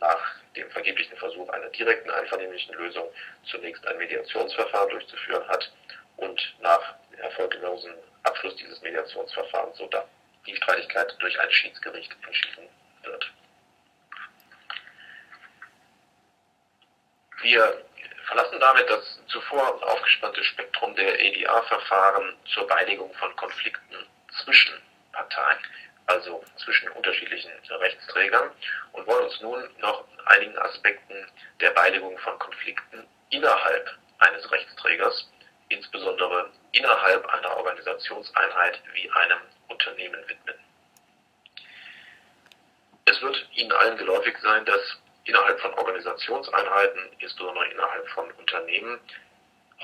nach 0.00 0.34
dem 0.56 0.68
vergeblichen 0.70 1.16
Versuch 1.16 1.48
einer 1.50 1.68
direkten 1.70 2.10
einvernehmlichen 2.10 2.74
Lösung 2.74 3.08
zunächst 3.44 3.86
ein 3.86 3.98
Mediationsverfahren 3.98 4.90
durchzuführen 4.90 5.46
hat 5.48 5.70
und 6.18 6.54
nach 6.60 6.94
erfolglosen 7.16 7.94
Abschluss 8.22 8.54
dieses 8.56 8.80
Mediationsverfahrens 8.82 9.78
so 9.78 9.86
dann 9.86 10.04
die 10.46 10.56
Streitigkeit 10.56 11.14
durch 11.18 11.38
ein 11.40 11.50
Schiedsgericht 11.50 12.12
entschieden 12.24 12.68
wird. 13.02 13.32
Wir 17.40 17.84
verlassen 18.26 18.60
damit 18.60 18.88
das 18.90 19.20
zuvor 19.28 19.82
aufgespannte 19.88 20.42
Spektrum 20.44 20.94
der 20.96 21.14
ADR-Verfahren 21.14 22.36
zur 22.52 22.66
Beilegung 22.66 23.12
von 23.14 23.34
Konflikten 23.36 24.06
zwischen 24.44 24.74
Parteien, 25.12 25.58
also 26.06 26.42
zwischen 26.56 26.88
unterschiedlichen 26.90 27.50
Rechtsträgern, 27.70 28.50
und 28.92 29.06
wollen 29.06 29.24
uns 29.24 29.40
nun 29.40 29.68
noch 29.78 30.04
einigen 30.26 30.58
Aspekten 30.58 31.26
der 31.60 31.70
Beilegung 31.70 32.18
von 32.18 32.38
Konflikten 32.38 33.06
innerhalb 33.30 33.96
eines 34.18 34.50
Rechtsträgers, 34.50 35.30
insbesondere 35.68 36.50
innerhalb 36.72 37.26
einer 37.26 37.56
Organisationseinheit 37.56 38.80
wie 38.94 39.10
einem 39.10 39.38
Unternehmen 39.68 40.22
widmen. 40.28 40.54
Es 43.04 43.20
wird 43.22 43.48
Ihnen 43.54 43.72
allen 43.72 43.96
geläufig 43.96 44.36
sein, 44.42 44.64
dass 44.64 44.80
innerhalb 45.24 45.60
von 45.60 45.74
Organisationseinheiten, 45.74 47.10
insbesondere 47.18 47.66
innerhalb 47.68 48.08
von 48.10 48.30
Unternehmen, 48.32 49.00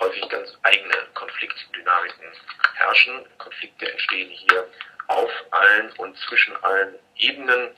häufig 0.01 0.29
ganz 0.29 0.57
eigene 0.63 0.95
Konfliktdynamiken 1.15 2.33
herrschen. 2.75 3.25
Konflikte 3.39 3.91
entstehen 3.91 4.31
hier 4.31 4.69
auf 5.07 5.31
allen 5.51 5.93
und 5.93 6.17
zwischen 6.19 6.57
allen 6.65 6.99
Ebenen, 7.17 7.71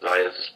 sei 0.00 0.22
es 0.22 0.54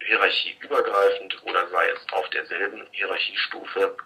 hierarchieübergreifend 0.00 1.42
oder 1.44 1.68
sei 1.68 1.88
es 1.90 2.12
auf 2.12 2.28
derselben 2.30 2.86
Hierarchiestufe. 2.92 3.96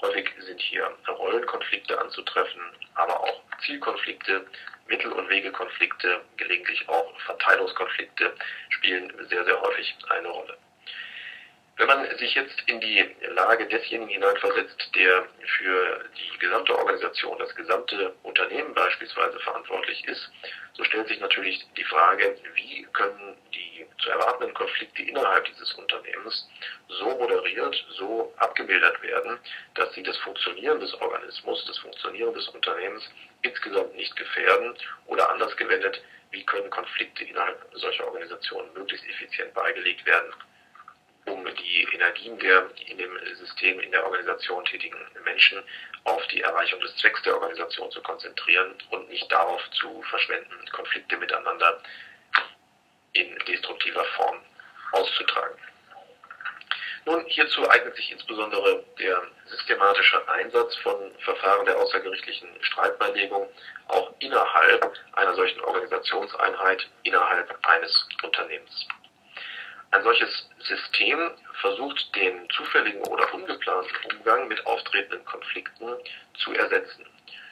Häufig 0.00 0.30
sind 0.40 0.60
hier 0.60 0.90
Rollenkonflikte 1.08 1.98
anzutreffen, 2.00 2.60
aber 2.94 3.20
auch 3.20 3.40
Zielkonflikte, 3.64 4.46
Mittel- 4.86 5.12
und 5.12 5.28
Wegekonflikte, 5.28 6.20
gelegentlich 6.36 6.88
auch 6.88 7.18
Verteilungskonflikte 7.20 8.34
spielen 8.68 9.12
sehr, 9.28 9.44
sehr 9.44 9.60
häufig 9.60 9.96
eine 10.10 10.28
Rolle. 10.28 10.56
Wenn 11.76 11.88
man 11.88 12.18
sich 12.18 12.34
jetzt 12.36 12.62
in 12.66 12.80
die 12.80 13.04
Lage 13.30 13.66
desjenigen 13.66 14.08
hineinversetzt, 14.08 14.94
der 14.94 15.26
für 15.58 16.04
die 16.16 16.38
gesamte 16.38 16.78
Organisation, 16.78 17.36
das 17.38 17.52
gesamte 17.56 18.14
Unternehmen 18.22 18.72
beispielsweise 18.74 19.40
verantwortlich 19.40 20.06
ist, 20.06 20.30
so 20.74 20.84
stellt 20.84 21.08
sich 21.08 21.18
natürlich 21.18 21.66
die 21.76 21.84
Frage, 21.84 22.36
wie 22.54 22.86
können 22.92 23.36
die 23.52 23.86
zu 24.00 24.10
erwartenden 24.10 24.54
Konflikte 24.54 25.02
innerhalb 25.02 25.46
dieses 25.46 25.72
Unternehmens 25.74 26.48
so 26.88 27.06
moderiert, 27.16 27.84
so 27.96 28.32
abgemildert 28.36 29.02
werden, 29.02 29.38
dass 29.74 29.92
sie 29.94 30.02
das 30.04 30.16
Funktionieren 30.18 30.78
des 30.78 30.94
Organismus, 31.00 31.64
das 31.66 31.78
Funktionieren 31.78 32.34
des 32.34 32.48
Unternehmens 32.48 33.04
insgesamt 33.42 33.94
nicht 33.96 34.14
gefährden 34.14 34.76
oder 35.06 35.28
anders 35.28 35.56
gewendet, 35.56 36.00
wie 36.30 36.44
können 36.46 36.70
Konflikte 36.70 37.24
innerhalb 37.24 37.66
solcher 37.72 38.06
Organisationen 38.06 38.72
möglichst 38.74 39.08
effizient 39.08 39.52
beigelegt 39.54 40.04
werden, 40.06 40.32
um 41.26 41.44
die 41.44 41.88
Energien 41.92 42.38
der 42.38 42.70
in 42.86 42.98
dem 42.98 43.18
System, 43.36 43.80
in 43.80 43.90
der 43.90 44.04
Organisation 44.04 44.64
tätigen 44.64 44.98
Menschen 45.24 45.62
auf 46.04 46.26
die 46.28 46.42
Erreichung 46.42 46.80
des 46.80 46.96
Zwecks 46.96 47.22
der 47.22 47.34
Organisation 47.34 47.90
zu 47.90 48.02
konzentrieren 48.02 48.74
und 48.90 49.08
nicht 49.08 49.30
darauf 49.30 49.62
zu 49.70 50.02
verschwenden, 50.02 50.54
Konflikte 50.72 51.16
miteinander 51.16 51.80
in 53.12 53.38
destruktiver 53.46 54.04
Form 54.16 54.40
auszutragen. 54.92 55.58
Nun, 57.06 57.22
hierzu 57.26 57.68
eignet 57.68 57.94
sich 57.96 58.12
insbesondere 58.12 58.82
der 58.98 59.22
systematische 59.46 60.26
Einsatz 60.28 60.74
von 60.76 61.14
Verfahren 61.18 61.66
der 61.66 61.76
außergerichtlichen 61.76 62.48
Streitbeilegung 62.62 63.46
auch 63.88 64.12
innerhalb 64.20 64.90
einer 65.12 65.34
solchen 65.34 65.60
Organisationseinheit, 65.60 66.88
innerhalb 67.02 67.58
eines 67.66 68.08
Unternehmens. 68.22 68.86
Ein 69.94 70.02
solches 70.02 70.50
System 70.58 71.30
versucht 71.60 72.16
den 72.16 72.50
zufälligen 72.50 73.00
oder 73.06 73.32
ungeplanten 73.32 73.96
Umgang 74.10 74.48
mit 74.48 74.66
auftretenden 74.66 75.24
Konflikten 75.24 75.86
zu 76.36 76.52
ersetzen 76.52 77.06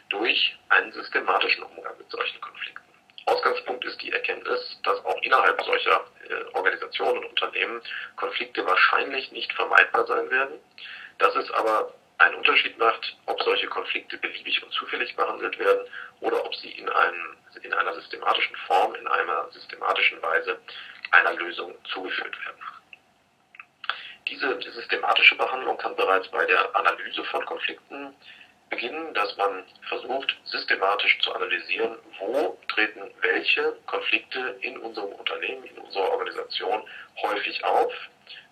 durch 0.09 0.59
einen 0.69 0.91
systematischen 0.91 1.63
Umgang 1.63 1.97
mit 1.99 2.11
solchen 2.11 2.41
Konflikten. 2.41 2.83
Ausgangspunkt 3.27 3.85
ist 3.85 4.03
die 4.03 4.11
Erkenntnis, 4.11 4.77
dass 4.83 5.05
auch 5.05 5.23
innerhalb 5.23 5.63
solcher 5.63 6.05
äh, 6.29 6.57
Organisationen 6.57 7.19
und 7.19 7.27
Unternehmen 7.27 7.81
Konflikte 8.17 8.67
wahrscheinlich 8.67 9.31
nicht 9.31 9.53
vermeidbar 9.53 10.05
sein 10.09 10.29
werden, 10.29 10.59
dass 11.19 11.37
es 11.37 11.49
aber 11.53 11.95
einen 12.19 12.37
Unterschied 12.37 12.79
macht, 12.79 13.17
ob 13.27 13.43
solche 13.43 13.67
Konflikte 13.69 14.17
beliebig 14.19 14.63
und 14.63 14.73
zufällig 14.73 15.15
behandelt 15.17 15.59
werden 15.59 15.87
oder 16.21 16.45
ob 16.45 16.55
sie 16.55 16.71
in, 16.71 16.89
einem, 16.89 17.37
in 17.63 17.73
einer 17.73 17.95
systematischen 17.95 18.57
Form, 18.67 18.95
in 18.95 19.07
einer 19.07 19.51
systematischen 19.51 20.23
Weise 20.23 20.59
einer 21.11 21.33
Lösung 21.35 21.75
zugeführt 21.93 22.37
werden. 22.45 22.63
Diese 24.29 24.73
systematische 24.73 25.37
Behandlung 25.37 25.77
kann 25.79 25.97
bereits 25.97 26.29
bei 26.29 26.47
der 26.47 26.75
Analyse 26.75 27.25
von 27.25 27.45
Konflikten 27.45 28.15
beginnen, 28.71 29.13
dass 29.13 29.37
man 29.37 29.65
versucht, 29.89 30.35
systematisch 30.45 31.19
zu 31.21 31.35
analysieren, 31.35 31.99
wo 32.19 32.59
treten 32.69 33.11
welche 33.21 33.77
Konflikte 33.87 34.57
in 34.63 34.79
unserem 34.79 35.13
Unternehmen, 35.13 35.65
in 35.65 35.77
unserer 35.79 36.11
Organisation 36.11 36.83
häufig 37.21 37.63
auf, 37.63 37.93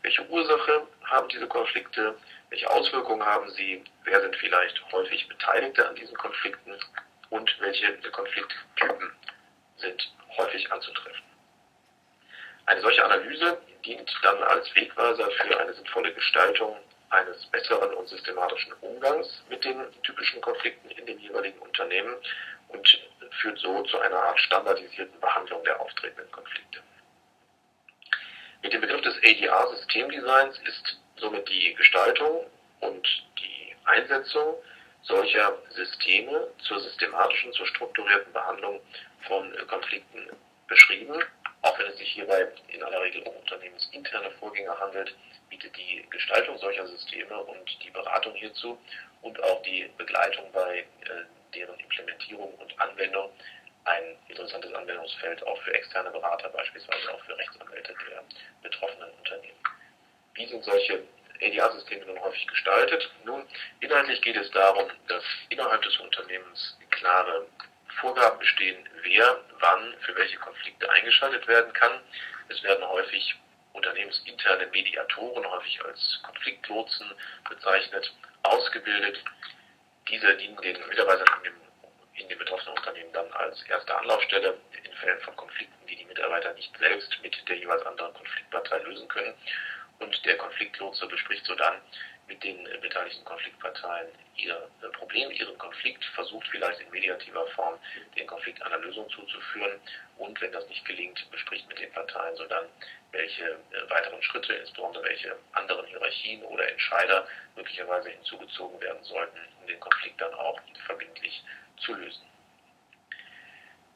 welche 0.02 0.26
Ursache 0.28 0.86
haben 1.10 1.28
diese 1.28 1.46
Konflikte, 1.46 2.16
welche 2.48 2.70
Auswirkungen 2.70 3.24
haben 3.24 3.50
sie, 3.50 3.84
wer 4.04 4.20
sind 4.20 4.36
vielleicht 4.36 4.80
häufig 4.92 5.28
Beteiligte 5.28 5.88
an 5.88 5.94
diesen 5.96 6.16
Konflikten 6.16 6.72
und 7.30 7.56
welche 7.60 7.92
Konflikttypen 8.10 9.12
sind 9.76 10.12
häufig 10.36 10.70
anzutreffen. 10.72 11.22
Eine 12.66 12.80
solche 12.80 13.04
Analyse 13.04 13.60
dient 13.84 14.10
dann 14.22 14.42
als 14.42 14.74
Wegweiser 14.74 15.30
für 15.30 15.58
eine 15.58 15.72
sinnvolle 15.72 16.12
Gestaltung 16.12 16.76
eines 17.10 17.44
besseren 17.46 17.92
und 17.94 18.08
systematischen 18.08 18.72
Umgangs 18.80 19.42
mit 19.48 19.64
den 19.64 19.84
typischen 20.02 20.40
Konflikten 20.40 20.90
in 20.90 21.06
den 21.06 21.18
jeweiligen 21.18 21.58
Unternehmen 21.58 22.14
und 22.68 23.00
führt 23.40 23.58
so 23.58 23.82
zu 23.82 23.98
einer 23.98 24.16
Art 24.16 24.38
standardisierten 24.40 25.18
Behandlung 25.20 25.64
der 25.64 25.80
auftretenden 25.80 26.30
Konflikte. 26.30 26.80
Mit 28.62 28.72
dem 28.72 28.80
Begriff 28.80 29.00
des 29.00 29.16
ADR-Systemdesigns 29.16 30.58
ist 30.66 30.99
somit 31.20 31.48
die 31.48 31.74
Gestaltung 31.74 32.46
und 32.80 33.06
die 33.38 33.74
Einsetzung 33.84 34.54
solcher 35.02 35.56
Systeme 35.70 36.48
zur 36.58 36.80
systematischen, 36.80 37.52
zur 37.52 37.66
strukturierten 37.66 38.32
Behandlung 38.32 38.80
von 39.26 39.52
Konflikten 39.68 40.28
beschrieben 40.66 41.22
auch 41.62 41.78
wenn 41.78 41.86
es 41.86 41.98
sich 41.98 42.12
hierbei 42.12 42.48
in 42.68 42.82
aller 42.82 43.02
Regel 43.02 43.22
um 43.22 43.36
unternehmensinterne 43.36 44.30
Vorgänge 44.32 44.78
handelt, 44.78 45.14
bietet 45.50 45.76
die 45.76 46.06
Gestaltung 46.10 46.56
solcher 46.58 46.86
Systeme 46.86 47.36
und 47.36 47.84
die 47.84 47.90
Beratung 47.90 48.34
hierzu 48.34 48.78
und 49.22 49.42
auch 49.42 49.60
die 49.62 49.90
Begleitung 49.98 50.50
bei 50.52 50.78
äh, 50.78 50.84
deren 51.54 51.78
Implementierung 51.78 52.54
und 52.54 52.80
Anwendung 52.80 53.30
ein 53.84 54.16
interessantes 54.28 54.72
Anwendungsfeld 54.72 55.42
auch 55.46 55.60
für 55.62 55.74
externe 55.74 56.10
Berater, 56.10 56.48
beispielsweise 56.50 57.12
auch 57.12 57.20
für 57.24 57.36
Rechtsanwälte 57.36 57.94
der 58.08 58.22
betroffenen 58.62 59.10
Unternehmen. 59.18 59.58
Wie 60.34 60.46
sind 60.46 60.64
solche 60.64 61.02
ADR-Systeme 61.42 62.06
nun 62.06 62.20
häufig 62.20 62.46
gestaltet? 62.46 63.10
Nun, 63.24 63.46
inhaltlich 63.80 64.20
geht 64.22 64.36
es 64.36 64.50
darum, 64.50 64.90
dass 65.08 65.24
innerhalb 65.48 65.82
des 65.82 65.96
Unternehmens 65.98 66.78
klare 66.90 67.46
Vorgaben 68.00 68.38
bestehen, 68.38 68.88
wer 69.02 69.40
wann 69.58 69.94
für 70.00 70.14
welche 70.16 70.38
Konflikte 70.38 70.88
eingeschaltet 70.90 71.46
werden 71.48 71.72
kann. 71.72 72.00
Es 72.48 72.62
werden 72.62 72.86
häufig 72.86 73.34
unternehmensinterne 73.72 74.66
Mediatoren, 74.68 75.44
häufig 75.50 75.84
als 75.84 76.20
Konfliktlotsen 76.22 77.12
bezeichnet, 77.48 78.12
ausgebildet. 78.42 79.22
Diese 80.08 80.36
dienen 80.36 80.56
den 80.56 80.88
Mitarbeitern 80.88 81.26
in 81.38 81.44
dem, 81.44 81.60
in 82.14 82.28
dem 82.28 82.38
betroffenen 82.38 82.76
Unternehmen 82.76 83.12
dann 83.12 83.30
als 83.32 83.62
erste 83.64 83.96
Anlaufstelle 83.96 84.58
in 84.82 84.92
Fällen 84.94 85.20
von 85.20 85.36
Konflikten, 85.36 85.86
die 85.86 85.96
die 85.96 86.04
Mitarbeiter 86.04 86.52
nicht 86.54 86.76
selbst 86.78 87.16
mit 87.22 87.48
der 87.48 87.56
jeweils 87.56 87.84
anderen 87.86 88.14
Konfliktpartei 88.14 88.78
lösen 88.78 89.08
können. 89.08 89.34
Und 90.00 90.24
der 90.24 90.36
Konfliktlotse 90.38 91.06
bespricht 91.06 91.44
so 91.44 91.54
dann 91.54 91.80
mit 92.26 92.42
den 92.44 92.66
äh, 92.66 92.78
beteiligten 92.78 93.24
Konfliktparteien 93.24 94.08
ihr 94.36 94.70
äh, 94.82 94.88
Problem, 94.96 95.30
ihren 95.30 95.58
Konflikt, 95.58 96.04
versucht 96.14 96.46
vielleicht 96.48 96.80
in 96.80 96.90
mediativer 96.90 97.46
Form 97.48 97.78
den 98.16 98.26
Konflikt 98.26 98.62
einer 98.62 98.78
Lösung 98.78 99.08
zuzuführen 99.10 99.80
und 100.16 100.40
wenn 100.40 100.52
das 100.52 100.66
nicht 100.68 100.84
gelingt, 100.84 101.28
bespricht 101.30 101.68
mit 101.68 101.78
den 101.78 101.92
Parteien 101.92 102.36
so 102.36 102.46
dann, 102.46 102.66
welche 103.12 103.44
äh, 103.44 103.90
weiteren 103.90 104.22
Schritte, 104.22 104.54
insbesondere 104.54 105.04
welche 105.04 105.36
anderen 105.52 105.86
Hierarchien 105.86 106.42
oder 106.44 106.68
Entscheider 106.68 107.26
möglicherweise 107.56 108.10
hinzugezogen 108.10 108.80
werden 108.80 109.02
sollten, 109.02 109.38
um 109.60 109.66
den 109.66 109.80
Konflikt 109.80 110.20
dann 110.20 110.32
auch 110.34 110.60
verbindlich 110.86 111.42
zu 111.78 111.94
lösen. 111.94 112.22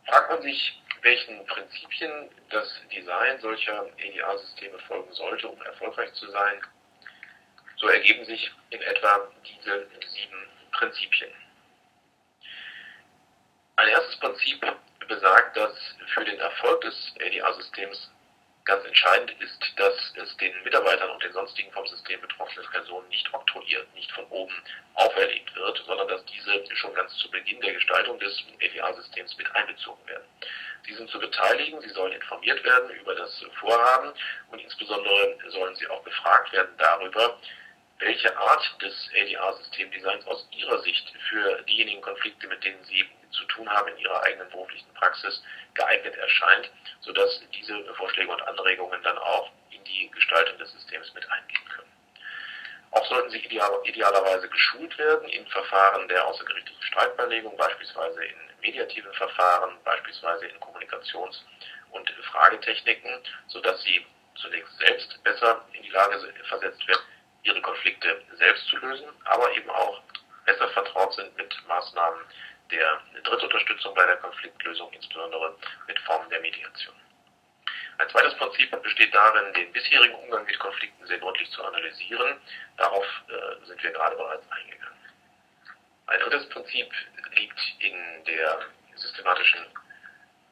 Fragt 0.06 0.30
man 0.30 0.42
sich, 0.42 0.82
welchen 1.04 1.46
Prinzipien 1.46 2.30
das 2.50 2.80
Design 2.90 3.38
solcher 3.40 3.86
EDA-Systeme 3.98 4.78
folgen 4.80 5.12
sollte, 5.12 5.48
um 5.48 5.62
erfolgreich 5.62 6.12
zu 6.14 6.28
sein, 6.30 6.60
so 7.76 7.88
ergeben 7.88 8.24
sich 8.24 8.50
in 8.70 8.80
etwa 8.80 9.30
diese 9.44 9.86
sieben 10.08 10.48
Prinzipien. 10.72 11.30
Ein 13.76 13.88
erstes 13.88 14.16
Prinzip 14.18 14.64
besagt, 15.06 15.56
dass 15.56 15.94
für 16.14 16.24
den 16.24 16.38
Erfolg 16.38 16.80
des 16.80 17.14
EDA-Systems 17.18 18.10
ganz 18.64 18.84
entscheidend 18.84 19.30
ist, 19.40 19.60
dass 19.76 19.94
es 20.16 20.36
den 20.38 20.52
Mitarbeitern 20.64 21.10
und 21.10 21.22
den 21.22 21.32
sonstigen 21.32 21.70
vom 21.72 21.86
System 21.86 22.20
betroffenen 22.20 22.68
Personen 22.70 23.08
nicht 23.08 23.32
oktroyiert, 23.32 23.92
nicht 23.94 24.10
von 24.12 24.24
oben 24.26 24.54
auferlegt 24.94 25.54
wird, 25.54 25.82
sondern 25.86 26.08
dass 26.08 26.24
diese 26.24 26.64
schon 26.76 26.94
ganz 26.94 27.14
zu 27.18 27.30
Beginn 27.30 27.60
der 27.60 27.74
Gestaltung 27.74 28.18
des 28.18 28.42
EDA-Systems 28.60 29.36
mit 29.36 29.54
einbezogen 29.54 30.06
werden. 30.06 30.24
Sie 30.86 30.94
sind 30.94 31.10
zu 31.10 31.18
beteiligen, 31.18 31.80
sie 31.80 31.90
sollen 31.90 32.12
informiert 32.12 32.62
werden 32.64 32.90
über 32.90 33.14
das 33.14 33.44
Vorhaben 33.60 34.12
und 34.50 34.60
insbesondere 34.60 35.38
sollen 35.48 35.74
sie 35.76 35.86
auch 35.88 36.02
befragt 36.02 36.52
werden 36.52 36.74
darüber, 36.78 37.38
welche 37.98 38.36
Art 38.36 38.82
des 38.82 39.10
ADR-Systemdesigns 39.14 40.26
aus 40.26 40.46
Ihrer 40.50 40.78
Sicht 40.82 41.12
für 41.28 41.62
diejenigen 41.62 42.02
Konflikte, 42.02 42.46
mit 42.48 42.62
denen 42.64 42.82
Sie 42.84 43.08
zu 43.30 43.44
tun 43.44 43.68
haben 43.68 43.88
in 43.88 43.98
Ihrer 43.98 44.22
eigenen 44.22 44.48
beruflichen 44.50 44.92
Praxis, 44.94 45.42
geeignet 45.74 46.16
erscheint, 46.16 46.70
sodass 47.00 47.42
diese 47.52 47.94
Vorschläge 47.94 48.30
und 48.30 48.42
Anregungen 48.42 49.02
dann 49.02 49.18
auch 49.18 49.50
in 49.70 49.82
die 49.84 50.10
Gestaltung 50.10 50.58
des 50.58 50.72
Systems 50.72 51.12
mit 51.14 51.30
eingehen 51.30 51.68
können. 51.68 51.92
Auch 52.92 53.04
sollten 53.06 53.30
sie 53.30 53.38
idealerweise 53.38 54.48
geschult 54.48 54.96
werden 54.98 55.28
in 55.28 55.46
Verfahren 55.48 56.06
der 56.08 56.24
außergerichtlichen 56.26 56.82
Streitbeilegung, 56.82 57.56
beispielsweise 57.56 58.24
in 58.24 58.36
mediativen 58.60 59.12
Verfahren, 59.14 59.76
beispielsweise 59.84 60.46
in 60.46 60.60
Kommunikations- 60.60 61.42
und 61.90 62.08
Fragetechniken, 62.30 63.18
sodass 63.48 63.82
sie 63.82 64.06
zunächst 64.36 64.78
selbst 64.78 65.22
besser 65.24 65.64
in 65.72 65.82
die 65.82 65.90
Lage 65.90 66.18
versetzt 66.48 66.86
werden, 66.86 67.02
ihre 67.42 67.60
Konflikte 67.62 68.22
selbst 68.36 68.66
zu 68.68 68.76
lösen, 68.78 69.08
aber 69.24 69.52
eben 69.56 69.70
auch 69.70 70.00
besser 70.44 70.68
vertraut 70.68 71.14
sind 71.14 71.36
mit 71.36 71.54
Maßnahmen 71.66 72.20
der 72.70 73.00
Drittunterstützung 73.22 73.94
bei 73.94 74.06
der 74.06 74.16
Konfliktlösung, 74.16 74.92
insbesondere 74.92 75.56
mit 75.86 75.98
Formen 76.00 76.28
der 76.30 76.40
Mediation. 76.40 76.94
Ein 77.98 78.08
zweites 78.08 78.34
Prinzip 78.34 78.82
besteht 78.82 79.14
darin, 79.14 79.52
den 79.54 79.72
bisherigen 79.72 80.14
Umgang 80.14 80.44
mit 80.44 80.58
Konflikten 80.58 81.06
sehr 81.06 81.18
gründlich 81.18 81.48
zu 81.50 81.62
analysieren. 81.62 82.40
Darauf 82.76 83.06
äh, 83.28 83.66
sind 83.66 83.82
wir 83.82 83.92
gerade 83.92 84.16
bereits 84.16 84.50
eingegangen. 84.50 84.98
Ein 86.06 86.20
drittes 86.20 86.48
Prinzip 86.48 86.92
liegt 87.36 87.60
in 87.78 88.24
der 88.24 88.60
systematischen 88.96 89.64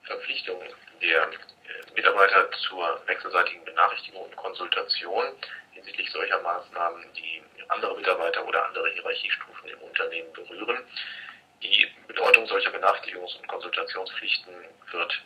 Verpflichtung 0.05 0.63
der 1.03 1.23
äh, 1.25 1.93
Mitarbeiter 1.95 2.51
zur 2.53 3.03
wechselseitigen 3.07 3.65
Benachrichtigung 3.65 4.23
und 4.23 4.37
Konsultation 4.37 5.25
hinsichtlich 5.73 6.11
solcher 6.11 6.41
Maßnahmen, 6.43 7.13
die 7.15 7.43
andere 7.69 7.97
Mitarbeiter 7.97 8.47
oder 8.47 8.67
andere 8.67 8.89
Hierarchiestufen 8.91 9.69
im 9.69 9.79
Unternehmen 9.81 10.33
berühren. 10.33 10.79
Die 11.63 11.89
Bedeutung 12.09 12.47
solcher 12.47 12.71
Benachrichtigungs- 12.71 13.39
und 13.39 13.47
Konsultationspflichten 13.47 14.53
wird 14.91 15.23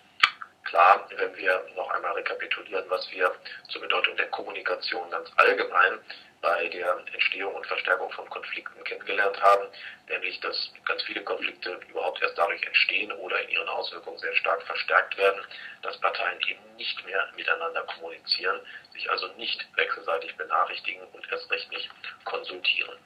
klar, 0.65 1.09
wenn 1.17 1.35
wir 1.37 1.67
noch 1.75 1.89
einmal 1.91 2.13
rekapitulieren, 2.13 2.85
was 2.91 3.11
wir 3.11 3.35
zur 3.71 3.81
Bedeutung 3.81 4.17
der 4.17 4.27
Kommunikation 4.27 5.11
ganz 5.11 5.31
allgemein 5.37 5.99
bei 6.43 6.69
der 6.69 7.03
Entstehung 7.13 7.55
und 7.55 7.67
Verstärkung 7.67 8.11
von 8.13 8.29
Konflikten 8.29 8.85
kennengelernt 8.85 9.41
haben, 9.41 9.67
nämlich 10.09 10.39
dass 10.41 10.73
ganz 10.85 11.03
viele 11.05 11.25
Konflikte 11.25 11.81
überhaupt 11.89 12.21
erst 12.21 12.37
dadurch 12.37 12.63
entstehen 12.63 13.11
oder 13.13 13.41
in 13.41 13.49
ihren 13.49 13.69
Auswirkungen 13.69 14.19
sehr 14.19 14.37
stark 14.37 14.63
verstärkt 14.65 15.17
werden, 15.17 15.41
dass 15.81 15.99
Parteien 16.01 16.39
eben 16.47 16.77
nicht 16.77 17.05
mehr 17.07 17.33
miteinander 17.35 17.83
kommunizieren, 17.85 18.61
sich 18.93 19.11
also 19.11 19.27
nicht 19.39 19.67
wechselseitig 19.77 20.37
benachrichtigen 20.37 21.07
und 21.15 21.27
erst 21.33 21.51
recht 21.51 21.71
nicht 21.73 21.91
konsultieren. 22.25 22.99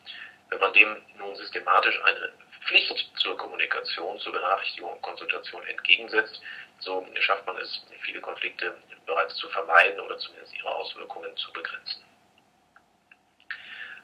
Wenn 0.48 0.58
man 0.58 0.72
dem 0.72 0.96
nun 1.16 1.36
systematisch 1.36 1.98
eine 2.02 2.32
Pflicht 2.70 3.10
zur 3.16 3.36
Kommunikation, 3.36 4.20
zur 4.20 4.32
Benachrichtigung 4.32 4.92
und 4.92 5.02
Konsultation 5.02 5.60
entgegensetzt, 5.66 6.40
so 6.78 7.04
schafft 7.18 7.44
man 7.44 7.56
es, 7.56 7.84
viele 8.02 8.20
Konflikte 8.20 8.76
bereits 9.06 9.34
zu 9.34 9.48
vermeiden 9.48 9.98
oder 9.98 10.16
zumindest 10.18 10.56
ihre 10.56 10.72
Auswirkungen 10.72 11.36
zu 11.36 11.52
begrenzen. 11.52 12.00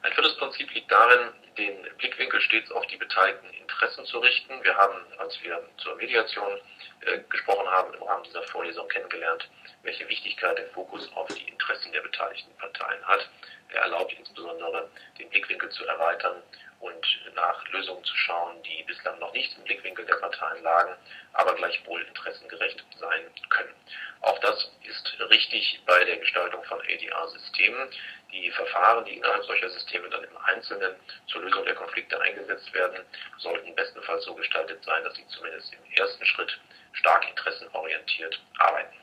Ein 0.03 0.13
viertes 0.13 0.37
Prinzip 0.37 0.73
liegt 0.73 0.91
darin, 0.91 1.33
den 1.57 1.81
Blickwinkel 1.97 2.39
stets 2.41 2.71
auf 2.71 2.85
die 2.87 2.97
beteiligten 2.97 3.49
Interessen 3.49 4.05
zu 4.05 4.19
richten. 4.19 4.63
Wir 4.63 4.75
haben, 4.75 4.99
als 5.17 5.41
wir 5.41 5.61
zur 5.77 5.95
Mediation 5.95 6.59
äh, 7.01 7.19
gesprochen 7.29 7.67
haben, 7.67 7.93
im 7.93 8.03
Rahmen 8.03 8.23
dieser 8.23 8.43
Vorlesung 8.43 8.87
kennengelernt, 8.89 9.49
welche 9.83 10.07
Wichtigkeit 10.07 10.57
der 10.57 10.67
Fokus 10.69 11.11
auf 11.13 11.27
die 11.27 11.47
Interessen 11.47 11.91
der 11.91 12.01
beteiligten 12.01 12.55
Parteien 12.57 13.03
hat. 13.05 13.27
Er 13.69 13.81
erlaubt 13.81 14.13
insbesondere, 14.13 14.89
den 15.19 15.29
Blickwinkel 15.29 15.69
zu 15.69 15.85
erweitern 15.85 16.41
und 16.79 17.05
nach 17.35 17.67
Lösungen 17.69 18.03
zu 18.03 18.15
schauen, 18.15 18.61
die 18.63 18.83
bislang 18.83 19.17
noch 19.19 19.33
nicht 19.33 19.57
im 19.57 19.63
Blickwinkel 19.63 20.05
der 20.05 20.15
Parteien 20.15 20.63
lagen, 20.63 20.95
aber 21.33 21.55
gleichwohl 21.55 22.01
interessengerecht 22.03 22.83
sein 22.99 23.21
können. 23.49 23.73
Auch 24.21 24.39
das 24.39 24.71
ist 24.83 25.19
richtig 25.29 25.81
bei 25.85 26.03
der 26.05 26.17
Gestaltung 26.17 26.63
von 26.65 26.79
ADR-Systemen. 26.81 27.89
Die 28.31 28.51
Verfahren, 28.51 29.05
die 29.05 29.17
innerhalb 29.17 29.43
solcher 29.45 29.69
Systeme 29.69 30.09
dann 30.09 30.23
im 30.23 30.37
Einzelnen 30.37 30.95
zur 31.27 31.41
Lösung 31.41 31.65
der 31.65 31.75
Konflikte 31.75 32.19
eingesetzt 32.19 32.73
werden, 32.73 33.05
sollten 33.37 33.73
bestenfalls 33.75 34.25
so 34.25 34.35
gestaltet 34.35 34.83
sein, 34.83 35.03
dass 35.03 35.15
sie 35.15 35.27
zumindest 35.27 35.73
im 35.73 35.91
ersten 35.93 36.25
Schritt 36.25 36.59
stark 36.93 37.27
interessenorientiert 37.29 38.41
arbeiten. 38.57 38.95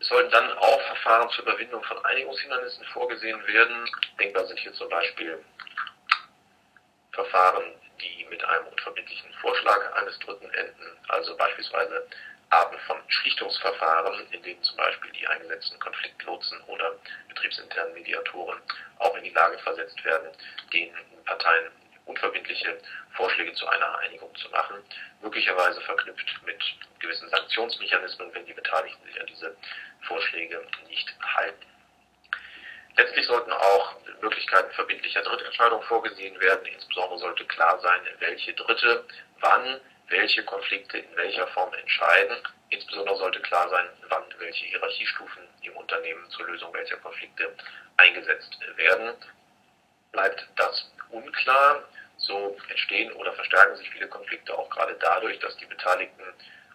Es 0.00 0.08
sollten 0.08 0.30
dann 0.30 0.50
auch 0.58 0.80
Verfahren 0.82 1.28
zur 1.30 1.44
Überwindung 1.44 1.84
von 1.84 2.02
Einigungshindernissen 2.04 2.84
vorgesehen 2.86 3.46
werden. 3.46 3.88
Denkbar 4.18 4.46
sind 4.46 4.58
hier 4.58 4.72
zum 4.72 4.88
Beispiel 4.88 5.44
Verfahren, 7.12 7.74
die 8.00 8.24
mit 8.30 8.42
einem 8.42 8.66
unverbindlichen 8.68 9.32
Vorschlag 9.34 9.92
eines 9.96 10.18
Dritten 10.20 10.50
enden, 10.54 10.98
also 11.08 11.36
beispielsweise 11.36 12.06
Arten 12.50 12.78
von 12.80 12.98
Schlichtungsverfahren, 13.08 14.26
in 14.32 14.42
denen 14.42 14.62
zum 14.62 14.76
Beispiel 14.76 15.10
die 15.12 15.26
eingesetzten 15.26 15.78
Konfliktlotsen 15.78 16.60
oder 16.62 16.96
betriebsinternen 17.28 17.94
Mediatoren 17.94 18.60
auch 18.98 19.16
in 19.16 19.24
die 19.24 19.30
Lage 19.30 19.58
versetzt 19.58 20.04
werden, 20.04 20.30
den 20.72 20.92
Parteien 21.24 21.70
unverbindliche 22.06 22.78
Vorschläge 23.12 23.52
zu 23.54 23.66
einer 23.68 23.98
Einigung 23.98 24.34
zu 24.34 24.48
machen, 24.50 24.76
möglicherweise 25.22 25.80
verknüpft 25.82 26.42
mit 26.44 26.60
gewissen 26.98 27.28
Sanktionsmechanismen, 27.28 28.34
wenn 28.34 28.46
die 28.46 28.52
Beteiligten 28.52 29.04
sich 29.06 29.20
an 29.20 29.26
diese 29.26 29.56
Vorschläge 30.02 30.66
nicht 30.88 31.14
halten. 31.22 31.66
Letztlich 32.96 33.26
sollten 33.26 33.52
auch 33.52 33.94
Möglichkeiten 34.20 34.72
verbindlicher 34.72 35.22
Drittentscheidung 35.22 35.82
vorgesehen 35.82 36.38
werden. 36.40 36.66
Insbesondere 36.66 37.18
sollte 37.18 37.44
klar 37.44 37.78
sein, 37.80 38.00
welche 38.18 38.52
Dritte 38.54 39.04
wann 39.38 39.80
welche 40.10 40.44
Konflikte 40.44 40.98
in 40.98 41.16
welcher 41.16 41.46
Form 41.48 41.72
entscheiden. 41.74 42.36
Insbesondere 42.68 43.16
sollte 43.16 43.40
klar 43.40 43.68
sein, 43.68 43.88
wann 44.08 44.24
welche 44.38 44.66
Hierarchiestufen 44.66 45.42
im 45.62 45.76
Unternehmen 45.76 46.28
zur 46.30 46.46
Lösung 46.46 46.72
welcher 46.74 46.96
Konflikte 46.98 47.54
eingesetzt 47.96 48.58
werden. 48.76 49.14
Bleibt 50.12 50.46
das 50.56 50.92
unklar, 51.10 51.84
so 52.18 52.56
entstehen 52.68 53.12
oder 53.12 53.32
verstärken 53.32 53.76
sich 53.76 53.88
viele 53.90 54.08
Konflikte 54.08 54.56
auch 54.56 54.68
gerade 54.70 54.94
dadurch, 55.00 55.38
dass 55.38 55.56
die 55.56 55.66
Beteiligten 55.66 56.22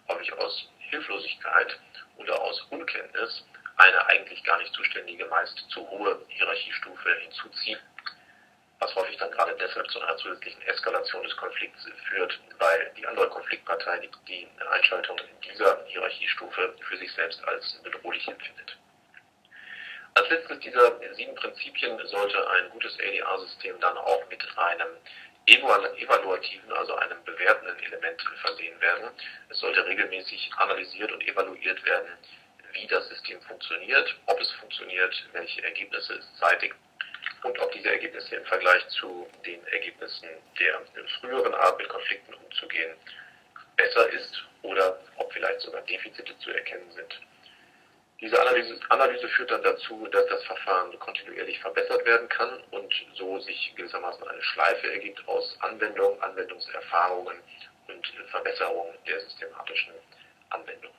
häufig 0.08 0.32
aus 0.34 0.68
Hilflosigkeit 0.90 1.78
oder 2.16 2.40
aus 2.40 2.60
Unkenntnis 2.70 3.44
eine 3.76 4.06
eigentlich 4.06 4.42
gar 4.44 4.58
nicht 4.58 4.72
zuständige, 4.74 5.26
meist 5.26 5.58
zu 5.68 5.88
hohe 5.90 6.24
Hierarchiestufe 6.28 7.14
hinzuziehen, 7.16 7.78
was 8.78 8.94
häufig 8.94 9.16
dann 9.16 9.30
gerade 9.30 9.56
deshalb 9.58 9.90
zu 9.90 10.00
einer 10.00 10.16
zusätzlichen 10.18 10.60
Eskalation 10.62 11.22
des 11.22 11.36
Konflikts 11.36 11.86
führt, 12.08 12.38
weil 12.58 12.92
die 12.96 13.06
andere 13.06 13.28
Konfliktpartei 13.28 13.98
die, 13.98 14.10
die 14.28 14.48
Einschaltung 14.70 15.18
dieser 15.42 15.84
Hierarchiestufe 15.86 16.74
für 16.80 16.96
sich 16.98 17.12
selbst 17.12 17.42
als 17.48 17.80
bedrohlich 17.82 18.26
empfindet. 18.28 18.76
Als 20.14 20.28
letztes 20.30 20.58
dieser 20.60 20.98
sieben 21.14 21.34
Prinzipien 21.34 21.98
sollte 22.06 22.50
ein 22.50 22.70
gutes 22.70 22.98
ADR-System 22.98 23.78
dann 23.80 23.98
auch 23.98 24.26
mit 24.30 24.42
einem 24.58 24.88
evaluativen, 25.46 26.72
also 26.72 26.94
einem 26.96 27.22
bewertenden 27.24 27.78
Element 27.78 28.20
versehen 28.42 28.80
werden. 28.80 29.10
Es 29.48 29.58
sollte 29.58 29.84
regelmäßig 29.86 30.50
analysiert 30.56 31.12
und 31.12 31.22
evaluiert 31.26 31.84
werden, 31.84 32.08
wie 32.72 32.86
das 32.86 33.08
System 33.08 33.40
funktioniert, 33.42 34.16
ob 34.26 34.40
es 34.40 34.50
funktioniert, 34.52 35.14
welche 35.32 35.62
Ergebnisse 35.62 36.14
es 36.14 36.34
zeitigt 36.38 36.74
und 37.42 37.58
ob 37.58 37.72
diese 37.72 37.90
Ergebnisse 37.90 38.36
im 38.36 38.44
Vergleich 38.44 38.86
zu 38.88 39.28
den 39.44 39.64
Ergebnissen 39.68 40.28
der 40.58 40.80
früheren 41.20 41.54
Art 41.54 41.78
mit 41.78 41.88
Konflikten 41.88 42.34
umzugehen 42.34 42.96
besser 43.76 44.08
ist 44.10 44.42
oder 44.62 44.98
ob 45.16 45.32
vielleicht 45.32 45.60
sogar 45.60 45.82
Defizite 45.82 46.36
zu 46.38 46.50
erkennen 46.50 46.90
sind. 46.92 47.20
Diese 48.20 48.40
Analyse, 48.40 48.80
Analyse, 48.88 49.28
führt 49.28 49.50
dann 49.50 49.62
dazu, 49.62 50.06
dass 50.06 50.26
das 50.28 50.42
Verfahren 50.44 50.98
kontinuierlich 50.98 51.60
verbessert 51.60 52.04
werden 52.06 52.28
kann 52.30 52.62
und 52.70 52.92
so 53.14 53.38
sich 53.40 53.74
gewissermaßen 53.76 54.26
eine 54.26 54.42
Schleife 54.42 54.90
ergibt 54.90 55.26
aus 55.28 55.56
Anwendung, 55.60 56.20
Anwendungserfahrungen 56.22 57.36
und 57.88 58.06
Verbesserung 58.30 58.94
der 59.06 59.20
systematischen 59.20 59.92
Anwendung. 60.48 60.92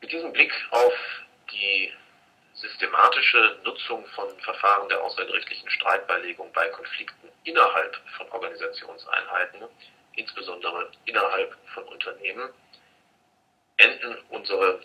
Mit 0.00 0.12
diesem 0.12 0.32
Blick 0.32 0.52
auf 0.70 0.94
die 1.50 1.92
systematische 2.56 3.58
Nutzung 3.64 4.06
von 4.14 4.28
Verfahren 4.40 4.88
der 4.88 5.02
außergerichtlichen 5.02 5.68
Streitbeilegung 5.70 6.50
bei 6.52 6.68
Konflikten 6.68 7.28
innerhalb 7.44 7.96
von 8.16 8.30
Organisationseinheiten, 8.30 9.64
insbesondere 10.14 10.90
innerhalb 11.04 11.54
von 11.74 11.84
Unternehmen, 11.84 12.50
enden 13.76 14.16
unsere 14.30 14.80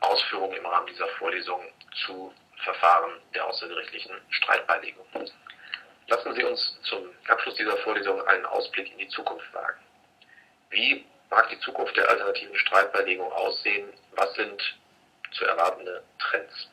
Ausführungen 0.00 0.56
im 0.56 0.66
Rahmen 0.66 0.86
dieser 0.86 1.08
Vorlesung 1.18 1.60
zu 2.06 2.34
Verfahren 2.62 3.20
der 3.34 3.46
außergerichtlichen 3.46 4.14
Streitbeilegung. 4.30 5.06
Lassen 6.06 6.34
Sie 6.34 6.44
uns 6.44 6.80
zum 6.84 7.10
Abschluss 7.28 7.54
dieser 7.56 7.76
Vorlesung 7.78 8.26
einen 8.26 8.46
Ausblick 8.46 8.90
in 8.92 8.98
die 8.98 9.08
Zukunft 9.08 9.52
wagen. 9.52 9.80
Wie 10.70 11.04
mag 11.30 11.48
die 11.50 11.60
Zukunft 11.60 11.96
der 11.96 12.08
alternativen 12.08 12.56
Streitbeilegung 12.56 13.30
aussehen? 13.32 13.92
Was 14.12 14.32
sind 14.34 14.78
zu 15.32 15.44
erwartende 15.44 16.02
Trends? 16.18 16.70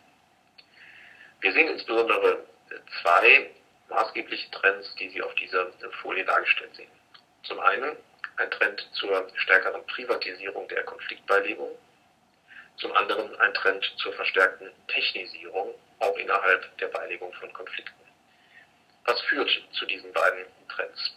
Wir 1.41 1.51
sehen 1.53 1.67
insbesondere 1.69 2.45
zwei 3.01 3.49
maßgebliche 3.89 4.51
Trends, 4.51 4.93
die 4.95 5.09
Sie 5.09 5.21
auf 5.21 5.33
dieser 5.35 5.71
Folie 6.01 6.23
dargestellt 6.23 6.75
sehen. 6.75 6.91
Zum 7.43 7.59
einen 7.59 7.97
ein 8.37 8.51
Trend 8.51 8.87
zur 8.93 9.27
stärkeren 9.35 9.85
Privatisierung 9.87 10.67
der 10.67 10.83
Konfliktbeilegung, 10.83 11.77
zum 12.77 12.91
anderen 12.93 13.35
ein 13.39 13.53
Trend 13.55 13.83
zur 13.97 14.13
verstärkten 14.13 14.71
Technisierung, 14.87 15.73
auch 15.99 16.17
innerhalb 16.17 16.77
der 16.77 16.87
Beilegung 16.87 17.33
von 17.33 17.51
Konflikten. 17.53 17.99
Was 19.05 19.19
führt 19.21 19.49
zu 19.71 19.85
diesen 19.87 20.13
beiden 20.13 20.45
Trends? 20.69 21.15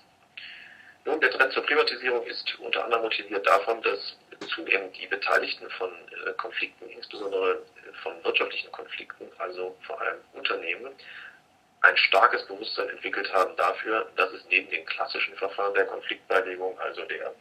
Nun, 1.05 1.21
der 1.21 1.31
Trend 1.31 1.53
zur 1.53 1.65
Privatisierung 1.65 2.27
ist 2.27 2.59
unter 2.61 2.85
anderem 2.85 3.05
motiviert 3.05 3.47
davon, 3.47 3.83
dass 3.83 4.17
zunehmend 4.49 4.97
die 4.97 5.07
Beteiligten 5.07 5.69
von 5.71 5.91
äh, 5.91 6.33
Konflikten, 6.37 6.89
insbesondere 6.91 7.63
von 8.03 8.23
wirtschaftlichen 8.25 8.71
Konflikten, 8.73 9.31
also 9.39 9.77
vor 9.87 10.01
allem 10.01 10.19
Unternehmen, 10.33 10.93
ein 11.83 11.97
starkes 11.99 12.47
Bewusstsein 12.47 12.89
entwickelt 12.89 13.31
haben 13.35 13.55
dafür, 13.57 14.11
dass 14.17 14.33
es 14.33 14.45
neben 14.49 14.71
den 14.71 14.87
klassischen 14.87 15.37
Verfahren 15.37 15.75
der 15.75 15.85
Konfliktbeilegung, 15.85 16.79
also 16.79 17.03
der 17.05 17.35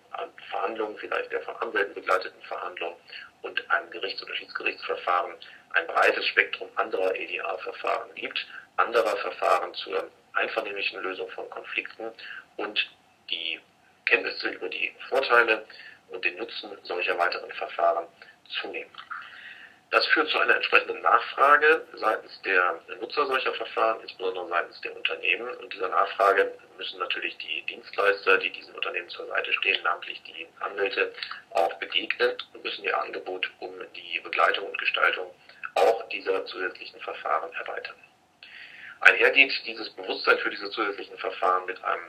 Verhandlungen, 0.50 0.98
vielleicht 0.98 1.32
der 1.32 1.42
von 1.44 1.56
Anwälten 1.58 1.94
begleiteten 1.94 2.42
Verhandlungen 2.42 2.98
und 3.42 3.72
einem 3.72 3.90
Gerichts- 3.92 4.22
oder 4.22 4.36
Schiedsgerichtsverfahren 4.36 5.34
ein 5.74 5.88
breites 5.88 6.26
Spektrum 6.28 6.70
anderer 6.76 7.16
EDA-Verfahren 7.16 8.14
gibt, 8.16 8.46
anderer 8.76 9.16
Verfahren 9.18 9.74
zur 9.76 10.10
einvernehmlichen 10.34 11.02
Lösung 11.02 11.30
von 11.30 11.50
Konflikten 11.50 12.12
und 12.58 12.90
die 13.30 13.60
Kenntnisse 14.06 14.50
über 14.50 14.68
die 14.68 14.94
Vorteile 15.08 15.66
und 16.10 16.24
den 16.24 16.38
Nutzen 16.38 16.78
solcher 16.84 17.18
weiteren 17.18 17.52
Verfahren 17.52 18.08
zunehmen. 18.62 18.92
Das 19.94 20.08
führt 20.08 20.28
zu 20.30 20.40
einer 20.40 20.56
entsprechenden 20.56 21.00
Nachfrage 21.04 21.86
seitens 21.94 22.42
der 22.42 22.82
Nutzer 23.00 23.28
solcher 23.28 23.54
Verfahren, 23.54 24.02
insbesondere 24.02 24.48
seitens 24.50 24.82
der 24.82 24.96
Unternehmen. 24.96 25.48
Und 25.58 25.72
dieser 25.72 25.88
Nachfrage 25.90 26.52
müssen 26.80 26.98
natürlich 26.98 27.38
die 27.38 27.62
Dienstleister, 27.68 28.40
die 28.40 28.50
diesen 28.50 28.74
Unternehmen 28.74 29.08
zur 29.10 29.28
Seite 29.28 29.54
stehen, 29.54 29.84
namentlich 29.84 30.20
die 30.24 30.48
Anwälte, 30.62 31.14
auch 31.52 31.72
begegnen 31.76 32.36
und 32.54 32.64
müssen 32.64 32.84
ihr 32.84 33.00
Angebot 33.00 33.48
um 33.60 33.72
die 33.96 34.20
Begleitung 34.22 34.66
und 34.66 34.78
Gestaltung 34.80 35.32
auch 35.76 36.10
dieser 36.10 36.44
zusätzlichen 36.48 37.00
Verfahren 37.02 37.54
erweitern. 37.54 37.96
Einhergeht 39.02 39.54
dieses 39.68 39.92
Bewusstsein 39.92 40.40
für 40.40 40.50
diese 40.50 40.72
zusätzlichen 40.72 41.20
Verfahren 41.20 41.68
mit 41.68 41.84
einem 41.84 42.06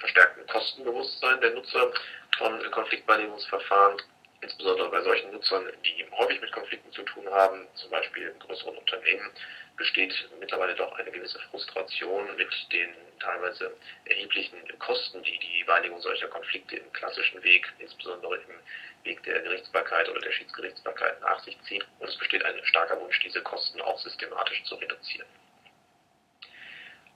verstärkten 0.00 0.44
Kostenbewusstsein 0.48 1.40
der 1.40 1.50
Nutzer 1.50 1.92
von 2.38 2.70
Konfliktbeilegungsverfahren 2.70 4.02
insbesondere 4.42 4.90
bei 4.90 5.00
solchen 5.02 5.30
Nutzern, 5.30 5.64
die 5.84 6.04
häufig 6.10 6.40
mit 6.40 6.52
Konflikten 6.52 6.92
zu 6.92 7.02
tun 7.02 7.28
haben, 7.30 7.66
zum 7.74 7.90
Beispiel 7.90 8.28
in 8.28 8.38
größeren 8.40 8.76
Unternehmen, 8.76 9.30
besteht 9.76 10.12
mittlerweile 10.38 10.74
doch 10.74 10.92
eine 10.98 11.10
gewisse 11.10 11.38
Frustration 11.50 12.36
mit 12.36 12.50
den 12.72 12.94
teilweise 13.20 13.74
erheblichen 14.04 14.58
Kosten, 14.78 15.22
die 15.22 15.38
die 15.38 15.64
Beilegung 15.64 16.00
solcher 16.00 16.28
Konflikte 16.28 16.76
im 16.76 16.92
klassischen 16.92 17.42
Weg, 17.42 17.72
insbesondere 17.78 18.36
im 18.36 19.04
Weg 19.04 19.22
der 19.22 19.40
Gerichtsbarkeit 19.40 20.08
oder 20.08 20.20
der 20.20 20.32
Schiedsgerichtsbarkeit 20.32 21.20
nach 21.20 21.42
sich 21.44 21.56
ziehen. 21.62 21.84
Und 22.00 22.08
es 22.08 22.16
besteht 22.16 22.44
ein 22.44 22.64
starker 22.64 23.00
Wunsch, 23.00 23.18
diese 23.20 23.42
Kosten 23.42 23.80
auch 23.80 23.98
systematisch 24.00 24.62
zu 24.64 24.74
reduzieren. 24.74 25.26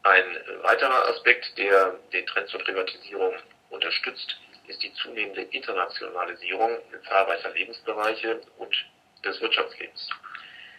Ein 0.04 0.38
weiterer 0.62 1.08
Aspekt, 1.08 1.58
der 1.58 1.98
den 2.12 2.24
Trend 2.26 2.48
zur 2.48 2.60
Privatisierung 2.60 3.34
unterstützt, 3.70 4.36
ist 4.68 4.82
die 4.82 4.92
zunehmende 4.94 5.42
Internationalisierung 5.42 6.78
zahlreicher 7.08 7.50
Lebensbereiche 7.50 8.40
und 8.58 8.74
des 9.24 9.40
Wirtschaftslebens. 9.40 10.08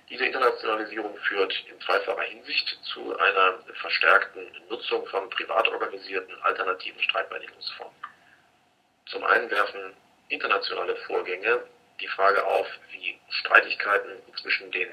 Diese 0.09 0.25
Internationalisierung 0.25 1.17
führt 1.17 1.53
in 1.69 1.79
zweifacher 1.81 2.21
Hinsicht 2.21 2.79
zu 2.83 3.17
einer 3.17 3.59
verstärkten 3.81 4.49
Nutzung 4.69 5.05
von 5.07 5.29
privat 5.29 5.67
organisierten 5.67 6.33
alternativen 6.43 7.01
Streitbeilegungsformen. 7.01 7.95
Zum 9.07 9.23
einen 9.25 9.49
werfen 9.51 9.93
internationale 10.29 10.95
Vorgänge 11.07 11.61
die 11.99 12.07
Frage 12.07 12.45
auf, 12.45 12.67
wie 12.91 13.19
Streitigkeiten 13.29 14.11
zwischen 14.41 14.71
den 14.71 14.89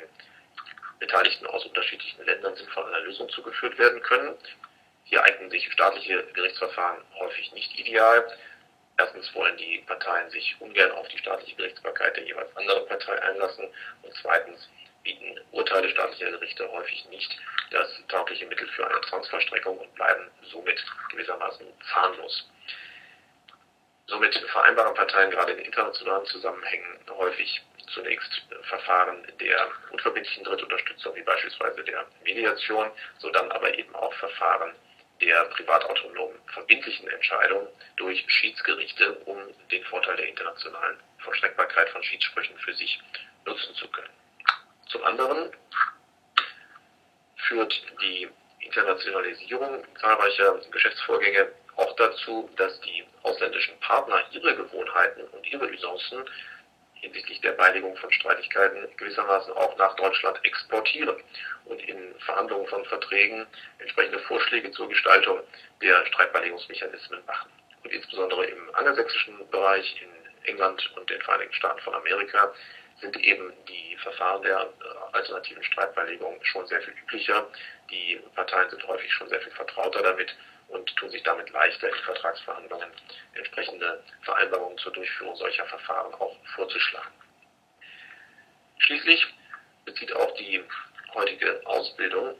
Beteiligten 0.98 1.46
aus 1.46 1.64
unterschiedlichen 1.66 2.24
Ländern 2.24 2.56
sinnvoll 2.56 2.84
einer 2.86 3.00
Lösung 3.00 3.28
zugeführt 3.28 3.78
werden 3.78 4.00
können. 4.02 4.34
Hier 5.04 5.22
eignen 5.22 5.50
sich 5.50 5.70
staatliche 5.72 6.24
Gerichtsverfahren 6.32 7.02
häufig 7.18 7.52
nicht 7.52 7.78
ideal, 7.78 8.26
Erstens 8.96 9.34
wollen 9.34 9.56
die 9.56 9.78
Parteien 9.86 10.30
sich 10.30 10.56
ungern 10.60 10.92
auf 10.92 11.08
die 11.08 11.18
staatliche 11.18 11.56
Gerichtsbarkeit 11.56 12.16
der 12.16 12.24
jeweils 12.24 12.56
anderen 12.56 12.86
Partei 12.86 13.20
einlassen 13.22 13.68
und 14.02 14.14
zweitens 14.22 14.68
bieten 15.02 15.38
Urteile 15.52 15.88
staatlicher 15.90 16.30
Gerichte 16.30 16.70
häufig 16.70 17.04
nicht 17.10 17.36
das 17.70 17.88
taugliche 18.08 18.46
Mittel 18.46 18.68
für 18.68 18.86
eine 18.86 19.00
Zwangsverstreckung 19.02 19.78
und 19.78 19.94
bleiben 19.94 20.30
somit 20.42 20.82
gewissermaßen 21.10 21.66
zahnlos. 21.92 22.48
Somit 24.06 24.34
vereinbaren 24.34 24.94
Parteien 24.94 25.30
gerade 25.30 25.52
in 25.52 25.64
internationalen 25.64 26.26
Zusammenhängen 26.26 26.98
häufig 27.10 27.62
zunächst 27.92 28.42
Verfahren 28.62 29.26
der 29.40 29.68
unverbindlichen 29.90 30.44
Drittunterstützung, 30.44 31.14
wie 31.14 31.22
beispielsweise 31.22 31.82
der 31.84 32.06
Mediation, 32.22 32.90
sodann 33.18 33.50
aber 33.52 33.76
eben 33.76 33.94
auch 33.94 34.12
Verfahren 34.14 34.74
der 35.20 35.44
privatautonomen 35.46 36.38
verbindlichen 36.52 37.08
Entscheidung 37.08 37.68
durch 37.96 38.24
Schiedsgerichte, 38.26 39.14
um 39.26 39.38
den 39.70 39.84
Vorteil 39.84 40.16
der 40.16 40.28
internationalen 40.28 40.98
Vollstreckbarkeit 41.18 41.88
von 41.90 42.02
Schiedssprüchen 42.02 42.56
für 42.58 42.74
sich 42.74 43.00
nutzen 43.46 43.74
zu 43.74 43.88
können. 43.88 44.12
Zum 44.88 45.04
anderen 45.04 45.50
führt 47.36 47.82
die 48.02 48.28
Internationalisierung 48.60 49.84
zahlreicher 50.00 50.60
Geschäftsvorgänge 50.70 51.52
auch 51.76 51.94
dazu, 51.96 52.50
dass 52.56 52.80
die 52.80 53.04
ausländischen 53.22 53.78
Partner 53.80 54.24
ihre 54.32 54.56
Gewohnheiten 54.56 55.22
und 55.28 55.46
ihre 55.46 55.68
Usancen 55.70 56.24
hinsichtlich 57.04 57.40
der 57.42 57.52
Beilegung 57.52 57.96
von 57.96 58.10
Streitigkeiten 58.12 58.88
gewissermaßen 58.96 59.52
auch 59.52 59.76
nach 59.76 59.94
Deutschland 59.96 60.40
exportieren 60.44 61.16
und 61.66 61.80
in 61.82 62.14
Verhandlungen 62.20 62.66
von 62.66 62.84
Verträgen 62.86 63.46
entsprechende 63.78 64.18
Vorschläge 64.20 64.70
zur 64.72 64.88
Gestaltung 64.88 65.40
der 65.82 66.04
Streitbeilegungsmechanismen 66.06 67.24
machen. 67.26 67.50
Und 67.82 67.92
insbesondere 67.92 68.46
im 68.46 68.74
angelsächsischen 68.74 69.48
Bereich 69.50 70.02
in 70.02 70.08
England 70.44 70.90
und 70.96 71.08
den 71.10 71.20
Vereinigten 71.20 71.54
Staaten 71.54 71.80
von 71.80 71.94
Amerika 71.94 72.52
sind 73.00 73.16
eben 73.18 73.52
die 73.68 73.96
Verfahren 73.98 74.42
der 74.42 74.60
äh, 74.60 75.16
alternativen 75.16 75.62
Streitbeilegung 75.62 76.38
schon 76.42 76.66
sehr 76.66 76.80
viel 76.80 76.94
üblicher. 77.02 77.46
Die 77.90 78.20
Parteien 78.34 78.70
sind 78.70 78.86
häufig 78.86 79.12
schon 79.12 79.28
sehr 79.28 79.40
viel 79.40 79.52
vertrauter 79.52 80.02
damit 80.02 80.34
und 80.68 80.96
tun 80.96 81.10
sich 81.10 81.22
damit 81.22 81.50
leichter 81.50 81.88
in 81.88 82.02
Vertragsverhandlungen 82.04 82.90
entsprechende 83.34 84.02
Vereinbarungen 84.22 84.78
zur 84.78 84.92
Durchführung 84.92 85.36
solcher 85.36 85.66
Verfahren 85.66 86.14
auch 86.14 86.36
vorzuschlagen. 86.54 87.12
Schließlich 88.78 89.26
bezieht 89.84 90.12
auch 90.12 90.34
die 90.34 90.62
heutige 91.14 91.60
Ausbildung, 91.66 92.34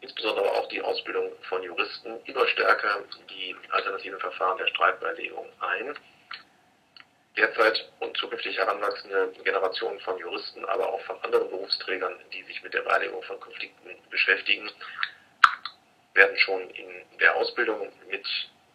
insbesondere 0.00 0.50
auch 0.52 0.68
die 0.68 0.82
Ausbildung 0.82 1.32
von 1.48 1.62
Juristen, 1.62 2.20
immer 2.24 2.46
stärker 2.48 3.02
die 3.30 3.56
alternativen 3.70 4.20
Verfahren 4.20 4.58
der 4.58 4.66
Streitbeilegung 4.68 5.48
ein. 5.60 5.98
Derzeit 7.36 7.92
und 8.00 8.16
zukünftig 8.16 8.56
heranwachsende 8.56 9.32
Generationen 9.44 10.00
von 10.00 10.18
Juristen, 10.18 10.64
aber 10.64 10.88
auch 10.88 11.00
von 11.02 11.20
anderen 11.22 11.50
Berufsträgern, 11.50 12.18
die 12.32 12.42
sich 12.44 12.62
mit 12.62 12.72
der 12.72 12.82
Beilegung 12.82 13.22
von 13.24 13.38
Konflikten 13.40 13.90
beschäftigen, 14.08 14.70
werden 16.16 16.36
schon 16.38 16.68
in 16.70 16.88
der 17.20 17.36
Ausbildung 17.36 17.92
mit 18.10 18.26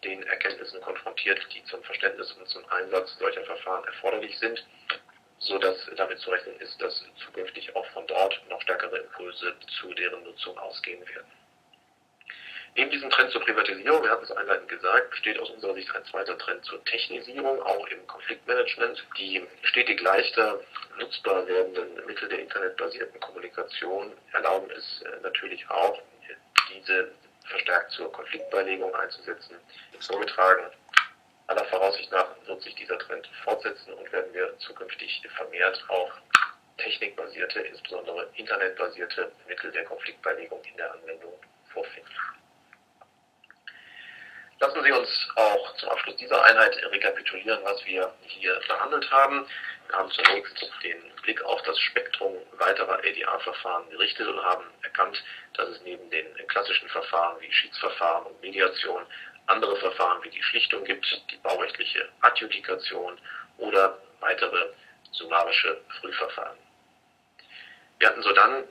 den 0.04 0.24
Erkenntnissen 0.24 0.82
konfrontiert, 0.82 1.40
die 1.54 1.64
zum 1.66 1.84
Verständnis 1.84 2.32
und 2.34 2.48
zum 2.48 2.64
Einsatz 2.70 3.18
solcher 3.20 3.44
Verfahren 3.44 3.84
erforderlich 3.86 4.38
sind, 4.40 4.66
sodass 5.40 5.78
damit 5.96 6.20
zu 6.20 6.30
rechnen 6.30 6.60
ist, 6.60 6.82
dass 6.82 7.04
zukünftig 7.26 7.76
auch 7.76 7.86
von 7.88 8.06
dort 8.08 8.40
noch 8.50 8.62
stärkere 8.62 8.98
Impulse 8.98 9.56
zu 9.80 9.94
deren 9.94 10.24
Nutzung 10.24 10.58
ausgehen 10.58 11.02
werden. 11.08 11.28
Neben 12.76 12.90
diesem 12.90 13.10
Trend 13.10 13.32
zur 13.32 13.42
Privatisierung, 13.42 14.02
wir 14.02 14.10
hatten 14.10 14.24
es 14.24 14.32
einleitend 14.32 14.70
gesagt, 14.70 15.10
besteht 15.10 15.38
aus 15.40 15.50
unserer 15.50 15.74
Sicht 15.74 15.94
ein 15.94 16.06
zweiter 16.06 16.38
Trend 16.38 16.64
zur 16.64 16.82
Technisierung, 16.86 17.62
auch 17.64 17.86
im 17.88 18.08
Konfliktmanagement. 18.08 19.06
Die 19.18 19.46
stetig 19.64 20.00
leichter 20.02 20.62
nutzbar 20.98 21.46
werdenden 21.48 22.06
Mittel 22.06 22.30
der 22.30 22.40
internetbasierten 22.40 23.20
Kommunikation 23.20 24.14
erlauben 24.32 24.72
es 24.72 25.02
äh, 25.02 25.20
natürlich 25.22 25.70
auch, 25.70 26.02
diese 26.74 27.12
verstärkt 27.52 27.92
zur 27.92 28.12
Konfliktbeilegung 28.12 28.94
einzusetzen. 28.96 29.58
Vorgetragen 30.00 30.72
aller 31.48 31.66
Voraussicht 31.66 32.12
nach 32.12 32.28
wird 32.46 32.62
sich 32.62 32.74
dieser 32.76 32.98
Trend 32.98 33.30
fortsetzen 33.44 33.94
und 33.94 34.12
werden 34.12 34.34
wir 34.34 34.58
zukünftig 34.60 35.22
vermehrt 35.36 35.84
auch 35.90 36.12
technikbasierte, 36.78 37.60
insbesondere 37.62 38.30
internetbasierte 38.36 39.32
Mittel 39.48 39.72
der 39.72 39.84
Konfliktbeilegung 39.86 40.62
in 40.64 40.78
der 40.78 40.92
Anwendung 40.94 41.34
vorfinden. 41.72 42.10
Lassen 44.60 44.84
Sie 44.84 44.92
uns 44.92 45.10
auch 45.36 45.76
zum 45.78 45.90
Abschluss 45.90 46.16
dieser 46.18 46.44
Einheit 46.44 46.76
rekapitulieren, 46.92 47.60
was 47.64 47.84
wir 47.86 48.14
hier 48.28 48.60
behandelt 48.68 49.10
haben. 49.12 49.46
Haben 49.92 50.12
zunächst 50.12 50.72
den 50.84 51.12
Blick 51.24 51.42
auf 51.44 51.62
das 51.64 51.78
Spektrum 51.80 52.36
weiterer 52.58 53.00
ADR-Verfahren 53.00 53.90
gerichtet 53.90 54.28
und 54.28 54.44
haben 54.44 54.64
erkannt, 54.84 55.22
dass 55.54 55.70
es 55.70 55.82
neben 55.82 56.10
den 56.10 56.26
klassischen 56.48 56.90
Verfahren 56.90 57.40
wie 57.42 57.52
Schiedsverfahren 57.52 58.26
und 58.26 58.42
Mediation 58.42 59.06
andere 59.48 59.76
Verfahren 59.78 60.24
wie 60.24 60.30
die 60.30 60.44
Schlichtung 60.44 60.84
gibt, 60.84 61.06
die 61.30 61.38
baurechtliche 61.38 62.08
Adjudikation 62.22 63.20
oder 63.58 63.98
weitere 64.20 64.70
summarische 65.12 65.82
Frühverfahren. 66.00 66.58
Wir 68.00 68.08
hatten 68.08 68.24
sodann 68.24 68.64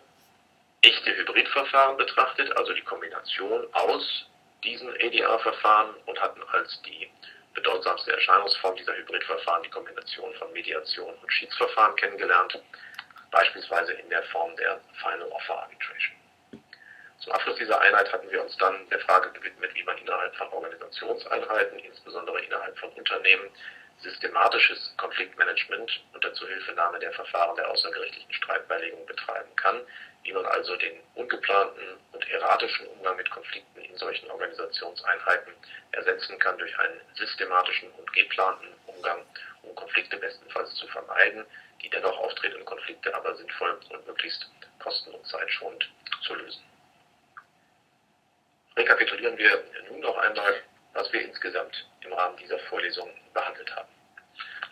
echte 0.82 1.16
Hybridverfahren 1.16 1.96
betrachtet, 1.96 2.56
also 2.56 2.72
die 2.72 2.82
Kombination 2.82 3.66
aus 3.72 4.26
diesen 4.64 4.90
ADR-Verfahren 4.90 5.94
und 6.06 6.20
hatten 6.20 6.42
als 6.52 6.80
die 6.82 7.10
bedeutsamste 7.54 8.12
Erscheinungsform 8.12 8.76
dieser 8.76 8.96
Hybridverfahren 8.96 9.62
die 9.62 9.70
Kombination 9.70 10.34
von 10.34 10.52
Mediation 10.52 11.14
und 11.14 11.32
Schiedsverfahren 11.32 11.96
kennengelernt, 11.96 12.58
beispielsweise 13.30 13.92
in 13.94 14.08
der 14.10 14.22
Form 14.24 14.54
der 14.56 14.80
Final 15.02 15.28
Offer 15.30 15.62
Arbitration. 15.62 16.16
Zum 17.18 17.32
Abschluss 17.32 17.56
dieser 17.56 17.78
Einheit 17.80 18.10
hatten 18.12 18.30
wir 18.30 18.42
uns 18.42 18.56
dann 18.56 18.88
der 18.88 19.00
Frage 19.00 19.30
gewidmet, 19.32 19.74
wie 19.74 19.82
man 19.84 19.98
innerhalb 19.98 20.34
von 20.36 20.48
Organisationseinheiten, 20.48 21.78
insbesondere 21.80 22.40
innerhalb 22.40 22.78
von 22.78 22.88
Unternehmen, 22.90 23.50
systematisches 23.98 24.94
Konfliktmanagement 24.96 26.02
unter 26.14 26.32
Zuhilfenahme 26.32 26.98
der 26.98 27.12
Verfahren 27.12 27.54
der 27.56 27.70
außergerichtlichen 27.70 28.32
Streitbeilegung 28.32 29.04
betreiben 29.04 29.54
kann, 29.56 29.80
wie 30.22 30.32
man 30.32 30.44
also 30.46 30.76
den 30.76 31.00
ungeplanten 31.14 31.98
und 32.12 32.28
erratischen 32.30 32.86
Umgang 32.88 33.16
mit 33.16 33.30
Konflikten 33.30 33.80
in 33.80 33.96
solchen 33.96 34.30
Organisationseinheiten 34.30 35.52
ersetzen 35.92 36.38
kann 36.38 36.58
durch 36.58 36.78
einen 36.78 37.00
systematischen 37.14 37.90
und 37.92 38.12
geplanten 38.12 38.68
Umgang, 38.86 39.24
um 39.62 39.74
Konflikte 39.74 40.16
bestenfalls 40.18 40.74
zu 40.74 40.86
vermeiden, 40.88 41.44
die 41.82 41.90
dennoch 41.90 42.16
auftretenden 42.18 42.64
Konflikte 42.66 43.14
aber 43.14 43.34
sinnvoll 43.36 43.78
und 43.90 44.06
möglichst 44.06 44.46
kosten- 44.78 45.14
und 45.14 45.26
zeitschonend 45.26 45.88
zu 46.22 46.34
lösen. 46.34 46.62
Rekapitulieren 48.76 49.36
wir 49.36 49.64
nun 49.88 50.00
noch 50.00 50.16
einmal, 50.18 50.62
was 50.92 51.12
wir 51.12 51.22
insgesamt 51.22 51.86
im 52.02 52.12
Rahmen 52.12 52.36
dieser 52.36 52.58
Vorlesung 52.60 53.10
behandelt 53.32 53.74
haben. 53.74 53.88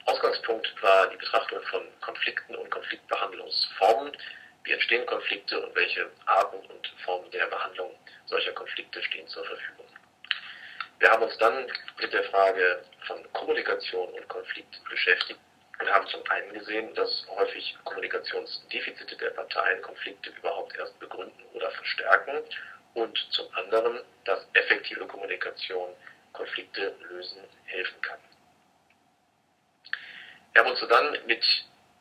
Ausgangspunkt 0.06 0.72
war 0.82 1.08
die 1.08 1.16
Betrachtung 1.16 1.60
von 1.64 1.82
Konflikten 2.00 2.54
und 2.56 2.70
Konfliktbehandlungsformen, 2.70 4.16
wie 4.68 4.72
entstehen 4.74 5.06
Konflikte 5.06 5.58
und 5.58 5.74
welche 5.74 6.10
Arten 6.26 6.58
und 6.66 6.86
Formen 7.02 7.30
der 7.30 7.46
Behandlung 7.46 7.90
solcher 8.26 8.52
Konflikte 8.52 9.02
stehen 9.02 9.26
zur 9.28 9.42
Verfügung? 9.46 9.86
Wir 10.98 11.10
haben 11.10 11.22
uns 11.22 11.38
dann 11.38 11.66
mit 11.98 12.12
der 12.12 12.24
Frage 12.24 12.84
von 13.06 13.32
Kommunikation 13.32 14.10
und 14.10 14.28
Konflikt 14.28 14.78
beschäftigt 14.90 15.40
und 15.80 15.88
haben 15.88 16.06
zum 16.08 16.22
einen 16.28 16.52
gesehen, 16.52 16.94
dass 16.94 17.26
häufig 17.30 17.78
Kommunikationsdefizite 17.84 19.16
der 19.16 19.30
Parteien 19.30 19.80
Konflikte 19.80 20.30
überhaupt 20.30 20.76
erst 20.76 20.98
begründen 20.98 21.44
oder 21.54 21.70
verstärken 21.70 22.42
und 22.92 23.16
zum 23.30 23.46
anderen, 23.54 24.00
dass 24.24 24.46
effektive 24.52 25.06
Kommunikation 25.06 25.94
Konflikte 26.34 26.94
lösen 27.08 27.42
helfen 27.64 28.00
kann. 28.02 28.18
Wir 30.52 30.62
haben 30.62 30.70
uns 30.72 30.86
dann 30.86 31.16
mit 31.26 31.42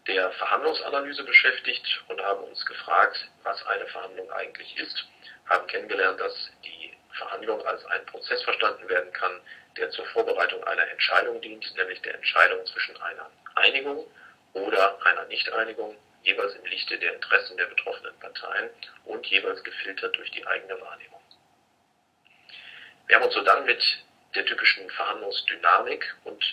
der 0.08 0.32
Verhandlungsanalyse 0.32 1.24
beschäftigt 1.24 2.03
und 2.08 2.22
haben 2.22 2.43
uns 2.45 2.66
gefragt, 2.66 3.30
was 3.43 3.66
eine 3.68 3.86
Verhandlung 3.88 4.32
eigentlich 4.32 4.78
ist, 4.78 5.05
haben 5.49 5.68
kennengelernt, 5.68 6.20
dass 6.20 6.51
die 6.64 6.93
Verhandlung 7.18 7.66
als 7.66 7.84
ein 7.86 8.05
Prozess 8.05 8.41
verstanden 8.43 8.88
werden 8.89 9.12
kann, 9.14 9.41
der 9.76 9.89
zur 9.91 10.05
Vorbereitung 10.08 10.64
einer 10.64 10.88
Entscheidung 10.89 11.41
dient, 11.41 11.76
nämlich 11.76 12.01
der 12.01 12.16
Entscheidung 12.16 12.66
zwischen 12.66 12.95
einer 13.01 13.30
Einigung 13.55 14.10
oder 14.53 15.05
einer 15.05 15.26
Nichteinigung, 15.26 15.97
jeweils 16.24 16.55
im 16.55 16.66
Lichte 16.66 16.97
der 16.97 17.14
Interessen 17.14 17.58
der 17.58 17.66
betroffenen 17.66 18.18
Parteien 18.20 18.70
und 19.05 19.26
jeweils 19.28 19.64
gefiltert 19.64 20.16
durch 20.16 20.32
die 20.32 20.45
eigene 20.45 20.80
Wahrnehmung. 20.82 21.22
Wir 23.08 23.16
haben 23.16 23.24
uns 23.24 23.34
so 23.34 23.41
dann 23.43 23.66
mit 23.66 23.82
der 24.36 24.45
typischen 24.45 24.89
Verhandlungsdynamik 24.89 26.16
und 26.26 26.43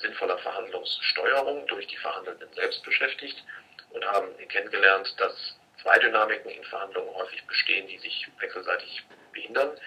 sinnvoller 0.00 0.38
Verhandlungssteuerung 0.38 1.66
durch 1.66 1.86
die 1.86 1.96
Verhandelnden 1.96 2.52
selbst 2.54 2.82
beschäftigt 2.84 3.42
und 3.90 4.04
haben 4.04 4.36
kennengelernt, 4.48 5.14
dass 5.18 5.56
zwei 5.82 5.98
Dynamiken 5.98 6.50
in 6.50 6.64
Verhandlungen 6.64 7.14
häufig 7.14 7.44
bestehen, 7.46 7.86
die 7.86 7.98
sich 7.98 8.28
wechselseitig 8.38 9.04
behindern, 9.32 9.78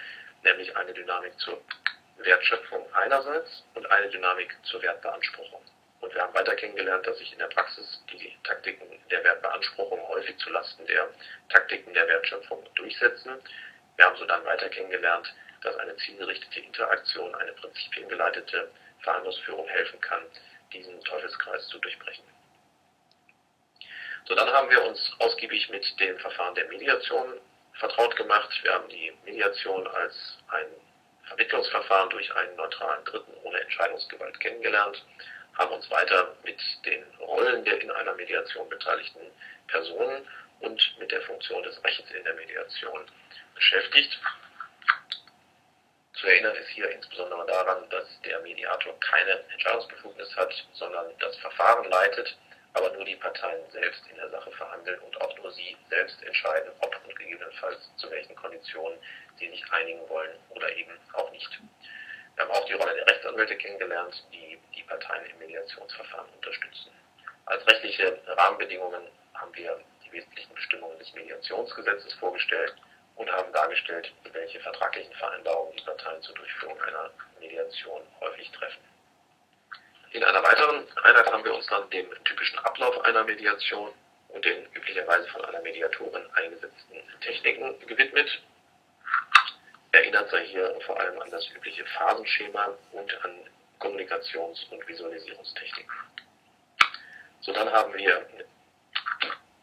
nämlich 0.43 0.75
eine 0.75 0.93
Dynamik 0.93 1.37
zur 1.39 1.61
Wertschöpfung 2.17 2.85
einerseits 2.93 3.63
und 3.73 3.89
eine 3.91 4.09
Dynamik 4.09 4.55
zur 4.63 4.81
Wertbeanspruchung. 4.81 5.61
Und 6.01 6.13
wir 6.13 6.21
haben 6.21 6.33
weiter 6.33 6.55
kennengelernt, 6.55 7.07
dass 7.07 7.17
sich 7.17 7.31
in 7.31 7.39
der 7.39 7.47
Praxis 7.47 8.03
die 8.11 8.37
Taktiken 8.43 8.87
der 9.09 9.23
Wertbeanspruchung 9.23 10.05
häufig 10.09 10.37
zulasten 10.37 10.85
der 10.85 11.09
Taktiken 11.49 11.93
der 11.93 12.07
Wertschöpfung 12.07 12.67
durchsetzen. 12.75 13.41
Wir 13.95 14.05
haben 14.05 14.17
so 14.17 14.25
dann 14.25 14.43
weiter 14.43 14.69
kennengelernt, 14.69 15.33
dass 15.61 15.77
eine 15.77 15.95
zielgerichtete 15.95 16.59
Interaktion, 16.59 17.33
eine 17.35 17.53
prinzipiengeleitete 17.53 18.69
Verhandlungsführung 19.03 19.67
helfen 19.67 19.99
kann, 20.01 20.23
diesen 20.71 20.99
Teufelskreis 21.03 21.67
zu 21.67 21.77
durchbrechen. 21.79 22.23
So, 24.25 24.35
dann 24.35 24.49
haben 24.49 24.69
wir 24.69 24.83
uns 24.85 25.11
ausgiebig 25.19 25.69
mit 25.69 25.99
dem 25.99 26.17
Verfahren 26.19 26.55
der 26.55 26.67
Mediation 26.69 27.39
vertraut 27.73 28.15
gemacht. 28.15 28.49
Wir 28.63 28.73
haben 28.73 28.87
die 28.89 29.11
Mediation 29.25 29.85
als 29.87 30.37
ein 30.47 30.65
Vermittlungsverfahren 31.25 32.09
durch 32.09 32.33
einen 32.35 32.55
neutralen 32.55 33.03
Dritten 33.05 33.33
ohne 33.43 33.59
Entscheidungsgewalt 33.59 34.39
kennengelernt, 34.39 35.03
haben 35.57 35.73
uns 35.73 35.89
weiter 35.89 36.35
mit 36.43 36.59
den 36.85 37.03
Rollen 37.19 37.63
der 37.65 37.81
in 37.81 37.91
einer 37.91 38.13
Mediation 38.13 38.67
beteiligten 38.69 39.21
Personen 39.67 40.27
und 40.61 40.95
mit 40.99 41.11
der 41.11 41.21
Funktion 41.23 41.61
des 41.63 41.83
Rechts 41.83 42.09
in 42.11 42.23
der 42.23 42.33
Mediation 42.35 43.05
beschäftigt 43.55 44.19
zu 46.23 46.29
erinnern 46.29 46.55
ist 46.55 46.69
hier 46.69 46.89
insbesondere 46.89 47.45
daran, 47.47 47.83
dass 47.89 48.05
der 48.21 48.39
Mediator 48.39 48.97
keine 49.01 49.43
Entscheidungsbefugnis 49.51 50.33
hat, 50.37 50.53
sondern 50.71 51.07
das 51.19 51.35
Verfahren 51.37 51.83
leitet, 51.89 52.37
aber 52.75 52.93
nur 52.93 53.03
die 53.03 53.17
Parteien 53.17 53.59
selbst 53.71 54.01
in 54.09 54.15
der 54.15 54.29
Sache 54.29 54.49
verhandeln 54.51 54.97
und 55.01 55.19
auch 55.19 55.37
nur 55.37 55.51
sie 55.51 55.75
selbst 55.89 56.23
entscheiden, 56.23 56.71
ob 56.79 56.97
und 57.05 57.19
gegebenenfalls 57.19 57.77
zu 57.97 58.09
welchen 58.09 58.37
Konditionen 58.37 58.97
sie 59.37 59.49
sich 59.49 59.69
einigen 59.73 60.07
wollen 60.07 60.31
oder 60.51 60.73
eben 60.77 60.97
auch 61.11 61.29
nicht. 61.31 61.59
Wir 62.35 62.45
haben 62.45 62.51
auch 62.51 62.65
die 62.67 62.73
Rolle 62.73 62.95
der 62.95 63.07
Rechtsanwälte 63.07 63.57
kennengelernt, 63.57 64.25
die 64.31 64.57
die 64.73 64.83
Parteien 64.83 65.25
im 65.25 65.39
Mediationsverfahren 65.39 66.29
unterstützen. 66.37 66.89
Als 67.47 67.67
rechtliche 67.67 68.17
Rahmenbedingungen 68.27 69.03
haben 69.33 69.53
wir 69.55 69.77
die 70.05 70.11
wesentlichen 70.13 70.55
Bestimmungen 70.55 70.97
des 70.99 71.13
Mediationsgesetzes 71.13 72.13
vorgestellt 72.13 72.73
und 73.15 73.31
haben 73.31 73.51
dargestellt, 73.53 74.11
welche 74.31 74.59
vertraglichen 74.59 75.13
Vereinbarungen 75.13 75.75
die 75.77 75.83
Parteien 75.83 76.21
zur 76.21 76.35
Durchführung 76.35 76.81
einer 76.81 77.11
Mediation 77.39 78.01
häufig 78.19 78.51
treffen. 78.51 78.83
In 80.11 80.23
einer 80.23 80.43
weiteren 80.43 80.85
Einheit 81.03 81.31
haben 81.31 81.43
wir 81.43 81.55
uns 81.55 81.65
dann 81.67 81.89
dem 81.89 82.07
typischen 82.23 82.59
Ablauf 82.59 83.03
einer 83.03 83.23
Mediation 83.23 83.91
und 84.29 84.45
den 84.45 84.65
üblicherweise 84.73 85.27
von 85.29 85.43
einer 85.45 85.61
Mediatorin 85.61 86.23
eingesetzten 86.33 87.01
Techniken 87.21 87.79
gewidmet. 87.87 88.29
Erinnert 89.91 90.29
sei 90.29 90.45
hier 90.45 90.79
vor 90.85 90.99
allem 90.99 91.19
an 91.21 91.29
das 91.29 91.47
übliche 91.51 91.85
Phasenschema 91.85 92.77
und 92.91 93.25
an 93.25 93.31
Kommunikations- 93.79 94.67
und 94.71 94.87
Visualisierungstechniken. 94.87 95.93
So 97.41 97.51
dann 97.51 97.71
haben 97.71 97.93
wir 97.93 98.25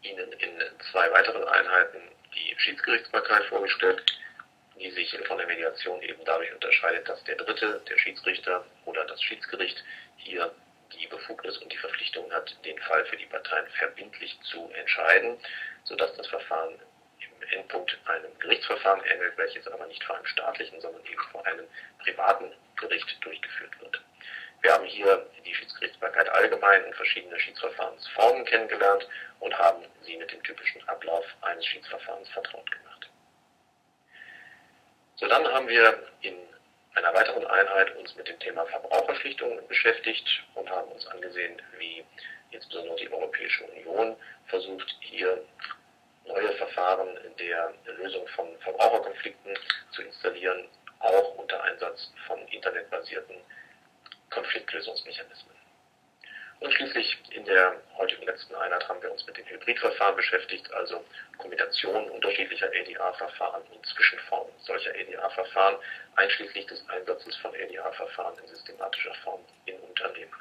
Ihnen 0.02 0.32
in 0.32 0.62
zwei 0.92 1.10
weiteren 1.12 1.44
Einheiten 1.44 2.00
die 2.40 2.54
Schiedsgerichtsbarkeit 2.58 3.44
vorgestellt, 3.46 4.02
die 4.78 4.90
sich 4.90 5.16
von 5.26 5.38
der 5.38 5.46
Mediation 5.46 6.00
eben 6.02 6.24
dadurch 6.24 6.52
unterscheidet, 6.52 7.08
dass 7.08 7.22
der 7.24 7.36
Dritte, 7.36 7.82
der 7.88 7.98
Schiedsrichter 7.98 8.64
oder 8.86 9.04
das 9.04 9.22
Schiedsgericht 9.22 9.82
hier 10.16 10.52
die 10.98 11.06
Befugnis 11.06 11.56
und 11.58 11.72
die 11.72 11.76
Verpflichtung 11.76 12.32
hat, 12.32 12.54
den 12.64 12.78
Fall 12.80 13.04
für 13.06 13.16
die 13.16 13.26
Parteien 13.26 13.66
verbindlich 13.78 14.38
zu 14.42 14.70
entscheiden, 14.70 15.38
sodass 15.84 16.14
das 16.16 16.26
Verfahren 16.26 16.78
im 17.52 17.68
Punkt 17.68 17.96
einem 18.06 18.38
Gerichtsverfahren 18.38 19.02
ähnelt, 19.04 19.36
welches 19.36 19.66
aber 19.68 19.86
nicht 19.86 20.02
vor 20.04 20.16
einem 20.16 20.26
staatlichen, 20.26 20.80
sondern 20.80 21.04
eben 21.04 21.22
vor 21.30 21.44
einem 21.46 21.66
privaten 22.02 22.52
Gericht 22.76 23.16
durchgeführt 23.24 23.80
wird. 23.80 24.00
Wir 24.62 24.72
haben 24.72 24.84
hier 24.84 25.26
die 25.44 25.54
Schiedsgerichtsbarkeit 25.54 26.28
allgemein 26.28 26.84
und 26.84 26.94
verschiedene 26.94 27.38
Schiedsverfahrensformen 27.40 28.44
kennengelernt 28.44 29.08
und 29.40 29.58
haben 29.58 29.84
sie 30.02 30.16
mit 30.16 30.30
dem 30.30 30.42
typischen 30.42 30.86
Ablauf 30.88 31.24
eines 31.40 31.64
Schiedsverfahrens 31.66 32.28
vertraut 32.28 32.70
gemacht. 32.70 33.10
So, 35.16 35.26
dann 35.28 35.46
haben 35.48 35.68
wir 35.68 36.02
in 36.20 36.34
einer 36.94 37.14
weiteren 37.14 37.46
Einheit 37.46 37.94
uns 37.96 38.14
mit 38.16 38.28
dem 38.28 38.38
Thema 38.40 38.66
Verbraucherschlichtung 38.66 39.66
beschäftigt 39.68 40.26
und 40.54 40.68
haben 40.68 40.90
uns 40.92 41.06
angesehen, 41.06 41.60
wie 41.78 42.04
insbesondere 42.50 42.96
die 42.96 43.12
Europäische 43.12 43.64
Union 43.64 44.16
versucht, 44.46 44.96
hier 45.00 45.42
neue 46.26 46.52
Verfahren 46.52 47.08
der 47.38 47.72
Lösung 47.96 48.26
von 48.28 48.48
Verbraucherkonflikten 48.60 49.56
zu 49.92 50.02
installieren, 50.02 50.68
auch 50.98 51.38
unter 51.38 51.62
Einsatz 51.62 52.12
von 52.26 52.46
internetbasierten 52.48 53.36
Konfliktlösungsmechanismen. 54.30 55.56
Und 56.60 56.72
schließlich 56.74 57.18
in 57.30 57.44
der 57.46 57.80
heutigen 57.96 58.26
letzten 58.26 58.54
Einheit 58.54 58.86
haben 58.86 59.00
wir 59.02 59.10
uns 59.10 59.26
mit 59.26 59.36
den 59.36 59.46
Hybridverfahren 59.46 60.14
beschäftigt, 60.14 60.70
also 60.74 61.02
Kombinationen 61.38 62.10
unterschiedlicher 62.10 62.70
EDA-Verfahren 62.72 63.62
und 63.72 63.86
Zwischenformen 63.86 64.52
solcher 64.58 64.94
EDA-Verfahren, 64.94 65.76
einschließlich 66.16 66.66
des 66.66 66.86
Einsatzes 66.90 67.34
von 67.36 67.54
EDA-Verfahren 67.54 68.38
in 68.38 68.48
systematischer 68.48 69.14
Form 69.24 69.40
in 69.64 69.78
Unternehmen. 69.80 70.34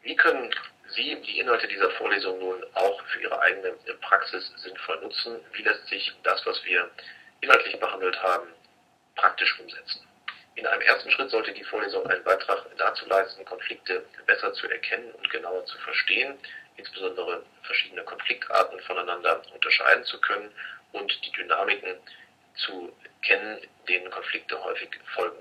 Wie 0.00 0.16
können 0.16 0.54
Sie 0.88 1.20
die 1.22 1.40
Inhalte 1.40 1.68
dieser 1.68 1.90
Vorlesung 1.92 2.38
nun 2.38 2.64
auch 2.74 3.02
für 3.06 3.20
Ihre 3.20 3.40
eigene 3.40 3.72
Praxis 4.00 4.50
sinnvoll 4.56 5.00
nutzen? 5.00 5.40
Wie 5.52 5.62
lässt 5.62 5.86
sich 5.88 6.12
das, 6.22 6.44
was 6.46 6.62
wir 6.64 6.90
inhaltlich 7.42 7.78
behandelt 7.78 8.22
haben, 8.22 8.48
praktisch 9.14 9.60
umsetzen? 9.60 10.06
In 10.56 10.66
einem 10.66 10.82
ersten 10.82 11.10
Schritt 11.10 11.30
sollte 11.30 11.52
die 11.52 11.64
Vorlesung 11.64 12.06
einen 12.06 12.22
Beitrag 12.22 12.64
dazu 12.76 13.06
leisten, 13.06 13.44
Konflikte 13.44 14.04
besser 14.26 14.52
zu 14.52 14.68
erkennen 14.68 15.10
und 15.12 15.28
genauer 15.30 15.64
zu 15.66 15.76
verstehen, 15.78 16.38
insbesondere 16.76 17.44
verschiedene 17.62 18.04
Konfliktarten 18.04 18.78
voneinander 18.80 19.42
unterscheiden 19.52 20.04
zu 20.04 20.20
können 20.20 20.52
und 20.92 21.12
die 21.24 21.32
Dynamiken 21.32 21.96
zu 22.56 22.96
kennen, 23.22 23.60
denen 23.88 24.10
Konflikte 24.10 24.62
häufig 24.62 24.90
folgen. 25.14 25.38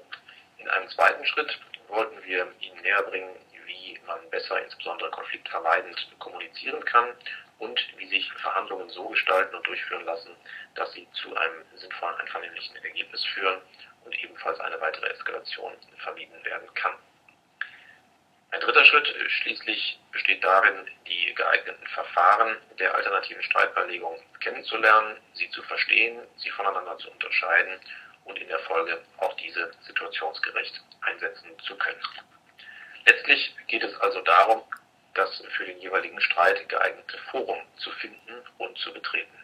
In 0.57 0.67
einem 0.67 0.89
zweiten 0.89 1.25
Schritt 1.25 1.59
wollten 1.89 2.23
wir 2.23 2.51
Ihnen 2.59 2.81
näher 2.81 3.03
bringen, 3.03 3.35
wie 3.65 3.99
man 4.07 4.29
besser, 4.31 4.63
insbesondere 4.63 5.11
konfliktvermeidend, 5.11 6.07
kommunizieren 6.17 6.83
kann 6.85 7.13
und 7.59 7.79
wie 7.97 8.07
sich 8.07 8.31
Verhandlungen 8.33 8.89
so 8.89 9.09
gestalten 9.09 9.55
und 9.55 9.67
durchführen 9.67 10.05
lassen, 10.05 10.35
dass 10.75 10.91
sie 10.93 11.07
zu 11.13 11.35
einem 11.35 11.63
sinnvollen 11.75 12.19
einvernehmlichen 12.19 12.75
Ergebnis 12.77 13.23
führen 13.25 13.61
und 14.05 14.17
ebenfalls 14.23 14.59
eine 14.59 14.79
weitere 14.81 15.07
Eskalation 15.07 15.73
vermieden 15.97 16.43
werden 16.43 16.73
kann. 16.73 16.93
Ein 18.51 18.59
dritter 18.59 18.85
Schritt 18.85 19.07
schließlich 19.29 19.99
besteht 20.11 20.43
darin, 20.43 20.87
die 21.07 21.33
geeigneten 21.33 21.87
Verfahren 21.87 22.57
der 22.77 22.93
alternativen 22.93 23.41
Streitbeilegung 23.41 24.21
kennenzulernen, 24.41 25.17
sie 25.33 25.49
zu 25.49 25.63
verstehen, 25.63 26.21
sie 26.37 26.51
voneinander 26.51 26.95
zu 26.99 27.09
unterscheiden 27.09 27.79
und 28.25 28.37
in 28.37 28.47
der 28.47 28.59
Folge 28.59 29.03
auch 29.17 29.33
diese 29.37 29.71
situationsgerecht 29.81 30.83
einsetzen 31.01 31.59
zu 31.65 31.75
können. 31.77 32.01
Letztlich 33.05 33.55
geht 33.67 33.83
es 33.83 33.95
also 34.01 34.21
darum, 34.21 34.61
das 35.15 35.43
für 35.57 35.65
den 35.65 35.79
jeweiligen 35.79 36.21
Streit 36.21 36.69
geeignete 36.69 37.17
Forum 37.31 37.59
zu 37.77 37.91
finden 37.93 38.35
und 38.59 38.77
zu 38.77 38.93
betreten. 38.93 39.37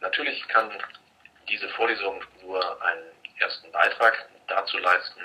Natürlich 0.00 0.46
kann 0.48 0.70
diese 1.48 1.68
Vorlesung 1.70 2.22
nur 2.42 2.82
einen 2.82 3.04
ersten 3.38 3.70
Beitrag 3.72 4.28
dazu 4.46 4.78
leisten, 4.78 5.20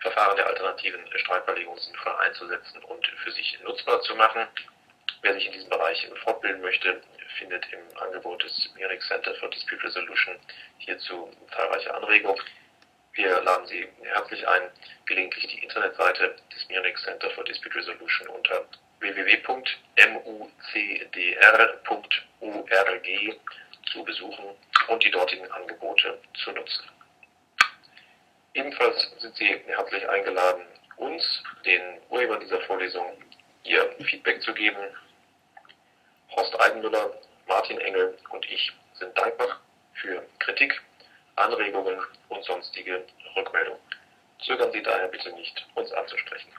Verfahren 0.00 0.36
der 0.36 0.46
alternativen 0.46 1.00
Streitbeilegung 1.18 1.78
sinnvoll 1.78 2.14
einzusetzen 2.16 2.82
und 2.84 3.06
für 3.06 3.32
sich 3.32 3.58
nutzbar 3.62 4.00
zu 4.02 4.14
machen. 4.14 4.46
Wer 5.22 5.34
sich 5.34 5.46
in 5.46 5.52
diesem 5.52 5.70
Bereich 5.70 6.08
fortbilden 6.22 6.60
möchte, 6.60 7.02
findet 7.38 7.66
im 7.72 7.80
Angebot 8.00 8.42
des 8.42 8.70
Munich 8.76 9.00
Center 9.08 9.34
for 9.36 9.50
Dispute 9.50 9.82
Resolution 9.82 10.36
hierzu 10.78 11.30
zahlreiche 11.54 11.94
Anregungen. 11.94 12.40
Wir 13.14 13.40
laden 13.40 13.66
Sie 13.66 13.88
herzlich 14.02 14.46
ein, 14.46 14.70
gelegentlich 15.06 15.46
die 15.48 15.62
Internetseite 15.62 16.36
des 16.54 16.68
Munich 16.68 16.96
Center 16.98 17.30
for 17.30 17.44
Dispute 17.44 17.74
Resolution 17.76 18.28
unter 18.28 18.66
www.mucdr.org 19.00 19.76
zu 23.92 24.04
besuchen 24.04 24.56
und 24.88 25.04
die 25.04 25.10
dortigen 25.10 25.50
Angebote 25.50 26.18
zu 26.44 26.52
nutzen. 26.52 26.84
Ebenfalls 28.54 29.14
sind 29.18 29.36
Sie 29.36 29.60
herzlich 29.66 30.08
eingeladen, 30.08 30.62
uns, 30.96 31.42
den 31.64 32.00
Urhebern 32.08 32.40
dieser 32.40 32.60
Vorlesung, 32.62 33.12
Ihr 33.64 33.94
Feedback 34.04 34.40
zu 34.42 34.54
geben. 34.54 34.78
Horst 36.34 36.58
Eidenmüller, 36.60 37.10
Martin 37.46 37.78
Engel 37.80 38.16
und 38.30 38.46
ich 38.50 38.72
sind 38.94 39.16
dankbar 39.18 39.60
für 39.94 40.26
Kritik, 40.38 40.80
Anregungen 41.36 42.00
und 42.28 42.44
sonstige 42.44 43.04
Rückmeldungen. 43.36 43.80
Zögern 44.44 44.72
Sie 44.72 44.82
daher 44.82 45.08
bitte 45.08 45.32
nicht, 45.32 45.66
uns 45.74 45.92
anzusprechen. 45.92 46.52